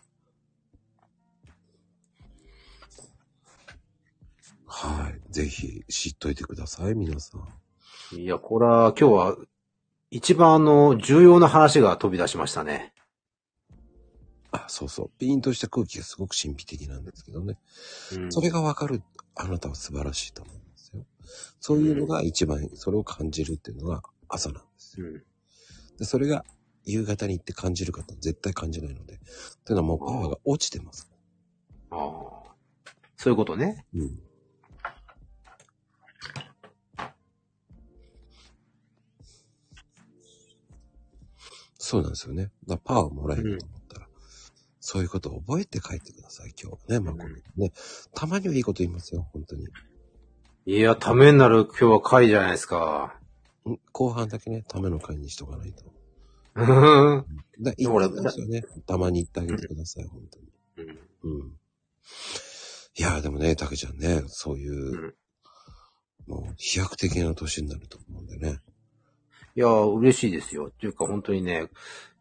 [4.80, 5.34] はい。
[5.34, 8.16] ぜひ知っといてください、皆さん。
[8.16, 9.38] いや、これは今日は
[10.12, 12.94] 一番あの、重要な話が飛び出しましたね。
[14.52, 15.12] あ、そうそう。
[15.18, 17.58] ピンとした空気がすごく神秘的なんですけどね。
[18.14, 19.02] うんそれがわかる
[19.34, 21.06] あなたは素晴らしいと思うんですよ。
[21.60, 25.08] そういうのが一番、それを感じるっていうのが朝なんですよ。
[25.08, 25.24] うん。
[25.98, 26.46] で、それが
[26.86, 29.20] 夕方に行って感じる方は絶対感じないので。
[29.66, 31.10] というのはもうパワーが落ちてます。
[31.90, 32.54] ああ。
[33.16, 33.84] そういうことね。
[33.96, 34.27] うん。
[41.88, 42.52] そうなんですよね。
[42.68, 44.08] だパワーもらえると思ったら、
[44.82, 47.72] そういうことを覚えて帰ってください、今日はね、まあ、これね。
[48.14, 49.68] たまにはいいこと言いますよ、本当に。
[50.66, 53.18] いや、ためになる今日は回じゃないですか。
[53.64, 53.80] うん？
[53.94, 55.86] 後半だけね、ための会にしとかないと。
[56.56, 57.26] うん。
[57.62, 58.66] だ言ってますよね。
[58.86, 60.92] たまに言ってあげてください、本当に。
[61.24, 61.58] うん。
[62.98, 65.16] いやーでもね、たけちゃんね、そういう、
[66.26, 68.60] もう飛躍的な年になると思うんでね。
[69.58, 70.68] いや、嬉しいですよ。
[70.68, 71.68] っていうか本当にね、い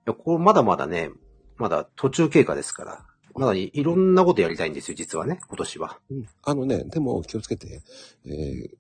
[0.07, 1.11] や、これまだまだね、
[1.59, 3.07] まだ途中経過ですから。
[3.35, 5.99] まだいいろんなことやりたいんですよ、実はね、今年は。
[6.11, 6.27] うん。
[6.43, 7.83] あのね、でも気をつけて、
[8.25, 8.71] えー、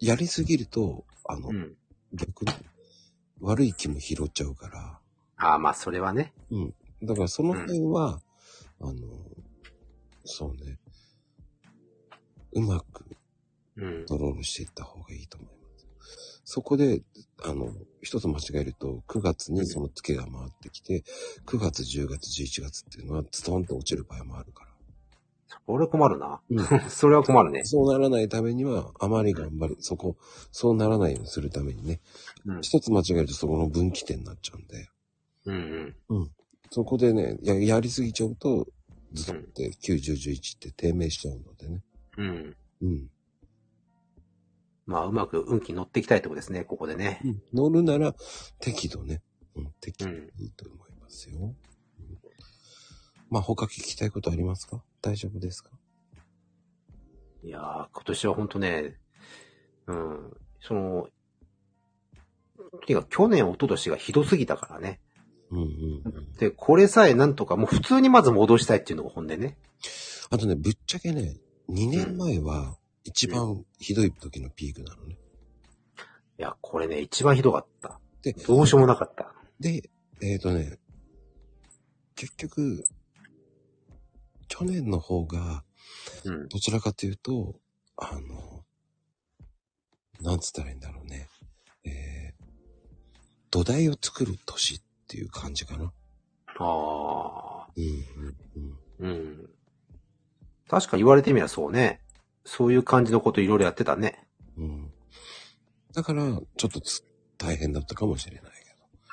[0.00, 1.76] やりすぎると、あの、うん。
[2.14, 2.52] 逆に
[3.42, 4.98] 悪い気も拾っちゃうから、
[5.36, 6.32] ああ、まあ、それはね。
[6.50, 6.74] うん。
[7.02, 8.22] だからその辺は、
[8.80, 8.92] あの、
[10.24, 10.78] そうね、
[12.52, 13.04] うまく
[13.76, 14.18] うんコン。
[14.18, 15.55] トロールしていった方がいいと思います。
[16.48, 17.02] そこで、
[17.42, 21.02] あの、一つ間違えると、9月にその月が回ってきて、
[21.44, 24.70] 9月、10月、11月っていうのは、ズドンと落ちる場合もあるから。
[25.66, 26.40] これ困るな。
[26.48, 27.64] うん それは困るね。
[27.64, 29.76] そうならないためには、あまり頑張る。
[29.80, 30.16] そこ、
[30.52, 32.00] そうならないようにするためにね、
[32.46, 32.60] うん。
[32.62, 34.88] 一つ間違えるとそこの分岐点になっちゃうんで、
[35.46, 36.30] うんうん。
[36.70, 38.68] そこでね、ややりすぎちゃうと、
[39.12, 41.82] ズドンって9、10、11って低迷しちゃうのでね。
[42.18, 42.56] うん。
[42.82, 43.10] うん。
[44.86, 47.20] まあ、うまく運気に乗っていきたいとこですね、ここでね。
[47.52, 48.14] 乗るなら、
[48.60, 49.22] 適度ね。
[49.56, 51.38] うん、適度うんいいと思いますよ。
[51.40, 51.56] うん
[53.28, 54.84] まあ、他聞きたいことありますか？
[55.02, 55.70] 大丈夫ですか？
[57.42, 58.94] いやー、今年は本当ね、
[59.88, 61.08] うん、その、
[62.86, 65.00] てか去年、一昨年がひどすぎたからね。
[65.50, 65.66] うんうん
[66.04, 66.32] うん。
[66.34, 69.58] で、これさえなんとか、もう普通にまず戻したいっていうのが本音ね。
[70.30, 71.36] あとね、ぶっちゃけね、
[71.68, 72.76] 2年前は
[73.06, 75.16] 一番ひどい時のピークなのね。
[76.38, 78.00] いや、これね、一番ひどかった。
[78.22, 79.32] で、どうしようもなかった。
[79.60, 79.88] で、
[80.20, 80.80] えっ、とね、
[82.16, 82.84] 結局、
[84.48, 85.62] 去年の方が、
[86.24, 86.48] うん。
[86.48, 87.54] どちらかというと、
[87.96, 88.64] あの、
[90.20, 91.28] なんつったらいいんだろうね。
[91.84, 92.44] えー、
[93.50, 95.92] 土台を作る年っていう感じかな。
[96.58, 97.84] ああ、うん、
[98.24, 99.10] うん、うん。
[99.10, 99.50] うん。
[100.68, 102.00] 確かに言われてみればそうね。
[102.46, 104.24] そういう感じのこといろいろやってたね。
[104.56, 104.92] うん。
[105.92, 107.04] だから、ちょっとつ
[107.36, 108.52] 大変だったかもしれない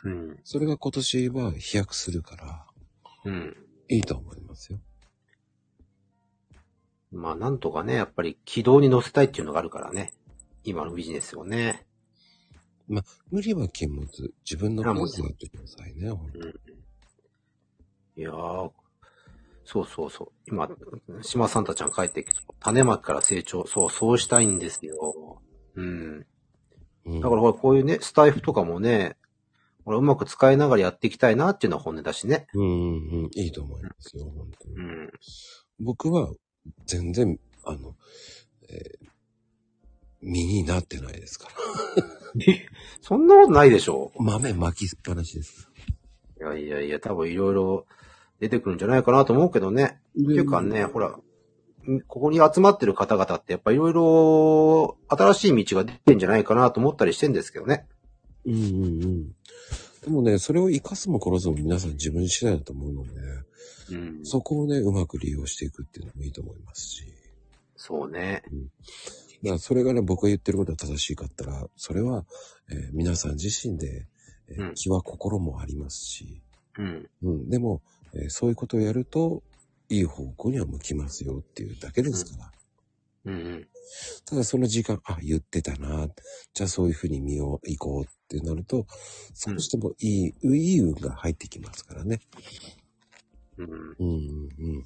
[0.03, 0.15] けど。
[0.15, 0.39] うん。
[0.43, 2.65] それが今年は飛躍するから、
[3.25, 3.57] うん。
[3.89, 4.79] いいと思いますよ。
[7.11, 10.13] まあ、なんとかね、やっぱり軌道に乗せたいっていうのがあるからね。
[10.63, 11.87] 今のビジネスをね。
[12.87, 14.07] 無理は禁物。
[14.45, 16.39] 自分のペースでやってくださいね、ほんと
[18.15, 18.71] いやー、
[19.65, 20.31] そうそうそう。
[20.47, 20.69] 今、
[21.21, 23.65] 島サンタちゃん帰ってきて、種まきから成長。
[23.65, 25.41] そう、そうしたいんですよ。
[25.75, 26.25] うん。
[27.05, 27.21] うん。
[27.21, 29.17] だからほら、こういうね、スタイフとかもね、
[29.85, 32.47] ほら、うまく使いながらやっていきたいなっていうのは本音だしね。
[32.53, 34.75] うんうんうん、いいと思いますよ、本当に。
[34.75, 35.11] うん。
[35.79, 36.33] 僕は
[36.85, 37.95] 全然、あの、
[38.69, 39.07] えー
[40.25, 41.53] 身になってないですから。
[43.01, 44.13] そんなことないでしょ？
[44.17, 45.69] 豆巻きっぱなしです。
[46.39, 47.85] いやいやいや、多分いろいろ
[48.43, 50.01] 出てくるんじゃないかなと思うけどね。
[50.21, 51.07] っていうかね、ほら、
[51.89, 57.87] んここに集まってる方々ってやっぱいろいろ新しい道が出てんじゃないかなと思ったりしてんですけどね。
[58.45, 59.27] うんうんうん。
[60.01, 63.11] でもね、それを活かすも殺すも皆さん自分次第だと思うので、
[63.91, 64.25] うん。
[64.25, 67.05] そこをね、うまく利用していくっていうのもいいと思いますし。
[67.77, 68.43] そうね。
[69.41, 72.25] だからそれがね、僕が言ってることが正しいかったら、それは、
[72.69, 74.05] えー皆さん自身で、
[74.49, 76.41] えーうん気は心もありますし、
[76.77, 77.09] うん。
[77.21, 77.81] うん、でも、
[78.15, 79.43] えーそういうことをやると、
[79.89, 82.51] いい方向には向きますよっていうだけですから。
[83.25, 83.67] うんうん。
[84.25, 86.07] ただその時間、あ、言ってたな。
[86.53, 88.85] じゃあそういうふうに見よう、行こうってなると、
[89.33, 92.19] 少しでもいい、いい運が入ってきますからね。
[93.57, 93.69] うん。
[93.69, 94.05] うん、う
[94.79, 94.85] ん、い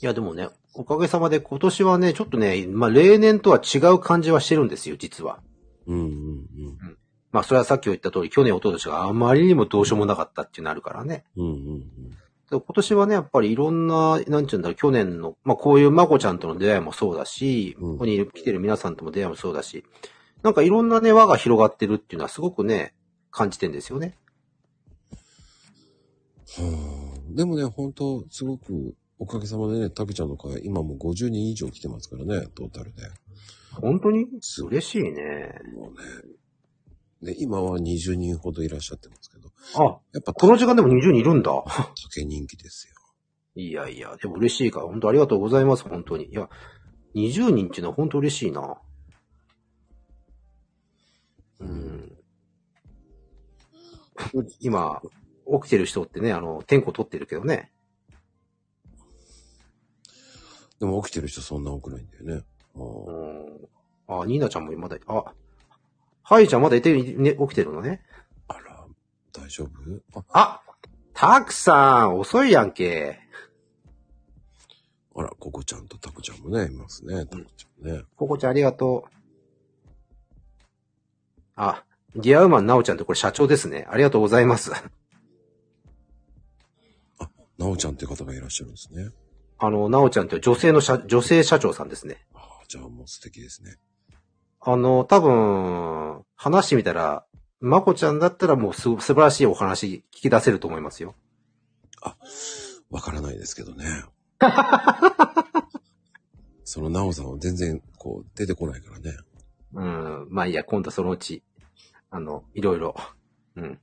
[0.00, 5.40] や、でもね、おかげさまで今年はね、ちょっとね、まあ例年とは違う感じはしてるんですよ、実は。
[5.86, 5.98] うん。
[5.98, 6.98] うん、うん、
[7.32, 11.24] まあそれはさっき言った通り、去年、一昨年があまりにもどうしようもなかったっていうのあるからね。
[11.36, 11.44] うん。
[11.44, 11.80] うん、うん。
[12.50, 19.84] で今年はね、やっぱりいろんな、なんちゅうんだろう、去年の、まあこういうまこちゃんとの出会いもそうだし、うんここに来てる皆さんとも出会いもそうだし、
[20.42, 22.94] なんかいろんなね、輪が広がってるっていうのはすごくね、
[23.30, 24.18] 感じてんですよね。
[26.54, 33.02] はあでもね、本当すごく、おかげさまでね、たけちゃんの会、今もう50人以上来てますからね、トータルで。
[33.80, 34.26] 本当に？
[34.68, 35.54] 嬉しいね。
[35.74, 35.98] もうね、
[37.22, 41.52] で、今は20人ほどいらっしゃってますけど、あ、やっぱこの時間でも20人いるんだ。
[42.10, 42.94] 竹人気ですよ。
[43.54, 46.26] いやいや、でも嬉しいから、本当ありがとうございます、本当に。
[46.26, 46.48] いや、
[47.14, 48.80] 20人っていうのは本当嬉しいな。
[51.60, 52.18] うん。
[54.60, 55.00] 今、
[55.62, 57.70] 起きてる人ってね、あの、天候取ってるけどね。
[60.80, 62.44] でも起きてる人そんな多くないんだよね。
[62.74, 64.22] あうーん。
[64.22, 65.32] あ、ニーナちゃんもまだ、あ、
[66.22, 68.02] ハイちゃんまだいて、ね、起きてるのね。
[68.48, 68.84] あら、
[69.32, 69.70] 大丈夫？
[70.14, 70.62] あ、あ
[71.14, 73.18] タクさん、遅いやんけ。
[75.14, 77.26] あら、ココちゃんとタコちゃんもね、いますね。
[77.26, 78.02] タコちゃんね。
[78.16, 79.10] ココちゃんありがとう。
[81.54, 81.84] あ、
[82.16, 83.86] ディアウマンナオちゃんってこれ社長ですね。
[83.90, 84.72] ありがとうございます。
[87.58, 89.10] なおちゃんっていう方がいらっしゃるんですね。
[89.58, 92.26] あの、ナオちゃんって女性の社、女性社長さんですね。
[92.34, 93.76] ああ、じゃあもう素敵ですね。
[94.64, 97.26] あの、多分、話してみたら、
[97.60, 101.16] まこちゃんだったらもうす、素晴らしいお話聞き出せると思いますよ。
[102.90, 104.04] わからないですけどね。
[106.64, 109.16] そのなおさんは全然、こう、出てこないからね。
[109.74, 110.28] うん。
[110.30, 111.42] まあいいや、今度そのうち、
[112.10, 112.94] あの、いろいろ。
[113.56, 113.80] うん。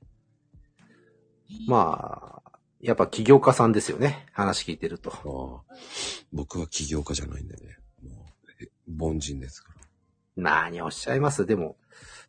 [1.66, 4.26] まあ、やっぱ起業家さんですよね。
[4.32, 5.62] 話聞いてると。
[5.68, 5.76] ああ
[6.32, 7.76] 僕は起業家じゃないんでね。
[8.02, 9.69] もう、え凡人ですから。
[10.40, 11.46] 何をおっしゃいます？
[11.46, 11.76] でも、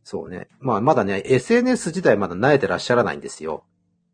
[0.04, 0.48] そうね。
[0.60, 3.66] まあまだね、SNS 自体まだ慣れてらっしゃらないんですよ。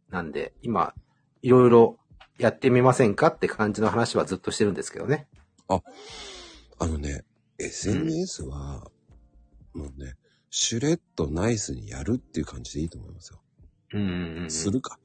[0.09, 0.93] なんで、今、
[1.41, 1.97] いろいろ
[2.37, 5.27] やってみませんかって感じの話はずっとしてるんですけどね。
[5.69, 5.81] あ
[6.85, 7.25] のね、
[7.57, 8.89] SNS は、
[9.73, 10.15] もうね、
[10.49, 13.41] シュレッドナイスにやるっていう感じでいいと思いますよ。
[13.93, 14.51] うんうんうん。
[14.51, 14.99] するか。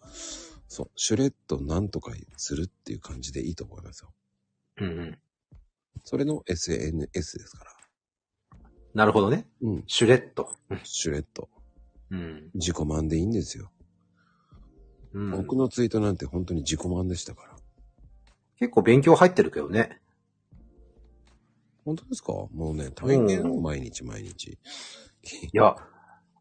[0.68, 4.12] そう、シュレッドなんとかするっていう感じでいいと思いますよ。
[4.78, 5.18] うんうん。
[6.04, 7.70] それの SNS ですから。
[8.94, 9.46] なるほどね。
[9.62, 10.50] うん、シュレッド。
[10.84, 11.48] シュレッド。
[12.10, 12.50] うん。
[12.54, 13.70] 自己満でいいんですよ。
[15.14, 17.56] うん、僕のツイートなんて本当に自己満でしたから。
[18.58, 20.00] 結構勉強入ってるけどね。
[21.84, 22.32] 本当ですか？
[22.32, 24.52] もうね、大変よ、毎日毎日。
[24.52, 24.56] い
[25.52, 25.74] や、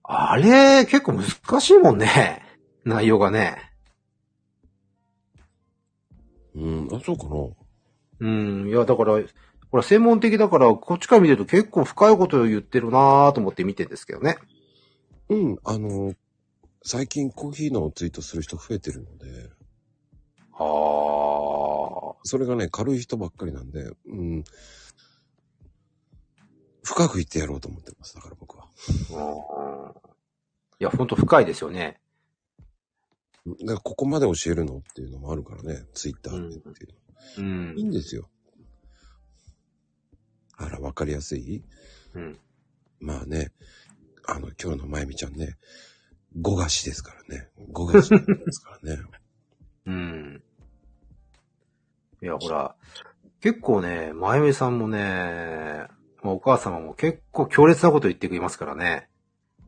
[0.03, 2.44] あれ、結構難しいもんね。
[2.86, 3.57] 内容がね。
[6.53, 7.48] うん、あ、そうかな。
[8.19, 8.28] う
[8.65, 8.68] ん。
[8.69, 9.19] いや、だから、
[9.72, 14.38] ほら、専門的だから、こっちから見てると結構深いことを言ってるなぁと思って見てるんですけどね。
[15.30, 16.14] うん、あの、
[16.84, 19.49] 最近コーヒーのツイートする人増えてるので、
[20.53, 22.15] ああ。
[22.23, 24.43] それがね、軽い人ばっかりなんで、うん、
[26.84, 28.15] 深く言ってやろうと思ってます。
[28.15, 28.68] だから僕は。
[29.11, 30.11] うん
[30.80, 31.99] いや、ほんと深いですよね。
[33.45, 37.73] だからここまで教えるのっていうのもあるからね、ツイッターでっていううの。
[37.76, 37.89] いいん。
[37.89, 38.27] んですよ。
[40.65, 41.63] あら、わかりやすい？
[42.13, 42.39] うん。
[42.99, 43.51] まあね、
[44.27, 45.57] あの、今日のまゆみちゃんね、
[46.39, 47.49] 語菓子ですからね。
[47.71, 48.17] 語菓子で
[48.51, 49.01] すからね。
[49.88, 50.43] うん。
[52.21, 52.75] いや、ほら、
[53.39, 55.88] 結構ね、まゆみさんもね、
[56.23, 59.09] まあお母様も結構強烈なこと言ってくれますからね。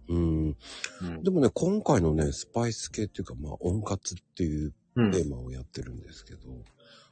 [0.07, 0.57] うん。
[1.01, 6.39] うんでもね、今回のね、スパイス系っていうか、まあ、温活っていううんテーマをやってるんですけど、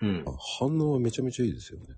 [0.01, 1.95] うんまあ、反応はめちゃめちゃいいですよね。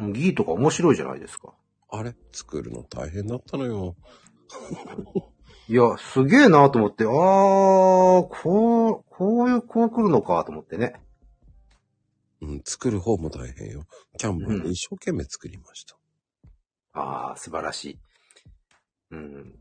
[0.00, 1.54] ギーとか面白いじゃないですか。
[1.90, 2.14] あれ？
[2.32, 3.96] 作るの大変だったのよ。
[5.68, 10.94] いや、すげえなと思って、あー、こう、こういう、こう来るのかと思ってね。
[12.40, 13.84] うん、作る方も大変よ。
[14.16, 15.98] キャンバーで一生懸命作りました。
[16.92, 17.98] あー、素晴らしい。
[19.10, 19.58] うん。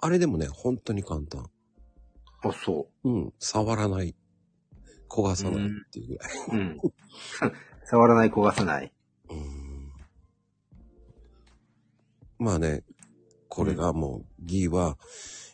[0.00, 1.50] あれでもね、本当に簡単。
[2.42, 4.14] あ、そうん、触らない。
[5.08, 6.30] 焦がさないっていうぐらい。
[6.52, 6.54] う。
[6.54, 6.80] うん。
[7.84, 8.92] 触らない、焦がさない。
[12.38, 12.84] まあね、
[13.48, 14.98] これがもう、ギーは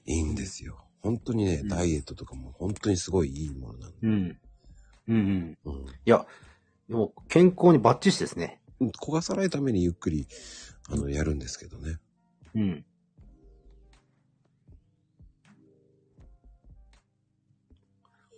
[0.06, 0.84] いいんですよ。
[1.00, 3.96] 本当にね、うんダイエットとかも本当にすごいいいものなんで。
[4.02, 4.38] うん。
[5.08, 5.58] うんうん。
[5.64, 6.26] うんいや、
[6.88, 8.60] でも健康にバッチシですね。
[9.00, 10.26] 焦がさないためにゆっくり、
[10.90, 11.98] あの、やるんですけどね。
[12.54, 12.84] うん。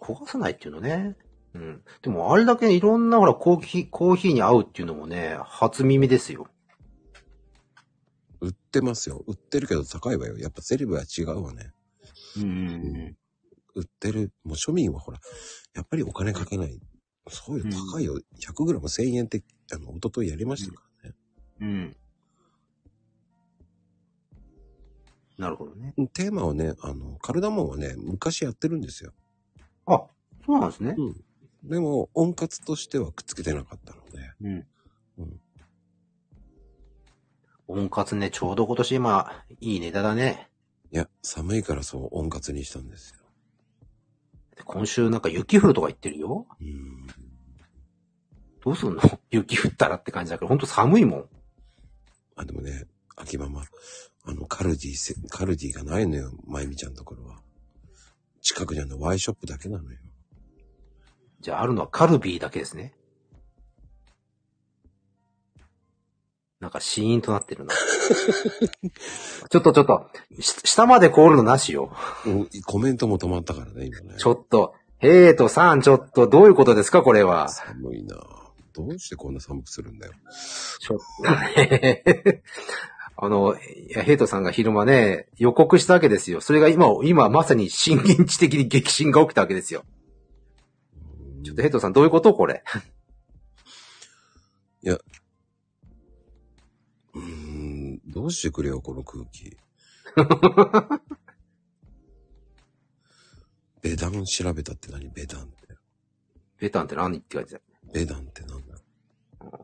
[0.01, 1.17] 焦がさないっていうのね。
[1.55, 1.83] うん。
[2.03, 6.49] でも、あれだけいろんなほら、コーヒー、コーヒーに合うっていうのもね、初耳ですよ。
[8.41, 9.25] 売ってますよ。
[9.27, 10.39] 売ってるけど高いわよ。
[10.39, 11.73] やっぱセレブは違うわね。
[12.37, 13.17] うん
[13.75, 14.33] 売ってる。
[14.45, 15.19] もう庶民はほら、
[15.75, 16.81] やっぱりお金かけない。
[17.29, 18.21] そうよ、うん高いよ。
[18.41, 19.43] 100g1000 円って、
[19.73, 21.17] あの、一昨日やりましたからね。
[21.61, 21.97] うん。
[25.39, 25.95] なるほどね。
[26.13, 29.13] テーマはね、あの、カルダモンはね、昔やってるんですよ。
[29.87, 30.05] あ、
[30.47, 30.95] そうなんですね。
[30.97, 31.25] うん。
[31.65, 34.33] でも、温活としてはくっつけてなかったので。
[34.43, 34.47] うん。
[34.47, 34.67] うん
[37.67, 40.51] 温活ね、ちょうど今年今、いいネタだね。
[40.93, 43.21] いや、寒いからそう温活にしたんですよ。
[44.65, 46.47] 今週なんか雪降るとか言ってるよ。
[46.61, 47.07] うん。
[48.65, 49.03] どうすんの？
[49.31, 51.29] 雪降ったらって感じだけど、ほんと寒いもん。
[52.37, 52.87] あ、でもね、
[53.17, 53.65] 秋ママ、
[54.25, 57.41] あの、カルディせ、カルディがないのよ、まゆみちゃんのところは。
[58.41, 59.99] 近くにあるのワイショップだけなのよ。
[61.41, 62.95] じゃああるのはカルビーだけですね。
[66.65, 67.75] なんかシーンとなってるな。
[69.51, 70.09] ちょっとちょっと、
[70.41, 71.93] し下まで凍るのなしよ。
[72.25, 74.15] うんコメントも止まったからね、今ね。
[74.17, 77.51] ちょっと、ヘイトさん、ちょっと、どういうことですか、これは。
[77.51, 78.17] 寒いな
[78.73, 80.15] どうしてこんな寒くするんだよ。
[80.81, 82.43] ちょっとね。
[83.19, 86.41] あの、いや、ヘイトさんが昼間ね、予告したわけですよ。
[86.41, 89.85] それが今、今まさに震源地的に激震が起きたわけですよ。
[91.45, 92.33] ちょっとヘイトさん、どういうこと？
[92.33, 92.65] これ。
[94.85, 94.99] うー
[98.15, 99.57] どうしてくれよ、この空気。
[103.83, 105.11] ベダン調べたって何？
[105.11, 105.55] ベダンって。
[106.59, 107.61] ベタンって何って書いて
[107.93, 109.59] ベダンってなんだた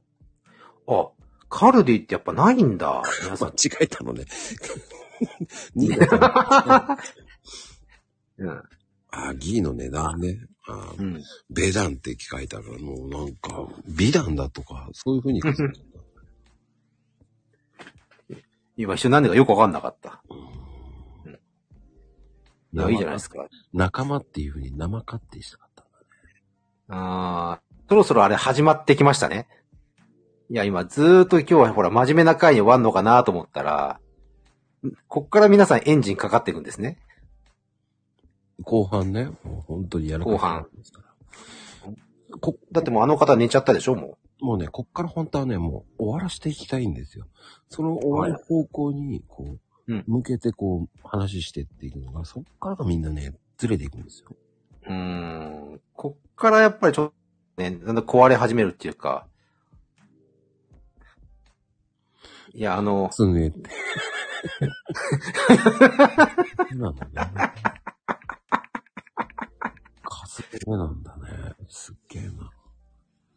[0.89, 1.11] あ、
[1.49, 3.03] カルディってやっぱないんだ。
[3.23, 3.51] 皆さ間ん。
[3.55, 4.25] 違えたのね。
[5.77, 6.99] 2だった
[8.39, 8.63] うん。
[9.11, 10.41] あ、ギーの値段ね。
[10.67, 11.23] あうん。
[11.51, 15.41] ベダンって書いてあるから、もうなんか、美談だとか、そういう風に
[18.77, 20.23] 今一瞬何だかよくわかんなかった。
[20.31, 20.51] うん
[22.73, 23.47] いや、いいじゃないですか。
[23.73, 26.07] 仲間っていう風に生かってしたかったんだね。
[26.89, 29.49] あーそろそろあれ始まってきましたね。
[30.51, 34.01] いや、今ずーっと今日はほら真面目な回に終わんのかなと思ったら、
[34.87, 36.99] んこっから皆さんエンジンかかっていくんですね。
[38.63, 42.39] 後半ね、もう本当にやらか後半ですから。
[42.41, 47.27] こ、だってもうあの方寝ちゃったでしょももうね、こっから本当はね、もう終わらしていきたいんですよ。
[47.69, 54.37] その終わる方向に、こう、うん向けてこう、話してっていくのが、そっからがみんなね、ずれていくんですよ。
[54.89, 54.95] う。
[54.95, 55.81] ん。
[55.95, 57.13] こっからやっぱりちょっ
[57.57, 59.27] とね、だんだん壊れ始めるっていうか。
[62.55, 63.71] いや、あの、すねって。
[66.75, 67.13] なんだね。
[70.05, 71.55] 数えなんだね。
[71.69, 72.51] すっげえな。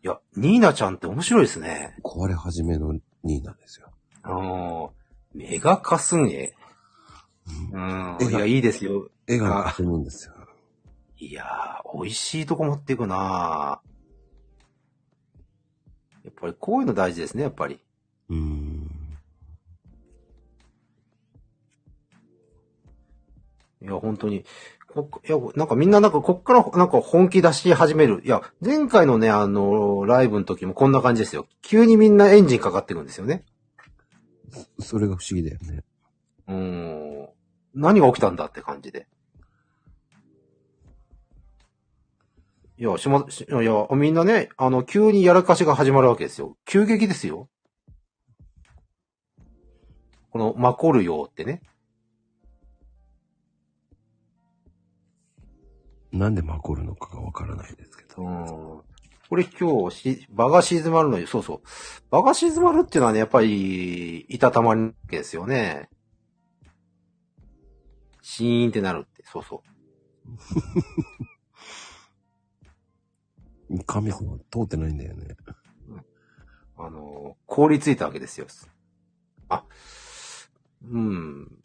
[0.04, 1.96] いや、ニーナちゃんって面白いですね。
[2.04, 2.94] 壊れ始めの
[3.24, 3.88] 2なんですよ。
[4.22, 4.94] あの、
[5.34, 6.54] メガカスンエ。
[7.72, 8.18] うん。
[8.20, 9.10] 絵がいや、いいですよ。
[9.28, 10.34] 絵が進むんですよ。
[11.18, 13.80] いやー、美味しいとこ持っていくな
[16.26, 17.80] やっぱりこういうの大事ですね、やっぱり。
[23.94, 24.46] や、本当に。
[24.94, 28.22] こいや、なんかみんななんかこっからなんか本気出し始める。
[28.24, 31.48] いや、前回のね、あの、ライブの時もこんな感じですよ。
[31.62, 33.44] 急にみんなエンジンかかってくんですよね。
[34.80, 35.84] それが不思議だよね。
[36.48, 37.30] うーん。
[37.74, 39.08] 何が起きたんだって感じで。
[42.78, 46.58] いや、しま、しいや、みんなね、あの、急にやらかしが始まるわけですよ。
[46.66, 47.50] 急激ですよ。
[50.32, 51.62] この、マコルヨってね。
[56.14, 58.24] なんでマコるのかがわからないですけど。
[58.24, 58.82] うん。
[59.30, 61.62] これ今日し、場が静まるのに、そうそう。
[62.12, 65.90] 場が静まるっていうのはね、やっぱり、いたたまりわけですよね。
[68.22, 69.64] シーンってなるって、そうそ
[73.72, 73.80] う。
[73.88, 75.36] 神様通ってないんだよね。
[76.78, 78.46] あの、凍りついたわけですよ。
[79.50, 79.66] あ、
[80.84, 81.64] うん。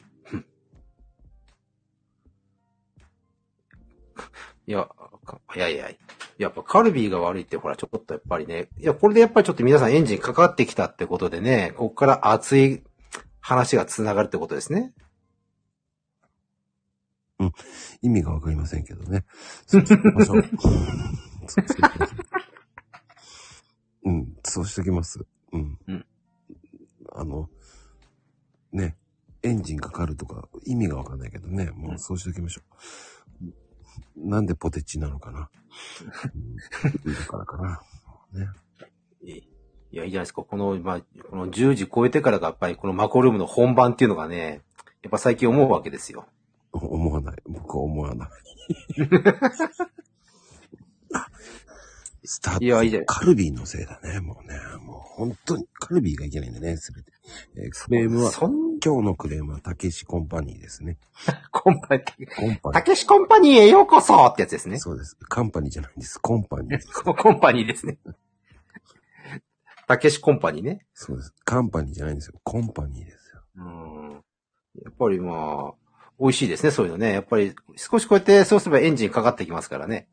[4.69, 4.87] いや、
[5.25, 5.89] かいやいや、
[6.37, 12.83] やっぱカルビーが悪いってほら、ちょっとやっぱりね、いや、これでやっぱりちょっと皆さんエンジンかかってきたってことでね、ここから熱い
[13.41, 14.93] 話が繋がるってことですね。
[18.03, 19.25] 意味がわかりませんけどね。
[19.67, 19.95] そうし
[24.05, 25.25] うん、そうしておきます。
[25.53, 25.79] うん。
[25.89, 26.05] うん
[27.11, 27.49] あの、
[28.71, 28.99] ね、
[29.43, 32.75] エンジンかかるとか意味がわかんないけどね、もうそうしておきましょう。
[34.17, 35.51] なんでポテチなのかな？
[37.05, 37.81] うん、だからかな。
[38.33, 38.49] ね。
[39.23, 39.43] い
[39.91, 40.43] いや、いいじゃないですか。
[40.43, 41.01] この、まあ、
[41.31, 44.61] この10時超えてからがやっぱりこのマコルームの本番っていうのがね、
[45.03, 46.27] やっぱ最近思うわけですよ。
[46.73, 47.37] 思わない。
[47.47, 48.29] 僕は思わない。
[52.25, 52.65] スタート。
[52.65, 54.59] いやいいじゃないカルビーのせいだね、もうね。
[54.85, 57.11] もう本当に、カルビーがいけないんだね、すべて。
[57.57, 60.97] えークレームは、そん、今日のクレームは、たけしコンパニーですね。
[61.53, 64.71] コンパニー、コンパニたけしコンパニーへようこそってやつですー。
[64.71, 64.79] ね。
[64.79, 65.15] そうです。
[65.29, 66.19] カンパニーじゃないんです。
[66.19, 66.89] コンパニーです。
[67.05, 67.99] コ コンパニーですね。
[69.87, 70.87] たけしコンパニーね。
[70.95, 71.35] そうです。
[71.45, 72.41] カンパニーじゃないんですよ。
[72.43, 73.43] コンパニーですよ。
[73.57, 74.25] うん。
[74.83, 75.75] やっぱりまあ、
[76.19, 77.13] 美味しいですね、そういうのね。
[77.13, 80.09] やっぱり、少しこうやって、そうすればエンジンかかってきますからね。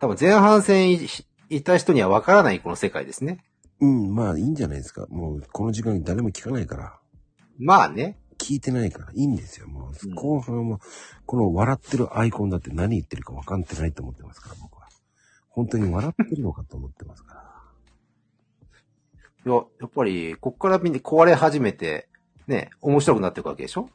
[0.00, 1.08] 多分前半戦い
[1.48, 3.42] いた人にはわからないこの世界ですね。
[3.80, 5.06] うん、まあいいんじゃないですか。
[5.08, 6.98] もうこの時間に誰も聞かないから。
[7.58, 8.18] まあね。
[8.38, 9.66] 聞いてないからいいんですよ。
[9.66, 10.78] もう、うん後半は、
[11.24, 14.88] この笑ってるアイコンだって何言ってるか分かってないと思ってますから、僕は。
[15.48, 17.42] 本当に笑ってるのかと思ってますから。
[19.46, 22.08] いや、やっぱり、こっからみんな壊れ始めて、
[22.46, 23.88] ね、面白くなっていくわけでしょ？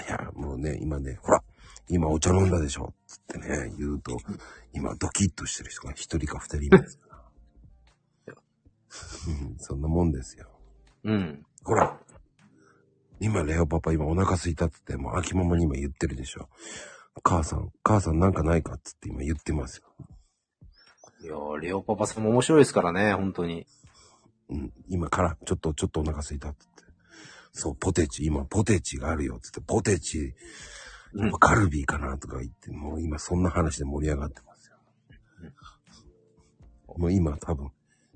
[0.00, 1.42] いや、もうね、今ね、ほら、
[1.88, 4.16] 今お茶飲んだでしょつってね、言うと、
[4.72, 7.06] 今ドキッとしてる人が一人か二人いますか
[8.26, 8.34] ら。
[9.28, 10.48] うん、そんなもんですよ。
[11.04, 11.46] うん。
[11.62, 12.00] ほら、
[13.20, 16.48] 今レオパパ今お腹空いたっつって、もう秋ママに今言ってるでしょ。
[17.22, 19.84] 母さん、母さんなんかないかっつって今言ってますよ。
[21.22, 23.66] いやーレオパパさんも面白いですからね、本当に。
[24.48, 26.84] うん、今から、ちょっと、ちょっとお腹空いたっつって。
[27.52, 30.34] そう、ポテチ、今ポテチがあるよっつって、ポテチ、
[31.14, 34.76] うんカルビーかなとか言って、もう今そんな話で盛り上がってますよ。
[36.98, 37.70] もう今多分、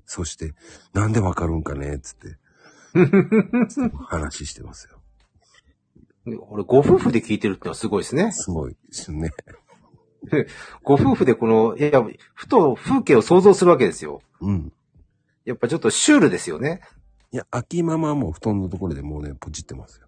[0.05, 0.53] そして、
[0.93, 2.37] なんでわかるんかねっつって、
[4.07, 5.01] 話してますよ。
[6.49, 8.31] 俺、ご夫婦で聞いてるってのはすごいですね。
[8.31, 9.31] すごいですね。
[10.83, 12.03] ご夫婦でこの、いや、
[12.33, 14.21] ふと風景を想像するわけですよ。
[14.39, 14.73] うん。
[15.45, 16.81] やっぱちょっとシュールですよね。
[17.31, 20.07] いや、秋ママはもう布団のところでもうね、ポチってますよ。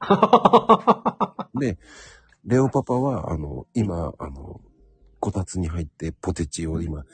[1.60, 1.78] で、
[2.44, 4.60] レオパパは、あの、今、あの、
[5.20, 7.04] こたつに入ってポテチを今、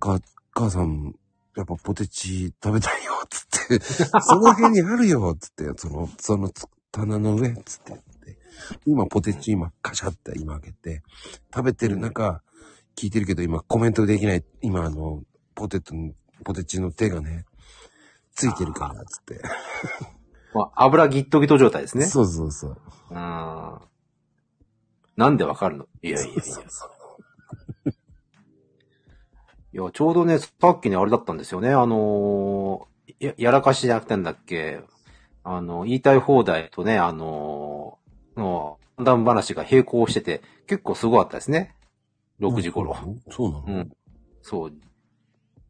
[0.00, 0.20] か、
[0.52, 1.14] 母さん、
[1.56, 8.38] やっぱポテチ食べたいよ、つって、その辺にあるよ、つって、その、そのつ棚の上、つって言って、
[8.86, 11.02] 今ポテチ今、カシャって今開けて、
[11.54, 12.42] 食べてる中、
[12.96, 15.22] 聞いてるけど今コメントできない、今あの、
[15.54, 16.12] ポテトの、
[16.44, 17.44] ポテチの手がね、
[18.34, 19.40] ついてるから、つって。
[20.54, 22.06] まあ、油ギットギト状態ですね。
[22.06, 22.76] そうそうそう。
[23.10, 23.80] うん。
[25.16, 25.86] なんでわかるの？
[26.02, 26.42] いやいやいや。
[26.42, 26.90] そうそう
[29.74, 31.70] いや、ちょうどね、さっきね、あれだったんですよね。
[31.70, 34.80] あのーや、やらかしじゃなくてんだっけ？
[35.42, 41.74] あの、言いたい放題とね、あのーの、判断話が並行してて、結構すごかったですね。
[42.40, 42.96] 6時頃。
[43.30, 43.64] そうなの？
[43.66, 43.92] うん。
[44.42, 44.72] そう。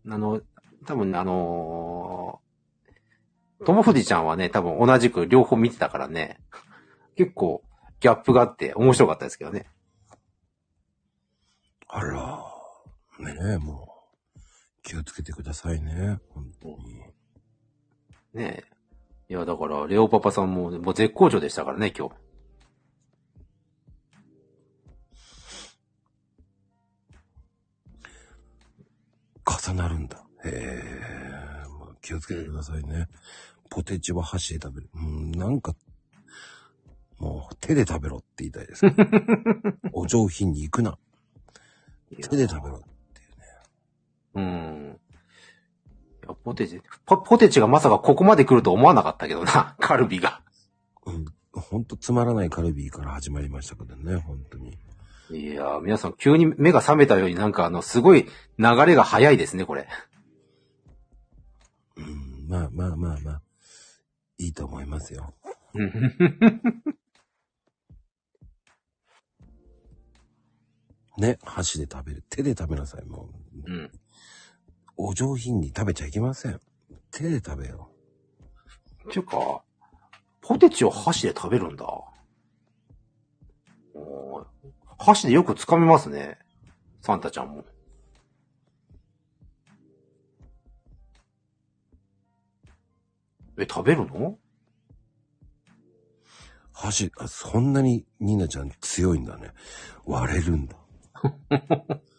[0.07, 0.43] あの、
[0.85, 6.39] 多分ね、あのー、ともふじちゃんはね、多分同じく両方見てたからね、
[7.17, 7.63] 結構
[8.01, 9.65] ギャップがあって面白かったですけどね。
[11.89, 12.45] あら。
[13.19, 13.94] ねえ、もう。
[14.85, 16.21] 気をつけてくださいね。
[16.35, 17.01] 本当に。
[18.35, 18.65] ねえ。
[19.31, 22.15] いや、だから、レオパパさんも、もう絶好調でしたからね、今日。
[29.71, 30.23] 重なるんだ。
[30.45, 30.83] へ
[31.65, 31.69] え。
[31.69, 33.09] もう気をつけてくださいね。
[33.71, 34.91] ポテチは箸で食べる。
[34.95, 35.75] うん、なんか、
[37.19, 38.85] もう手で食べろって言いたいです。
[39.93, 40.99] お上品に行くな。
[42.11, 42.83] 手で食べろ。
[44.35, 45.01] うん。
[46.25, 50.43] いや、ポテチ、ポ、ポテチがまさかここまで来ると思わなかったけどな、 カルビが。
[51.07, 51.25] うん。
[51.53, 54.77] ほんとつまらないカルビーから始まりましたけどね、本当に。
[55.31, 58.27] いや、皆さん急に目が覚めたようになんかあの、すごい
[58.59, 59.89] 流れが早いですね、これ。
[61.97, 63.43] うん、まあまあまあまあ。
[64.39, 65.33] いいと思いますよ。
[71.17, 72.25] ね、箸で食べる。
[72.29, 73.31] 手で食べなさい、も
[73.67, 73.73] う。
[73.73, 73.93] うん。
[74.97, 76.61] お上品に食べちゃいけません。
[77.11, 77.91] 手で食べよ
[79.11, 79.63] ていうか、
[80.41, 81.87] ポテチを箸で食べるんだ。
[83.95, 84.45] おー
[84.99, 86.39] 箸でよく掴めますね。
[87.03, 87.65] サンタちゃんも。
[93.59, 94.31] え、食べるの？
[94.31, 94.39] う。
[96.73, 99.53] 箸、あそんなにニーナちゃん強いんだね。
[100.05, 100.77] 割れるんだ。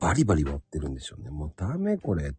[0.00, 1.30] バリバリ割ってるんでしょうね。
[1.30, 2.28] もうダメこれ。
[2.28, 2.36] って。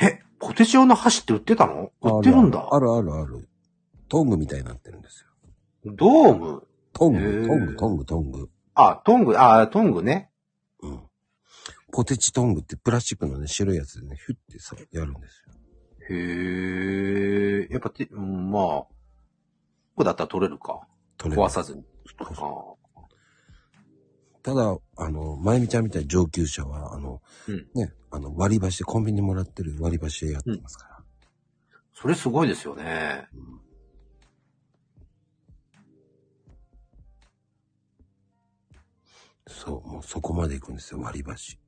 [0.00, 1.90] え、ポテチ用の箸って売ってたの？
[2.00, 2.68] 売ってるんだ。
[2.70, 3.48] あるあるある。
[4.08, 5.24] トングみたいになってるんです
[5.84, 5.92] よ。
[5.96, 6.66] ドーム？
[6.92, 8.50] トンへーグ、トング、トング、トング。
[8.74, 10.30] あ、トング、あ、トングね。
[10.80, 11.00] うん。
[11.92, 15.54] ポテチトングってプラスチックのね、白いやつでね、ヒュッてさ、やるんですよ。
[16.10, 18.88] へえ、やっぱて、うんまあ、こ
[19.96, 20.80] こだったら取れるか。
[21.16, 21.84] 取れる壊さずに。
[22.18, 22.77] そうそうあ
[24.48, 31.04] ただ、あの、まゆみちゃんみたいな上級者は、あの、うんね、あの、割り箸で、コンビニでもらってる割り箸でやってますから。
[31.92, 33.28] それすごいですよね。
[33.34, 33.60] うん
[39.46, 41.58] そう、もうそこまで行くんですよ、割り箸。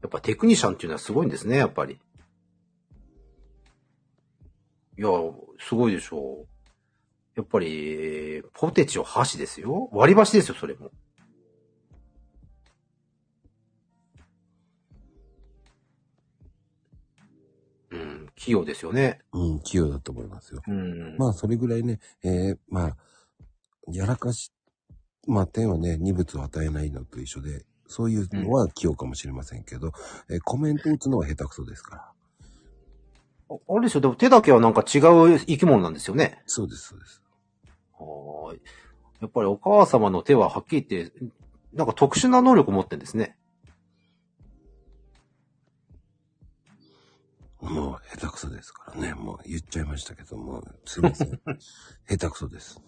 [0.00, 1.98] やっぱテクニシャンっていうのはすごいんですね、やっぱり。
[4.98, 5.08] いや、
[5.58, 6.46] すごいでしょう。
[7.34, 9.90] やっぱり、ポテチを箸ですよ。
[9.92, 10.90] 割り箸ですよ、それも。
[18.36, 19.20] 器用ですよね。
[19.32, 20.62] うん、器用だと思いますよ。
[20.66, 21.16] うん。
[21.16, 22.96] まあ、それぐらいね、えー、まあ、
[23.88, 24.52] やらかし、
[25.26, 29.92] まあ、点はね、二物を与えないのと一緒で、そういうのは器用かもしれませんけど、
[30.30, 32.12] えーコメント打つのは下手くそですから。
[33.50, 36.42] ああれですよ、でも手だけはなんか違う生き物なんですよね。
[36.46, 37.22] そうです、そうです。
[37.98, 38.60] はーい。
[39.20, 41.12] やっぱりお母様の手ははっきり言って、
[41.74, 43.36] なんか特殊な能力を持ってるんですね。
[47.62, 49.14] もう、下手くそですからね。
[49.14, 51.40] もう言っちゃいましたけども、すいません。
[52.08, 52.80] 下手くそです。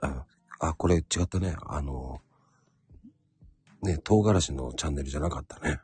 [0.00, 0.24] あ、
[0.60, 1.56] あ、これ違ったね。
[1.66, 2.20] あの、
[3.82, 5.80] ね、唐辛子のチャンネルじゃなかったね。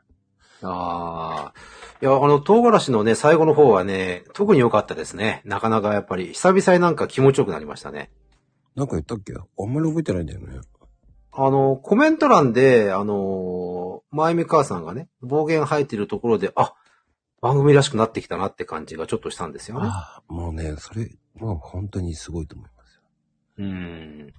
[0.61, 1.53] ああ。
[2.01, 5.41] いや、あの、唐辛子のね、最後の方はね、特に良かったですね。
[5.45, 8.11] なかなかやっぱり、久々になんか気持ちよくなりましたね。
[8.75, 9.33] なんか言ったっけ？
[9.33, 10.59] あんまり覚えてないんだよね。
[11.41, 16.73] あの、コメント欄で、あの、まゆみ母さんがね、暴言吐いてるところで、あ、
[17.41, 19.87] 番組らしくなってきたなって感じがちょっとしたんですよね。
[19.89, 23.01] ああ、もうね、それ、もう本当にすごいと思いますよ。
[23.59, 24.33] うん。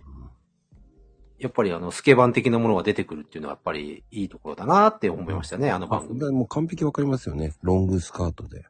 [1.39, 6.21] やっぱりあの、スケバン的なものが出てくるっていうのはやっぱりいいところだなって思いましたね、あのあ番組。
[6.21, 7.55] でもう完璧わかりますよね。
[7.63, 8.67] ロングスカートで。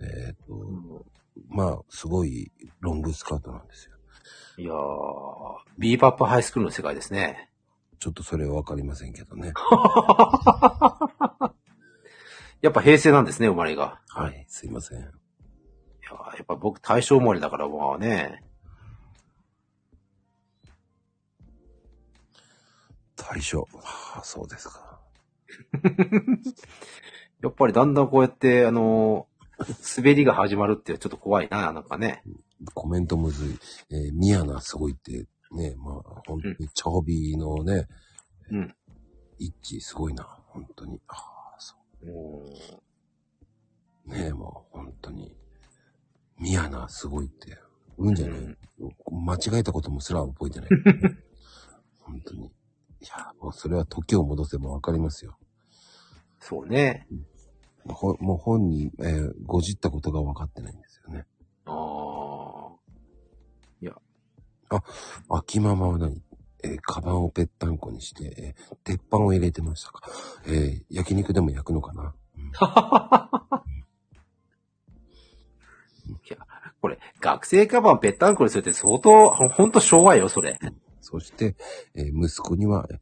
[0.00, 1.04] えっ、と、
[1.48, 2.50] まあ、すごい
[2.80, 3.96] ロングスカートなんですよ。
[4.56, 4.74] いやー、
[5.78, 7.47] ビーバップハイスクールの世界ですね。
[7.98, 9.52] ちょっとそれはわかりませんけどね。
[12.60, 14.00] やっぱ平成なんですね、生まれが。
[14.08, 14.98] はい、すいません。
[14.98, 18.44] いやーやっぱ僕大正生まれだからまあね、
[23.16, 23.60] 大正。
[23.60, 25.00] はあ、そうですか。
[27.42, 29.38] やっぱりだんだんこうやって、あのー
[29.96, 32.22] 滑りが始まるってちょっと怖いな、なんかね。
[32.74, 33.58] コメントむずい。
[33.90, 35.94] えー、ミヤナすごいって、ね、まあ、
[36.26, 37.86] 本当に、チャホビのね、
[38.50, 38.74] うん。
[39.38, 41.00] 一致すごいな、本当に。
[41.08, 42.10] ああ、そうん
[44.06, 44.14] う。
[44.14, 45.36] ねもう、本当に。
[46.38, 47.58] ミヤナすごいって、
[47.96, 48.56] うんじゃない、
[49.10, 50.68] 間違えたこともすら覚えてない。
[51.98, 52.46] 本当に。
[52.46, 52.50] い
[53.06, 55.38] や、もうそれは時を戻せばわかりますよ。
[56.40, 57.06] そうね。
[57.86, 61.26] ほもう本人、えーごじったことが分かってないんですよね。
[61.64, 62.47] ああ。
[65.28, 66.22] 秋ママは何？
[66.64, 70.02] えーカバンをぺったんこにして、えー鉄板を入れてましたか？
[70.46, 72.44] えー焼肉でも焼くのかな、うん。
[72.46, 72.50] い
[76.30, 76.36] や、
[76.80, 80.58] これ、学生カバンぺったんこにするって相当、ほほんと昭和よ、それ。
[81.00, 81.56] そして、
[81.94, 82.98] えー息子には、えー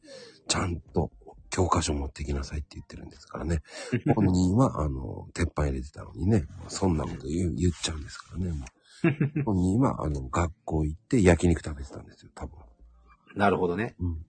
[0.48, 1.10] ちゃんと
[1.50, 3.62] 教科書持ってきなさいって言ってるんですからね。
[4.14, 8.52] 本人は、あの、鉄板入れてたのにね、そんなこと言う言っちゃうんですからね。
[8.52, 8.68] もう
[9.44, 12.58] 本人は、あの、学校行って焼肉食べてたんですよ、多分。
[13.34, 13.94] なるほどね。
[14.00, 14.26] うん。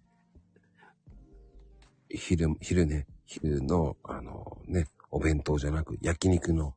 [2.09, 6.75] 昼、昼ね、昼の、あのね、お弁当じゃなく、焼肉の、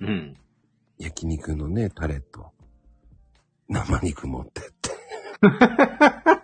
[0.00, 0.36] うん。
[0.98, 2.52] 焼肉のね、タレと、
[3.68, 4.90] 生肉持ってって。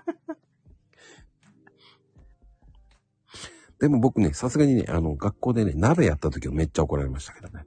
[3.78, 7.66] でも僕ね、さすがにね、あの、学校でね、鍋やった時はめっちゃ怒られましたけどね。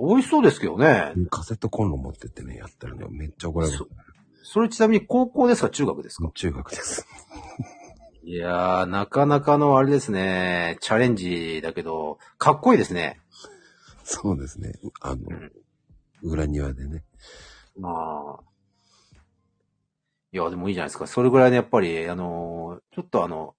[0.00, 1.12] はあ、美味しそうですけどね。
[1.30, 3.84] カセットコンロ持ってってね、やったらね、めっちゃ怒られまし
[4.42, 5.68] それちなみに高校ですか？
[5.70, 6.22] 中学ですた。
[6.24, 6.30] か？
[6.34, 7.06] 中学です。
[8.24, 13.20] いやー、なかなかのあれですね、チャレンジだけど、かっこいいですね。
[14.04, 14.72] そうですね。
[15.00, 15.22] あの、
[16.22, 17.04] 裏庭でね。
[17.78, 17.90] ま
[18.38, 18.40] あ。
[20.32, 21.06] いや、でもいいじゃないですか。
[21.06, 23.54] それぐらいのやっぱり、あのーちょっとあの、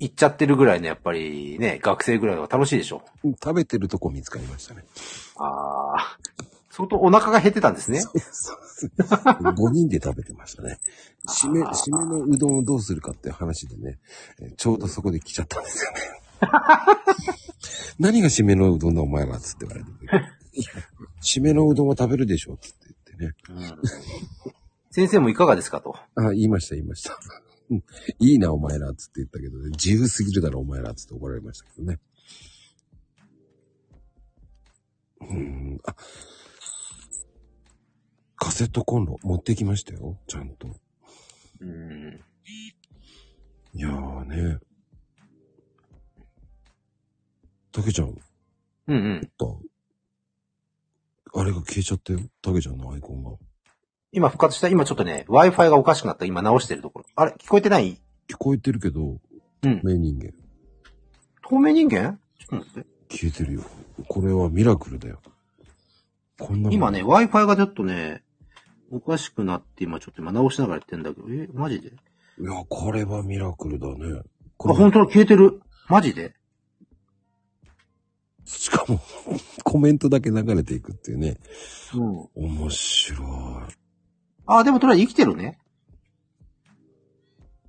[0.00, 3.02] 行っちゃってるぐらいのやっぱりね、学生ぐらいは楽しいでしょ？
[3.24, 4.84] 食べてるとこ見つかりましたね。
[5.36, 6.18] ああ。
[6.70, 8.00] 相当お腹が減ってたんですね。
[8.02, 8.50] そうです。
[8.86, 10.78] 5人で食べてましたね。
[11.28, 13.98] 締め、締めのうどんをどうするかっていう話でね、
[14.40, 15.98] えーちょうどそこで来ちゃったんですよね。
[17.98, 20.26] 何が締めのうどんだお前らっつって言われて、
[21.22, 23.72] 締めのうどんは食べるでしょっつって言ってね。
[23.72, 23.90] うん
[24.92, 25.94] 先生もいかがですかと。
[26.16, 27.16] あ、言いました言いました。
[27.70, 27.84] うん
[28.18, 31.98] いいなお前らっつって言ったけどね、自由すぎるだろお前らっつって怒られましたけどね。
[35.20, 35.94] うん、あ、
[38.36, 40.74] カセットコンロ持ってきましたよ、ちゃんと。
[41.60, 42.20] うん。
[43.74, 44.58] いやーね。
[47.70, 48.08] たけちゃん、
[48.88, 49.30] うんうん。
[49.38, 49.60] と、
[51.34, 52.20] あれが消えちゃったよ。
[52.42, 53.30] たけちゃんのアイコンが。
[54.12, 56.24] 今復活した、今ちょっとね、Wi-Fi がおかしくなった。
[56.24, 57.04] 今直してるところ。
[57.14, 58.00] あれ聞こえてない？
[58.28, 59.18] 聞こえてるけど、
[59.62, 59.80] うん。
[59.84, 60.32] 名人間。
[61.42, 62.18] 透明人間？
[62.38, 62.88] ちょっと待って。
[63.08, 63.62] 消えてるよ。
[64.08, 65.20] これはミラクルだよ。
[66.38, 68.22] こんな今ね、Wi-Fi がちょっとね、
[68.90, 71.88] おかしくなって、今ちょっと今直しながらやってんだけど、え、マジで？
[71.88, 71.92] い
[72.44, 73.94] や、これはミラクルだね。
[74.18, 74.24] あ、
[74.56, 75.60] こ本当だ、消えてる。
[75.88, 76.34] マジで？
[78.44, 79.00] しかも、
[79.62, 81.36] コメントだけ流れていくっていうね。
[81.94, 82.28] うん。
[82.34, 83.24] 面白
[83.68, 83.74] い。
[84.52, 85.58] あ、でもとりあえず生きてるね。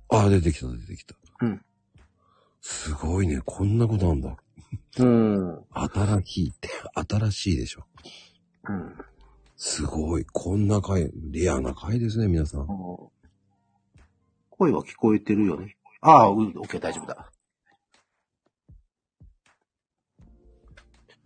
[0.08, 1.14] あ、出てきた、出てきた。
[1.40, 1.64] うん。
[2.60, 3.40] すごいね。
[3.44, 4.36] こんなことなんだ。
[4.98, 5.48] うん。
[5.48, 5.64] うん。
[5.72, 6.68] 新しいって、
[7.08, 7.84] 新しいでしょ。
[9.56, 10.26] すごい。
[10.32, 12.66] こんな回、レアな回ですね、皆さん。
[14.50, 15.76] 声は聞こえてるよね。
[16.00, 17.30] ああ、うん、オッケー、大丈夫だ。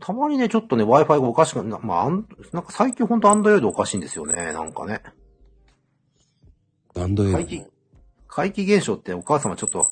[0.00, 5.00] たまにね、ちょっとね、Wi-Fi がおかしくな、まあ、あんなんか最近ほんとアンドロイドおかしいんですよね、なんかね。
[6.96, 7.64] バンドエ怪奇、
[8.26, 9.90] 怪奇現象ってお母様ちょっと、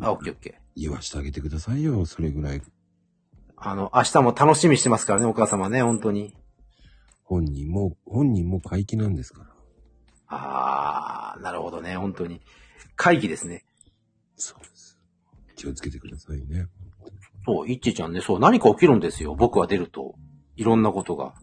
[0.00, 0.80] あ、オッケーオッケー。
[0.80, 2.62] 言わしてあげてくださいよ、それぐらい。
[3.56, 6.34] あの、明日も楽しみにしてますからね、お母様ね、本当に。
[7.24, 9.50] 本人も、本人も怪奇なんですから。
[10.28, 12.40] ああ、なるほどね、本当に。
[12.94, 13.64] 会議ですね。
[14.36, 14.98] そうです。
[15.56, 16.68] 気をつけてくださいね。
[17.44, 19.34] そう、いっちちゃんね、そう、何か起きるんですよ。
[19.34, 20.14] 僕は出ると。
[20.56, 21.34] いろんなことが。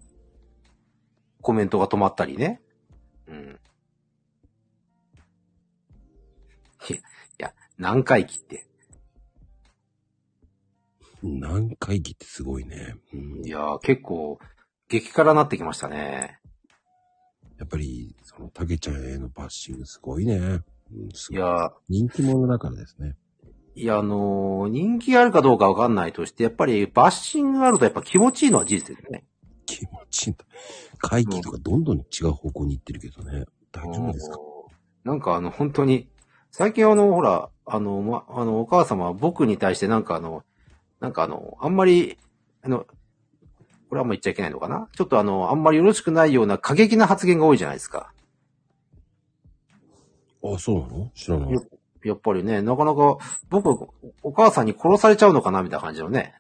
[1.44, 2.62] コメントが止まったりね。
[3.28, 3.60] うん。
[6.90, 7.02] いや、い
[7.38, 8.66] や何回忌って。
[11.22, 12.96] 何回忌ってすごいね。
[13.14, 14.40] うんいやー、結構、
[14.88, 16.40] 激辛なってきましたね。
[17.58, 20.36] やっぱり、その、たけちゃんへのバッシングすごいね。
[20.38, 20.64] うん、
[21.14, 23.16] すごいいやー、人気者だからですね。
[23.76, 29.26] いや、あのー人気あるかどうかわかんないとして、やっぱりバッシングがあるとやっぱ気持ちいいのは事実ですね。
[29.66, 30.46] 気持ちいいんだ。
[31.00, 33.46] 会期とかどんどん違う方向に行ってるけどね。
[33.72, 34.38] 大丈夫ですか？
[35.04, 36.08] なんかあの、本当に、
[36.52, 40.44] 最近あの、ほら、あの、ま、あの、お母様は僕に対してなんかあの、
[41.00, 42.18] なんかあの、あんまり、
[42.62, 42.86] あの、
[43.90, 44.88] これはあんま言っちゃいけないのかな？
[44.96, 48.14] ちょっとあの、あんまりよろしくないような過激な発言が多いじゃないですか。
[50.44, 51.12] あ、そうなの？
[51.14, 51.54] 知らない。
[52.04, 53.18] やっぱりね、なかなか、
[53.50, 53.88] 僕、
[54.24, 55.64] お母さんに殺されちゃうのかな？
[55.64, 56.34] みたいな感じのね。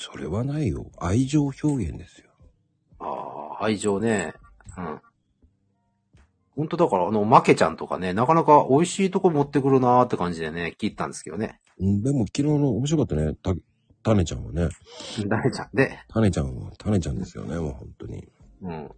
[0.00, 0.86] それはないよ。
[0.98, 2.30] 愛情表現ですよ。
[3.00, 4.32] ああ、愛情ね。
[4.78, 5.00] うん。
[6.56, 11.60] 本当だから、あの、マケちゃんとかね、なかなか美味しいとこ持ってくるなーって感じでね、聞いたんですけどね。
[11.78, 13.34] うんでも昨日の面白かったね。
[13.34, 13.54] た、
[14.02, 14.70] たねちゃんはね。
[15.26, 15.98] 誰ちゃんで。
[16.08, 17.56] たねちゃんは、たねちゃんですよね。
[17.56, 18.26] もう本当に。
[18.62, 18.90] うん。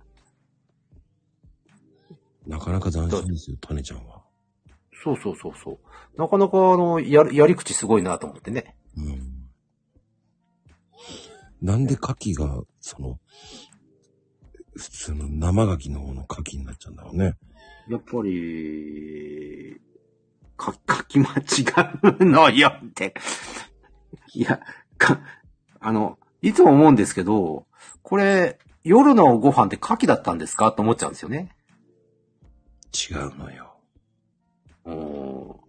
[2.46, 4.22] なかなか斬新ですよ、たねちゃんは。
[5.02, 5.78] そうそうそうそう。
[6.16, 8.76] なかなか、あの、や、やり口すごいなと思ってね。
[8.96, 9.31] うん。
[11.62, 13.18] なんで牡蠣が、その、
[14.76, 17.36] 普通の生牡蠣の方の牡蠣になっちゃうんだろうね。
[17.88, 19.80] やっぱり、
[20.56, 21.40] か、書き間違
[22.20, 23.14] うのよって。
[24.34, 24.60] いや、
[24.98, 25.20] か、
[25.80, 27.66] あの、いつも思うんですけど、
[28.02, 30.72] これ、夜のご飯って牡蠣だったんですか？
[30.72, 31.54] と思っちゃうんですよね。
[32.92, 33.76] 違うのよ。
[34.84, 35.62] うん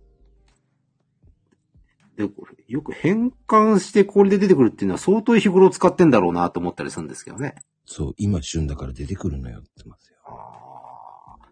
[2.18, 7.54] で、これよく変換してこれで出てくるっていうのは相当日頃使ってんだろうなと思ったりするんですけどね。
[7.86, 10.18] そう、今旬だから出てくるのよって言ってますよ。
[10.26, 11.50] ああ。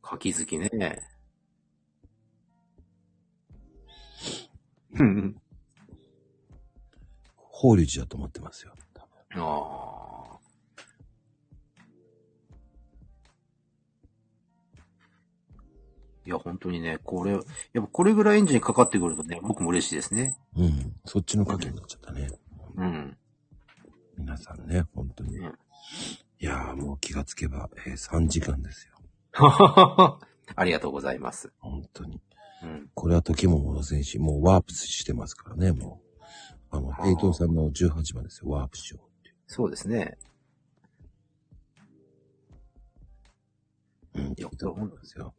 [0.00, 0.70] 柿好きね。
[4.94, 5.36] うん。
[7.36, 8.72] 法隆寺だと思ってますよ。
[8.94, 9.75] 多分あ
[16.26, 17.42] いや、本当にね、これ、やっ
[17.74, 20.36] ぱこれぐらいエンジンかかってくるとね、僕も嬉しいですね。
[20.56, 20.94] うん。
[21.04, 22.28] そっちの牡蠣になっちゃったね。
[22.76, 23.16] うん。
[24.18, 25.38] 皆さんね、本当に。
[25.38, 25.54] うん
[26.38, 28.94] いやーもう気がつけば、えー3時間ですよ。
[30.54, 31.50] ありがとうございます。
[31.58, 32.20] 本当に。
[32.62, 32.90] うん。
[32.94, 36.76] これは時も戻せんし、もうワープしてますからね、もう。
[36.76, 40.18] あの、平等さんの18番ですよ、ワープしようっていそうですね。
[44.14, 44.20] う。
[44.20, 45.34] うん、いいと思うんですよ。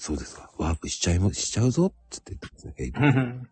[0.00, 0.50] そうですか。
[0.56, 2.74] ワープしちゃいも、しちゃうぞって言ってますね、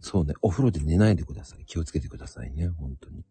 [0.00, 1.64] そうね、お風呂で寝ないでください。
[1.64, 3.24] 気をつけてくださいね、本当に。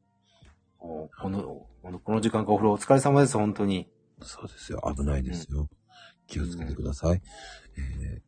[0.77, 3.89] この、このこの時間かお風呂お疲れ様です、本当に。
[4.21, 4.81] そうですよ。
[4.93, 5.69] 危ないですよ。
[6.27, 7.21] 気をつけてください。
[7.77, 8.21] え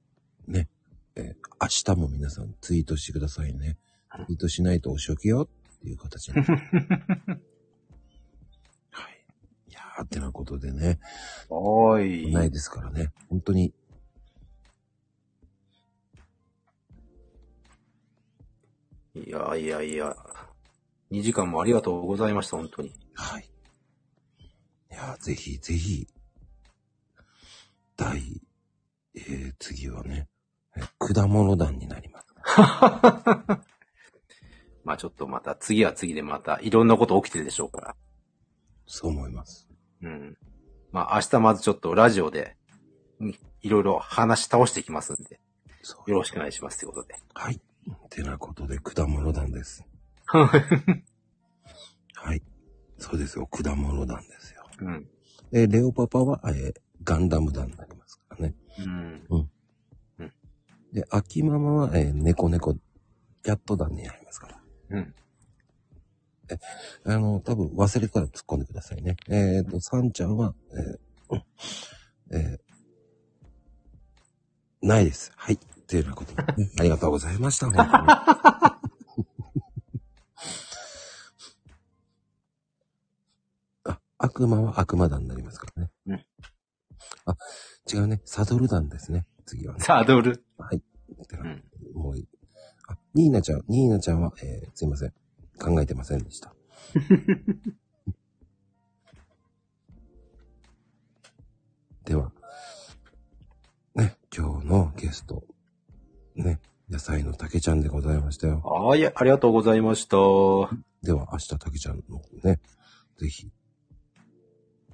[0.47, 0.69] ー、ね、
[1.15, 3.77] えー明日も皆さんツイートしてくださいね。
[4.25, 5.47] ツイートしないとお仕置きよっ
[5.81, 6.35] ていう形に。
[10.01, 10.99] ーってなことでね、
[11.49, 12.31] おーい。
[12.31, 13.11] ないですからね。
[13.29, 13.73] 本当に、
[19.15, 20.15] いやいやいや。
[21.11, 22.93] 2時間もありがとうございました、本当に。
[23.13, 23.49] はい。
[24.91, 26.07] いや、ぜひぜひ、
[27.95, 28.41] 第、
[29.15, 30.27] えー、次はね、
[30.75, 32.27] え果物団になります。
[34.83, 37.95] まあちょっとまた次は次でまたいろんなこと起きてるでしょうから。
[38.85, 39.66] そう思います。
[40.01, 40.37] うん。
[40.91, 42.55] まあ明日まずちょっとラジオで、
[43.19, 45.39] うんいろいろ話し倒していきますんで、
[46.05, 47.15] よろしくお願いしますということで。
[47.33, 47.59] はい。
[48.09, 49.83] てなことで、果物団です。
[50.27, 50.45] は
[52.35, 52.41] い。
[52.97, 54.63] そうですよ、果物団ですよ。
[54.81, 55.07] うん。
[55.51, 58.55] えーレオパパは、えーガンダム団になりますからね。
[58.79, 58.81] う
[59.37, 59.49] ん。
[60.93, 64.61] で、秋ママは、えー猫猫、キャット団になりますから。
[64.91, 65.15] うん。
[67.05, 69.17] あの、多分忘れたら突っ込んでくださいね。
[69.29, 71.41] えっ、と、サンちゃんは、えー
[72.31, 72.67] えー
[74.81, 75.31] ないです。
[75.35, 75.55] はい。
[75.55, 75.57] っ
[75.87, 77.65] ていうようなことでね、ありがとうございました。
[77.71, 77.89] 本当に
[83.85, 85.91] あ、悪魔は悪魔団になりますからね。
[86.07, 86.25] うん
[87.25, 87.35] あ、
[87.91, 88.21] 違うね。
[88.23, 89.25] サドル団ですね。
[89.45, 89.81] 次はね。
[89.81, 90.43] サドル。
[90.57, 90.81] はい。
[91.33, 91.63] うん。
[91.93, 92.27] もういい。
[92.87, 95.13] あ、ニーナちゃん、ニーナちゃんは、えーすいません。
[95.57, 96.53] 考えてませんでした。
[102.05, 102.31] では、
[103.95, 105.43] ね、今日のゲスト、
[106.35, 106.59] ね、
[106.89, 108.61] 野菜の竹ちゃんでございましたよ。
[108.61, 110.15] はい、ありがとうございました。
[111.03, 112.61] では、明日竹ちゃんのね、
[113.17, 113.51] ぜひ、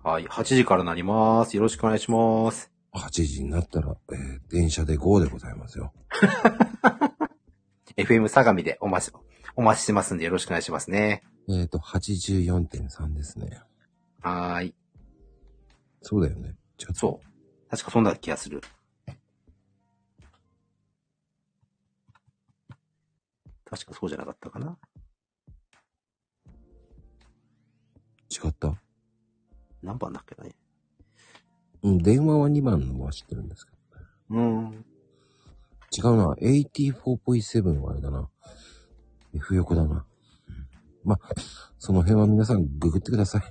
[0.03, 1.55] はい、8時からなります。
[1.55, 2.71] よろしくお願いします。
[2.93, 5.93] 8時になったら、えー電車で GO でございますよ。
[7.95, 9.13] FM 相模でお待ち、
[9.55, 11.23] お待ちしてますんでよろしくお願いしますね。
[11.49, 13.61] えっ、と、84.3ですね。
[14.21, 14.75] はーい。
[16.01, 16.55] そうだよね。
[16.77, 17.69] ちょっとそう。
[17.69, 18.61] 確かそんな気がする。
[23.65, 24.77] 確かそうじゃなかったかな。
[28.31, 28.75] 違った？
[29.81, 30.55] 何番だっけね。
[31.83, 33.77] うん、電話は2番のは知ってるんですけど。
[34.29, 34.85] うん。
[35.95, 36.33] 違うな。
[36.35, 38.29] 84.7はあれだな。
[39.35, 40.05] F 横だな。
[40.47, 40.67] うん
[41.03, 41.19] まあ、
[41.77, 43.43] その辺は皆さんググってください。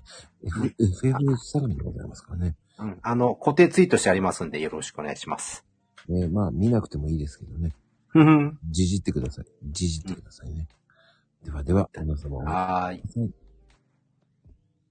[0.46, 2.56] F、FM 相模でございますからね。
[2.78, 2.98] うん。
[3.02, 5.64] あの、固定ツイートしてありますんでよろしくお願いします。
[6.08, 7.74] えーまあ、見なくてもいいですけどね。
[8.08, 8.58] ふふん。
[8.70, 9.44] じじってください。
[9.70, 10.66] じじってくださいね。
[11.44, 13.02] ではでは、皆様はーい。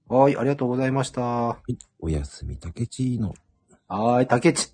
[0.08, 1.20] はーい、ありがとうございました。
[1.22, 1.76] ははい。
[1.98, 3.34] おやすみ、たけちーの。
[3.88, 4.70] ーい、竹内。